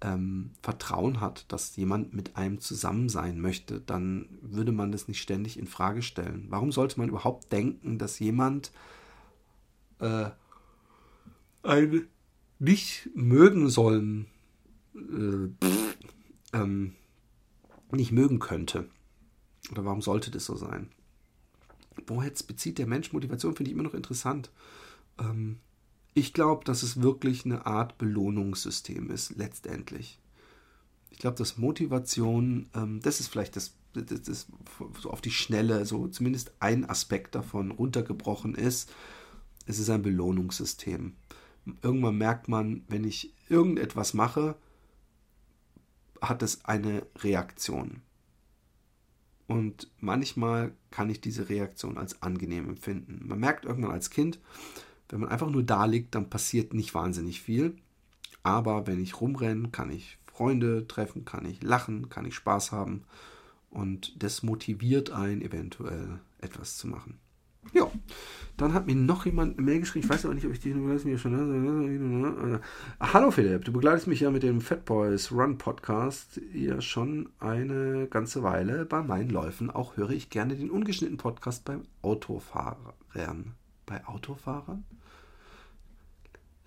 ähm, 0.00 0.50
Vertrauen 0.62 1.20
hat, 1.20 1.50
dass 1.52 1.76
jemand 1.76 2.14
mit 2.14 2.36
einem 2.36 2.60
zusammen 2.60 3.08
sein 3.08 3.40
möchte, 3.40 3.80
dann 3.80 4.28
würde 4.40 4.72
man 4.72 4.92
das 4.92 5.08
nicht 5.08 5.20
ständig 5.20 5.58
in 5.58 5.66
Frage 5.66 6.02
stellen. 6.02 6.46
Warum 6.48 6.72
sollte 6.72 6.98
man 6.98 7.08
überhaupt 7.08 7.52
denken, 7.52 7.98
dass 7.98 8.18
jemand 8.18 8.72
äh, 9.98 10.30
ein 11.62 12.08
nicht 12.58 13.08
mögen 13.14 13.68
sollen, 13.68 14.26
äh, 14.94 15.48
pff, 15.64 15.96
ähm, 16.52 16.94
nicht 17.90 18.12
mögen 18.12 18.38
könnte. 18.38 18.88
Oder 19.72 19.84
warum 19.84 20.02
sollte 20.02 20.30
das 20.30 20.44
so 20.44 20.56
sein? 20.56 20.90
Woher 22.06 22.30
bezieht 22.46 22.78
der 22.78 22.86
Mensch 22.86 23.12
Motivation, 23.12 23.56
finde 23.56 23.70
ich 23.70 23.74
immer 23.74 23.82
noch 23.82 23.94
interessant. 23.94 24.50
Ähm, 25.18 25.58
ich 26.14 26.32
glaube, 26.32 26.64
dass 26.64 26.82
es 26.82 27.02
wirklich 27.02 27.44
eine 27.44 27.66
Art 27.66 27.98
Belohnungssystem 27.98 29.10
ist, 29.10 29.36
letztendlich. 29.36 30.18
Ich 31.10 31.18
glaube, 31.18 31.36
dass 31.36 31.58
Motivation, 31.58 32.68
ähm, 32.74 33.00
das 33.00 33.20
ist 33.20 33.28
vielleicht 33.28 33.56
das, 33.56 33.74
das, 33.92 34.22
das, 34.22 34.46
so 35.00 35.10
auf 35.10 35.20
die 35.20 35.30
Schnelle, 35.30 35.84
so 35.86 36.08
zumindest 36.08 36.52
ein 36.60 36.88
Aspekt 36.88 37.34
davon 37.34 37.70
runtergebrochen 37.70 38.54
ist, 38.54 38.92
es 39.66 39.78
ist 39.78 39.90
ein 39.90 40.02
Belohnungssystem. 40.02 41.14
Irgendwann 41.82 42.16
merkt 42.16 42.48
man, 42.48 42.82
wenn 42.88 43.04
ich 43.04 43.34
irgendetwas 43.48 44.14
mache, 44.14 44.56
hat 46.20 46.42
es 46.42 46.64
eine 46.64 47.06
Reaktion. 47.18 48.02
Und 49.46 49.90
manchmal 49.98 50.72
kann 50.90 51.10
ich 51.10 51.20
diese 51.20 51.48
Reaktion 51.48 51.98
als 51.98 52.22
angenehm 52.22 52.68
empfinden. 52.68 53.26
Man 53.26 53.40
merkt 53.40 53.64
irgendwann 53.64 53.90
als 53.90 54.10
Kind, 54.10 54.38
wenn 55.10 55.20
man 55.20 55.28
einfach 55.28 55.50
nur 55.50 55.62
da 55.62 55.84
liegt, 55.84 56.14
dann 56.14 56.30
passiert 56.30 56.72
nicht 56.72 56.94
wahnsinnig 56.94 57.40
viel. 57.40 57.76
Aber 58.42 58.86
wenn 58.86 59.02
ich 59.02 59.20
rumrenne, 59.20 59.68
kann 59.70 59.90
ich 59.90 60.18
Freunde 60.32 60.86
treffen, 60.86 61.24
kann 61.24 61.44
ich 61.44 61.62
lachen, 61.62 62.08
kann 62.08 62.24
ich 62.24 62.34
Spaß 62.34 62.72
haben. 62.72 63.02
Und 63.70 64.22
das 64.22 64.42
motiviert 64.42 65.10
einen 65.10 65.42
eventuell 65.42 66.20
etwas 66.40 66.76
zu 66.76 66.88
machen. 66.88 67.18
Ja, 67.74 67.90
dann 68.56 68.72
hat 68.72 68.86
mir 68.86 68.94
noch 68.94 69.26
jemand 69.26 69.58
eine 69.58 69.66
Mail 69.66 69.80
geschrieben. 69.80 70.06
Ich 70.06 70.10
weiß 70.10 70.24
aber 70.24 70.34
nicht, 70.34 70.46
ob 70.46 70.52
ich 70.52 70.60
die 70.60 70.72
mir 70.72 71.18
schon. 71.18 72.60
Hallo 72.98 73.30
Philipp, 73.30 73.64
du 73.66 73.72
begleitest 73.72 74.06
mich 74.06 74.20
ja 74.20 74.30
mit 74.30 74.42
dem 74.42 74.62
Fat 74.62 74.86
Boys 74.86 75.30
Run 75.30 75.58
Podcast 75.58 76.40
ja 76.54 76.80
schon 76.80 77.28
eine 77.38 78.06
ganze 78.08 78.42
Weile 78.42 78.86
bei 78.86 79.02
meinen 79.02 79.28
Läufen. 79.28 79.70
Auch 79.70 79.98
höre 79.98 80.10
ich 80.10 80.30
gerne 80.30 80.56
den 80.56 80.70
ungeschnittenen 80.70 81.18
Podcast 81.18 81.66
beim 81.66 81.82
Autofahrern. 82.00 82.94
Bei 83.84 84.06
Autofahrern? 84.06 84.84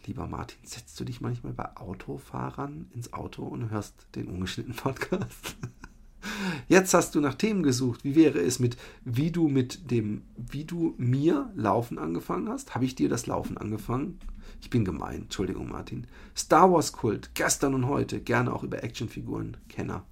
Lieber 0.05 0.27
Martin, 0.27 0.59
setzt 0.63 0.99
du 0.99 1.05
dich 1.05 1.21
manchmal 1.21 1.53
bei 1.53 1.77
Autofahrern 1.77 2.89
ins 2.93 3.13
Auto 3.13 3.43
und 3.43 3.69
hörst 3.69 4.07
den 4.15 4.27
ungeschnittenen 4.27 4.77
Podcast? 4.77 5.55
Jetzt 6.67 6.93
hast 6.93 7.15
du 7.15 7.21
nach 7.21 7.35
Themen 7.35 7.63
gesucht. 7.63 8.03
Wie 8.03 8.15
wäre 8.15 8.39
es 8.39 8.59
mit, 8.59 8.77
wie 9.05 9.31
du 9.31 9.47
mit 9.47 9.91
dem, 9.91 10.23
wie 10.35 10.65
du 10.65 10.93
mir 10.97 11.51
Laufen 11.55 11.97
angefangen 11.97 12.49
hast? 12.49 12.75
Habe 12.75 12.85
ich 12.85 12.95
dir 12.95 13.07
das 13.07 13.27
Laufen 13.27 13.57
angefangen? 13.57 14.19
Ich 14.61 14.69
bin 14.69 14.83
gemein, 14.83 15.23
Entschuldigung, 15.23 15.69
Martin. 15.69 16.07
Star 16.35 16.71
Wars 16.71 16.91
Kult, 16.91 17.33
gestern 17.33 17.73
und 17.73 17.87
heute, 17.87 18.19
gerne 18.19 18.53
auch 18.53 18.63
über 18.63 18.83
Actionfiguren, 18.83 19.57
Kenner. 19.69 20.05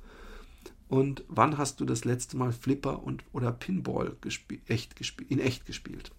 Und 0.87 1.23
wann 1.27 1.57
hast 1.57 1.79
du 1.79 1.85
das 1.85 2.03
letzte 2.05 2.37
Mal 2.37 2.51
Flipper 2.51 3.03
und 3.03 3.23
oder 3.31 3.51
Pinball 3.51 4.15
gespie 4.19 4.61
echt 4.67 4.95
in 5.29 5.39
echt 5.39 5.65
gespielt? 5.65 6.11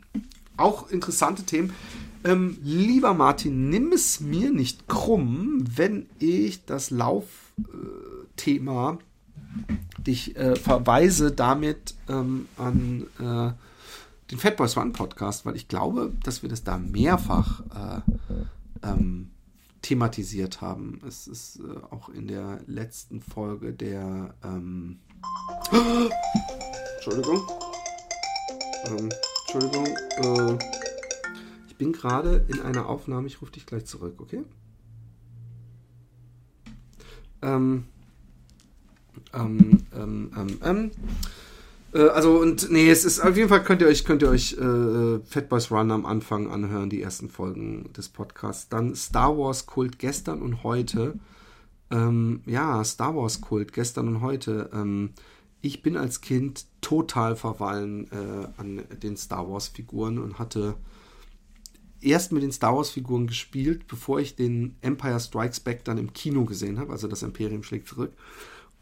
Auch 0.57 0.91
interessante 0.91 1.45
Themen. 1.45 1.73
Ähm, 2.25 2.59
lieber 2.63 3.15
Martin, 3.15 3.71
nimm 3.71 3.93
es 3.93 4.21
mir 4.21 4.53
nicht 4.53 4.89
krumm, 4.89 5.65
wenn 5.75 6.07
ich 6.19 6.65
das 6.65 6.91
Laufthema 6.91 8.93
äh, 8.93 8.97
ich 10.09 10.37
äh, 10.37 10.57
verweise 10.57 11.33
damit 11.33 11.95
ähm, 12.09 12.49
an 12.57 13.07
äh, 13.19 13.53
den 14.31 14.39
Fatboys 14.39 14.77
One 14.77 14.93
Podcast, 14.93 15.45
weil 15.45 15.57
ich 15.57 15.69
glaube, 15.69 16.13
dass 16.23 16.43
wir 16.43 16.49
das 16.49 16.65
da 16.65 16.79
mehrfach 16.79 17.63
äh, 17.71 18.01
ähm, 18.83 19.31
thematisiert 19.83 20.61
haben. 20.61 21.01
Es 21.07 21.27
ist 21.27 21.61
äh, 21.61 21.95
auch 21.95 22.09
in 22.09 22.29
der 22.29 22.61
letzten 22.67 23.21
Folge 23.21 23.73
der 23.73 24.35
ähm 24.43 24.99
Entschuldigung. 26.97 27.43
Ähm, 29.55 29.61
Entschuldigung. 29.61 29.87
Äh, 30.19 30.59
ich 31.69 31.77
bin 31.77 31.93
gerade 31.93 32.45
in 32.49 32.61
einer 32.61 32.89
Aufnahme. 32.89 33.27
Ich 33.27 33.41
rufe 33.43 33.53
dich 33.53 33.67
gleich 33.67 33.85
zurück, 33.85 34.15
okay? 34.19 34.45
Ähm, 37.43 37.85
ähm, 39.35 39.79
ähm, 39.95 40.31
ähm, 40.37 40.59
ähm, 40.63 40.91
äh, 41.93 42.09
also 42.09 42.39
und 42.39 42.71
nee, 42.71 42.89
es 42.89 43.05
ist 43.05 43.21
auf 43.21 43.37
jeden 43.37 43.49
Fall 43.49 43.65
könnt 43.65 43.83
ihr 43.83 43.89
euch 43.89 44.05
könnt 44.05 44.23
ihr 44.23 44.29
euch 44.29 44.53
äh, 44.53 45.19
Fat 45.25 45.49
Boys 45.49 45.71
Run 45.73 45.91
am 45.91 46.07
Anfang 46.07 46.51
anhören, 46.51 46.89
die 46.89 47.03
ersten 47.03 47.29
Folgen 47.29 47.93
des 47.95 48.09
Podcasts. 48.09 48.69
Dann 48.69 48.95
Star 48.95 49.37
Wars 49.37 49.67
Kult 49.67 49.99
gestern 49.99 50.41
und 50.41 50.63
heute. 50.63 51.19
Ähm, 51.91 52.43
ja, 52.47 52.83
Star 52.85 53.17
Wars 53.17 53.41
Kult 53.41 53.73
gestern 53.73 54.09
und 54.09 54.21
heute. 54.21 54.71
Ich 55.63 55.83
bin 55.83 55.97
als 55.97 56.21
Kind 56.21 56.67
total 56.81 57.37
verfallen 57.37 58.11
äh, 58.11 58.49
an 58.57 58.83
den 59.03 59.17
Star 59.17 59.49
Wars 59.49 59.69
Figuren 59.69 60.19
und 60.19 60.39
hatte 60.39 60.75
erst 62.01 62.33
mit 62.33 62.43
den 62.43 62.53
Star 62.53 62.77
Wars 62.77 62.91
Figuren 62.91 63.29
gespielt, 63.29 63.87
bevor 63.87 64.19
ich 64.19 64.35
den 64.35 64.77
Empire 64.81 65.21
Strikes 65.21 65.61
Back 65.61 65.85
dann 65.85 65.99
im 65.99 66.13
Kino 66.13 66.45
gesehen 66.45 66.79
habe, 66.79 66.93
also 66.93 67.07
das 67.07 67.23
Imperium 67.23 67.63
schlägt 67.63 67.89
zurück. 67.89 68.13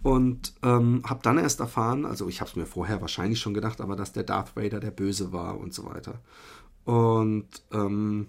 Und 0.02 0.54
ähm, 0.62 1.02
habe 1.04 1.20
dann 1.22 1.36
erst 1.36 1.60
erfahren, 1.60 2.06
also 2.06 2.28
ich 2.28 2.40
habe 2.40 2.48
es 2.48 2.56
mir 2.56 2.64
vorher 2.64 3.02
wahrscheinlich 3.02 3.38
schon 3.38 3.52
gedacht, 3.52 3.82
aber 3.82 3.96
dass 3.96 4.12
der 4.12 4.22
Darth 4.22 4.56
Vader 4.56 4.80
der 4.80 4.90
Böse 4.90 5.32
war 5.32 5.60
und 5.60 5.74
so 5.74 5.84
weiter. 5.84 6.20
Und 6.86 7.46
ähm, 7.70 8.28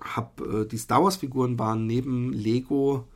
habe 0.00 0.60
äh, 0.60 0.68
die 0.68 0.78
Star 0.78 1.02
Wars 1.02 1.16
Figuren 1.16 1.58
waren 1.58 1.88
neben 1.88 2.32
Lego 2.32 3.08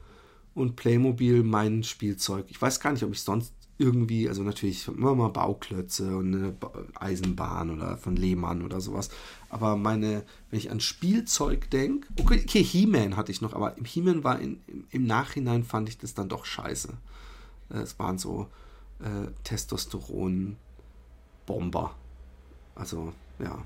und 0.54 0.74
Playmobil 0.74 1.44
mein 1.44 1.84
Spielzeug. 1.84 2.46
Ich 2.48 2.60
weiß 2.60 2.80
gar 2.80 2.92
nicht, 2.92 3.04
ob 3.04 3.12
ich 3.12 3.22
sonst 3.22 3.54
irgendwie, 3.76 4.28
also 4.28 4.42
natürlich 4.42 4.88
immer 4.88 5.14
mal 5.14 5.28
Bauklötze 5.28 6.16
und 6.16 6.34
eine 6.34 6.54
Eisenbahn 6.94 7.70
oder 7.70 7.96
von 7.96 8.14
Lehmann 8.14 8.62
oder 8.62 8.80
sowas. 8.80 9.10
Aber 9.48 9.76
meine, 9.76 10.24
wenn 10.50 10.58
ich 10.58 10.70
an 10.70 10.80
Spielzeug 10.80 11.70
denke, 11.70 12.06
okay, 12.20 12.44
okay 12.44 12.62
He-Man 12.62 13.16
hatte 13.16 13.32
ich 13.32 13.40
noch, 13.40 13.52
aber 13.52 13.76
im 13.76 13.84
He-Man 13.84 14.22
war 14.22 14.38
in, 14.38 14.60
im, 14.68 14.86
im 14.90 15.06
Nachhinein 15.06 15.64
fand 15.64 15.88
ich 15.88 15.98
das 15.98 16.14
dann 16.14 16.28
doch 16.28 16.44
scheiße. 16.44 16.92
Äh, 17.70 17.78
es 17.78 17.98
waren 17.98 18.18
so 18.18 18.46
äh, 19.00 19.26
Testosteron-Bomber. 19.42 21.96
Also, 22.76 23.12
ja. 23.40 23.60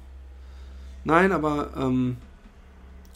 Nein, 1.05 1.33
aber 1.33 1.77
ähm, 1.77 2.17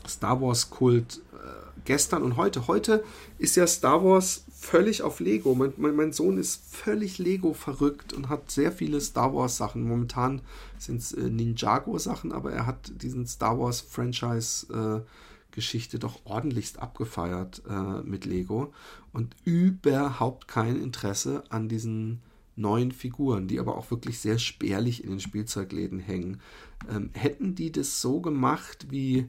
Star 0.07 0.41
Wars-Kult 0.41 1.21
äh, 1.33 1.63
gestern 1.85 2.23
und 2.23 2.37
heute. 2.37 2.67
Heute 2.67 3.05
ist 3.39 3.57
ja 3.57 3.67
Star 3.67 4.05
Wars 4.05 4.45
völlig 4.63 5.03
auf 5.03 5.19
Lego. 5.19 5.55
Mein, 5.55 5.73
mein, 5.77 5.97
mein 5.97 6.13
Sohn 6.13 6.39
ist 6.39 6.63
völlig 6.73 7.19
Lego 7.19 7.53
verrückt 7.53 8.13
und 8.13 8.29
hat 8.29 8.51
sehr 8.51 8.71
viele 8.71 9.01
Star 9.01 9.35
Wars 9.35 9.57
Sachen. 9.57 9.87
Momentan 9.87 10.41
sind 10.79 11.01
es 11.01 11.13
äh, 11.13 11.29
Ninjago 11.29 11.99
Sachen, 11.99 12.33
aber 12.33 12.53
er 12.53 12.65
hat 12.65 12.93
diesen 13.03 13.27
Star 13.27 13.59
Wars 13.59 13.81
Franchise 13.81 14.73
äh, 14.73 15.11
Geschichte 15.51 15.99
doch 15.99 16.21
ordentlichst 16.25 16.79
abgefeiert 16.79 17.63
äh, 17.69 18.03
mit 18.03 18.25
Lego 18.25 18.73
und 19.13 19.35
überhaupt 19.45 20.47
kein 20.49 20.81
Interesse 20.81 21.43
an 21.51 21.69
diesen 21.69 22.23
neuen 22.55 22.93
Figuren, 22.93 23.49
die 23.49 23.59
aber 23.59 23.77
auch 23.77 23.91
wirklich 23.91 24.21
sehr 24.21 24.39
spärlich 24.39 25.03
in 25.03 25.11
den 25.11 25.21
Spielzeugläden 25.21 25.99
hängen. 25.99 26.41
Ähm, 26.89 27.11
hätten 27.15 27.57
die 27.57 27.73
das 27.73 28.01
so 28.01 28.21
gemacht 28.21 28.87
wie 28.91 29.27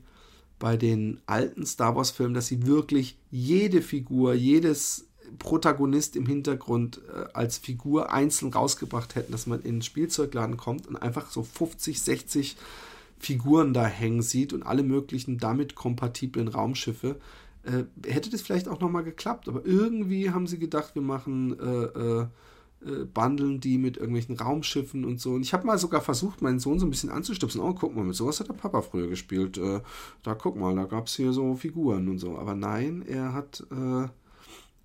bei 0.60 0.78
den 0.78 1.20
alten 1.26 1.66
Star 1.66 1.96
Wars-Filmen, 1.96 2.36
dass 2.36 2.48
sie 2.48 2.68
wirklich 2.68 3.18
jede 3.32 3.82
Figur, 3.82 4.34
jedes 4.34 5.08
Protagonist 5.40 6.16
im 6.16 6.26
Hintergrund 6.26 7.02
äh, 7.14 7.26
als 7.34 7.58
Figur 7.58 8.12
einzeln 8.12 8.54
rausgebracht 8.54 9.16
hätten, 9.16 9.32
dass 9.32 9.48
man 9.48 9.62
in 9.62 9.76
den 9.76 9.82
Spielzeugladen 9.82 10.58
kommt 10.58 10.88
und 10.88 10.96
einfach 10.96 11.30
so 11.32 11.44
50, 11.44 12.02
60 12.02 12.58
Figuren 13.18 13.74
da 13.74 13.86
hängen 13.86 14.22
sieht 14.22 14.54
und 14.54 14.64
alle 14.64 14.84
möglichen 14.84 15.38
damit 15.38 15.76
kompatiblen 15.76 16.48
Raumschiffe. 16.48 17.20
Äh, 17.64 17.86
hätte 18.06 18.30
das 18.30 18.42
vielleicht 18.42 18.68
auch 18.68 18.82
nochmal 18.82 19.04
geklappt, 19.04 19.48
aber 19.48 19.66
irgendwie 19.66 20.32
haben 20.32 20.48
sie 20.48 20.60
gedacht, 20.60 20.96
wir 20.96 21.02
machen 21.02 21.58
äh, 21.60 22.24
äh, 22.24 22.28
äh, 22.86 23.06
bundeln 23.06 23.60
die 23.60 23.78
mit 23.78 23.98
irgendwelchen 23.98 24.38
Raumschiffen 24.38 25.06
und 25.06 25.20
so. 25.20 25.34
Und 25.34 25.42
ich 25.42 25.54
habe 25.54 25.66
mal 25.66 25.78
sogar 25.78 26.02
versucht, 26.02 26.42
meinen 26.42 26.60
Sohn 26.60 26.80
so 26.80 26.86
ein 26.86 26.90
bisschen 26.90 27.10
anzustupsen. 27.10 27.62
Oh, 27.62 27.74
guck 27.74 27.96
mal, 27.96 28.04
mit 28.04 28.16
sowas 28.16 28.40
hat 28.40 28.50
der 28.50 28.54
Papa 28.54 28.82
früher 28.82 29.08
gespielt. 29.08 29.58
Äh, 29.58 29.82
da 30.22 30.36
guck 30.36 30.58
mal, 30.58 30.76
da 30.76 30.84
gab 30.84 31.08
es 31.08 31.16
hier 31.16 31.32
so 31.32 31.56
Figuren 31.56 32.10
und 32.10 32.20
so. 32.20 32.38
Aber 32.38 32.56
nein, 32.56 33.04
er 33.08 33.34
hat, 33.34 33.66
äh, 33.72 34.08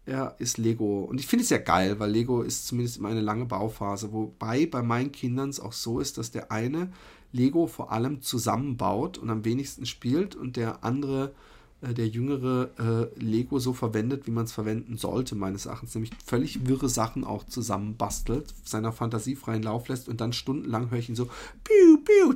er 0.09 0.35
ist 0.39 0.59
Lego. 0.59 1.05
Und 1.05 1.21
ich 1.21 1.27
finde 1.27 1.45
es 1.45 1.51
ja 1.51 1.59
geil, 1.59 2.01
weil 2.01 2.11
Lego 2.11 2.43
ist 2.43 2.67
zumindest 2.67 2.97
immer 2.97 3.11
eine 3.11 3.21
lange 3.21 3.45
Bauphase. 3.45 4.13
Wobei 4.13 4.67
bei 4.67 4.83
meinen 4.83 5.13
Kindern 5.13 5.51
es 5.51 5.61
auch 5.61 5.73
so 5.73 6.01
ist, 6.01 6.19
dass 6.19 6.31
der 6.31 6.51
eine 6.51 6.91
Lego 7.31 7.67
vor 7.67 7.93
allem 7.93 8.23
zusammenbaut 8.23 9.19
und 9.19 9.31
am 9.31 9.45
wenigsten 9.45 9.85
spielt 9.87 10.35
und 10.35 10.57
der 10.57 10.83
andere 10.83 11.35
äh, 11.81 11.95
der 11.95 12.09
jüngere 12.09 12.71
äh, 12.79 13.21
Lego 13.23 13.59
so 13.59 13.73
verwendet, 13.73 14.27
wie 14.27 14.31
man 14.33 14.45
es 14.47 14.53
verwenden 14.53 14.97
sollte, 14.97 15.35
meines 15.35 15.67
Erachtens, 15.67 15.95
nämlich 15.95 16.13
völlig 16.25 16.67
wirre 16.67 16.89
Sachen 16.89 17.25
auch 17.25 17.45
zusammenbastelt, 17.45 18.55
seiner 18.65 18.93
Fantasie 18.93 19.37
freien 19.37 19.63
Lauf 19.63 19.89
lässt 19.89 20.09
und 20.09 20.21
dann 20.21 20.33
stundenlang 20.33 20.91
höre 20.91 20.99
ich 20.99 21.09
ihn 21.09 21.17
so 21.17 21.27
piu, 21.63 21.99
piu, 21.99 22.35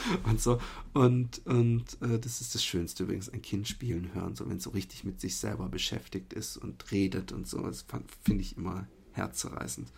und 0.24 0.40
so. 0.40 0.58
Und, 0.94 1.44
und 1.46 1.84
äh, 2.00 2.18
das 2.18 2.40
ist 2.40 2.54
das 2.54 2.64
Schönste 2.64 3.04
übrigens, 3.04 3.28
ein 3.28 3.42
Kind 3.42 3.68
spielen 3.68 4.14
hören, 4.14 4.34
so 4.34 4.48
wenn 4.48 4.58
es 4.58 4.64
so 4.64 4.70
richtig 4.70 5.04
mit 5.04 5.20
sich 5.20 5.36
selber 5.36 5.68
beschäftigt 5.68 6.32
ist 6.32 6.56
und 6.56 6.90
redet 6.90 7.32
und 7.32 7.46
so. 7.46 7.60
Das 7.62 7.84
finde 8.24 8.42
ich 8.42 8.56
immer 8.56 8.86
herzzerreißend. 9.12 9.92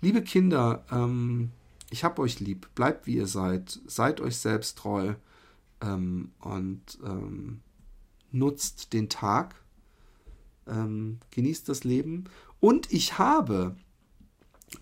Liebe 0.00 0.22
Kinder, 0.22 0.84
ähm, 0.90 1.50
ich 1.90 2.04
hab 2.04 2.18
euch 2.18 2.40
lieb, 2.40 2.68
bleibt 2.74 3.06
wie 3.06 3.16
ihr 3.16 3.26
seid, 3.26 3.80
seid 3.86 4.20
euch 4.20 4.36
selbst 4.36 4.78
treu 4.78 5.14
ähm, 5.80 6.32
und 6.40 6.98
ähm, 7.04 7.60
nutzt 8.30 8.92
den 8.92 9.08
Tag, 9.08 9.54
ähm, 10.66 11.18
genießt 11.30 11.68
das 11.68 11.84
Leben. 11.84 12.24
Und 12.60 12.92
ich 12.92 13.18
habe, 13.18 13.76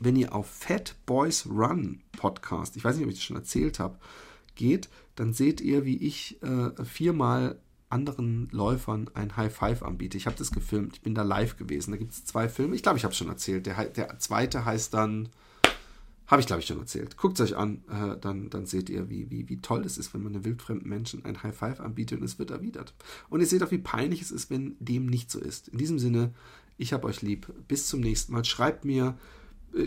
wenn 0.00 0.16
ihr 0.16 0.34
auf 0.34 0.48
Fat 0.48 0.96
Boys 1.06 1.46
Run 1.46 2.02
Podcast, 2.12 2.76
ich 2.76 2.84
weiß 2.84 2.96
nicht, 2.96 3.04
ob 3.04 3.10
ich 3.10 3.18
das 3.18 3.24
schon 3.24 3.36
erzählt 3.36 3.78
habe, 3.78 3.98
geht, 4.56 4.88
dann 5.14 5.32
seht 5.32 5.60
ihr, 5.60 5.84
wie 5.84 5.96
ich 5.96 6.42
äh, 6.42 6.84
viermal 6.84 7.60
anderen 7.88 8.48
Läufern 8.50 9.08
ein 9.14 9.36
High 9.36 9.54
Five 9.54 9.82
anbiete. 9.82 10.16
Ich 10.16 10.26
habe 10.26 10.36
das 10.36 10.50
gefilmt, 10.50 10.94
ich 10.94 11.02
bin 11.02 11.14
da 11.14 11.22
live 11.22 11.56
gewesen. 11.56 11.92
Da 11.92 11.96
gibt 11.96 12.12
es 12.12 12.24
zwei 12.24 12.48
Filme. 12.48 12.74
Ich 12.74 12.82
glaube, 12.82 12.98
ich 12.98 13.04
habe 13.04 13.12
es 13.12 13.18
schon 13.18 13.28
erzählt. 13.28 13.66
Der, 13.66 13.84
der 13.84 14.18
zweite 14.18 14.64
heißt 14.64 14.92
dann 14.92 15.28
habe 16.26 16.40
ich, 16.40 16.46
glaube 16.46 16.60
ich, 16.60 16.66
schon 16.66 16.80
erzählt. 16.80 17.16
Guckt 17.16 17.38
es 17.38 17.52
euch 17.52 17.56
an, 17.56 17.84
äh, 17.88 18.18
dann, 18.18 18.50
dann 18.50 18.66
seht 18.66 18.90
ihr, 18.90 19.08
wie, 19.08 19.30
wie, 19.30 19.48
wie 19.48 19.58
toll 19.58 19.84
es 19.84 19.96
ist, 19.96 20.12
wenn 20.12 20.22
man 20.22 20.34
einem 20.34 20.44
wildfremden 20.44 20.88
Menschen 20.88 21.24
ein 21.24 21.42
High 21.42 21.56
Five 21.56 21.80
anbietet 21.80 22.18
und 22.18 22.24
es 22.24 22.38
wird 22.38 22.50
erwidert. 22.50 22.94
Und 23.28 23.40
ihr 23.40 23.46
seht 23.46 23.62
auch, 23.62 23.70
wie 23.70 23.78
peinlich 23.78 24.22
es 24.22 24.32
ist, 24.32 24.50
wenn 24.50 24.76
dem 24.80 25.06
nicht 25.06 25.30
so 25.30 25.38
ist. 25.38 25.68
In 25.68 25.78
diesem 25.78 25.98
Sinne, 25.98 26.34
ich 26.78 26.92
habe 26.92 27.06
euch 27.06 27.22
lieb. 27.22 27.52
Bis 27.68 27.86
zum 27.86 28.00
nächsten 28.00 28.32
Mal. 28.32 28.44
Schreibt 28.44 28.84
mir, 28.84 29.16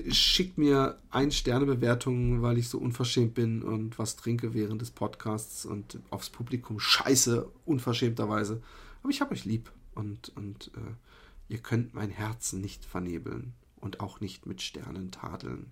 schickt 0.09 0.57
mir 0.57 0.99
Ein-Sterne-Bewertungen, 1.09 2.41
weil 2.41 2.57
ich 2.57 2.69
so 2.69 2.77
unverschämt 2.77 3.33
bin 3.33 3.63
und 3.63 3.97
was 3.97 4.15
trinke 4.15 4.53
während 4.53 4.81
des 4.81 4.91
Podcasts 4.91 5.65
und 5.65 5.99
aufs 6.09 6.29
Publikum 6.29 6.79
scheiße, 6.79 7.49
unverschämterweise. 7.65 8.61
Aber 9.01 9.09
ich 9.09 9.21
habe 9.21 9.33
euch 9.33 9.45
lieb 9.45 9.71
und, 9.95 10.29
und 10.35 10.71
äh, 10.75 11.53
ihr 11.53 11.59
könnt 11.59 11.93
mein 11.93 12.09
Herzen 12.09 12.61
nicht 12.61 12.85
vernebeln 12.85 13.53
und 13.77 13.99
auch 13.99 14.19
nicht 14.19 14.45
mit 14.45 14.61
Sternen 14.61 15.11
tadeln. 15.11 15.71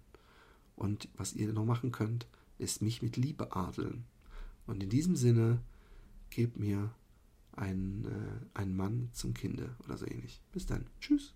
Und 0.76 1.10
was 1.18 1.34
ihr 1.34 1.52
noch 1.54 1.66
machen 1.66 1.92
könnt, 1.92 2.28
ist 2.58 2.82
mich 2.82 3.02
mit 3.02 3.18
Liebe 3.18 3.56
adeln. 3.56 4.06
Und 4.66 4.84
in 4.84 4.90
diesem 4.90 5.16
Sinne, 5.16 5.60
gebt 6.30 6.58
mir 6.58 6.92
einen, 7.54 8.06
äh, 8.06 8.60
einen 8.60 8.76
Mann 8.76 9.10
zum 9.14 9.34
Kinde 9.34 9.76
oder 9.86 9.98
so 9.98 10.06
ähnlich. 10.06 10.42
Bis 10.52 10.66
dann. 10.66 10.86
Tschüss. 11.00 11.34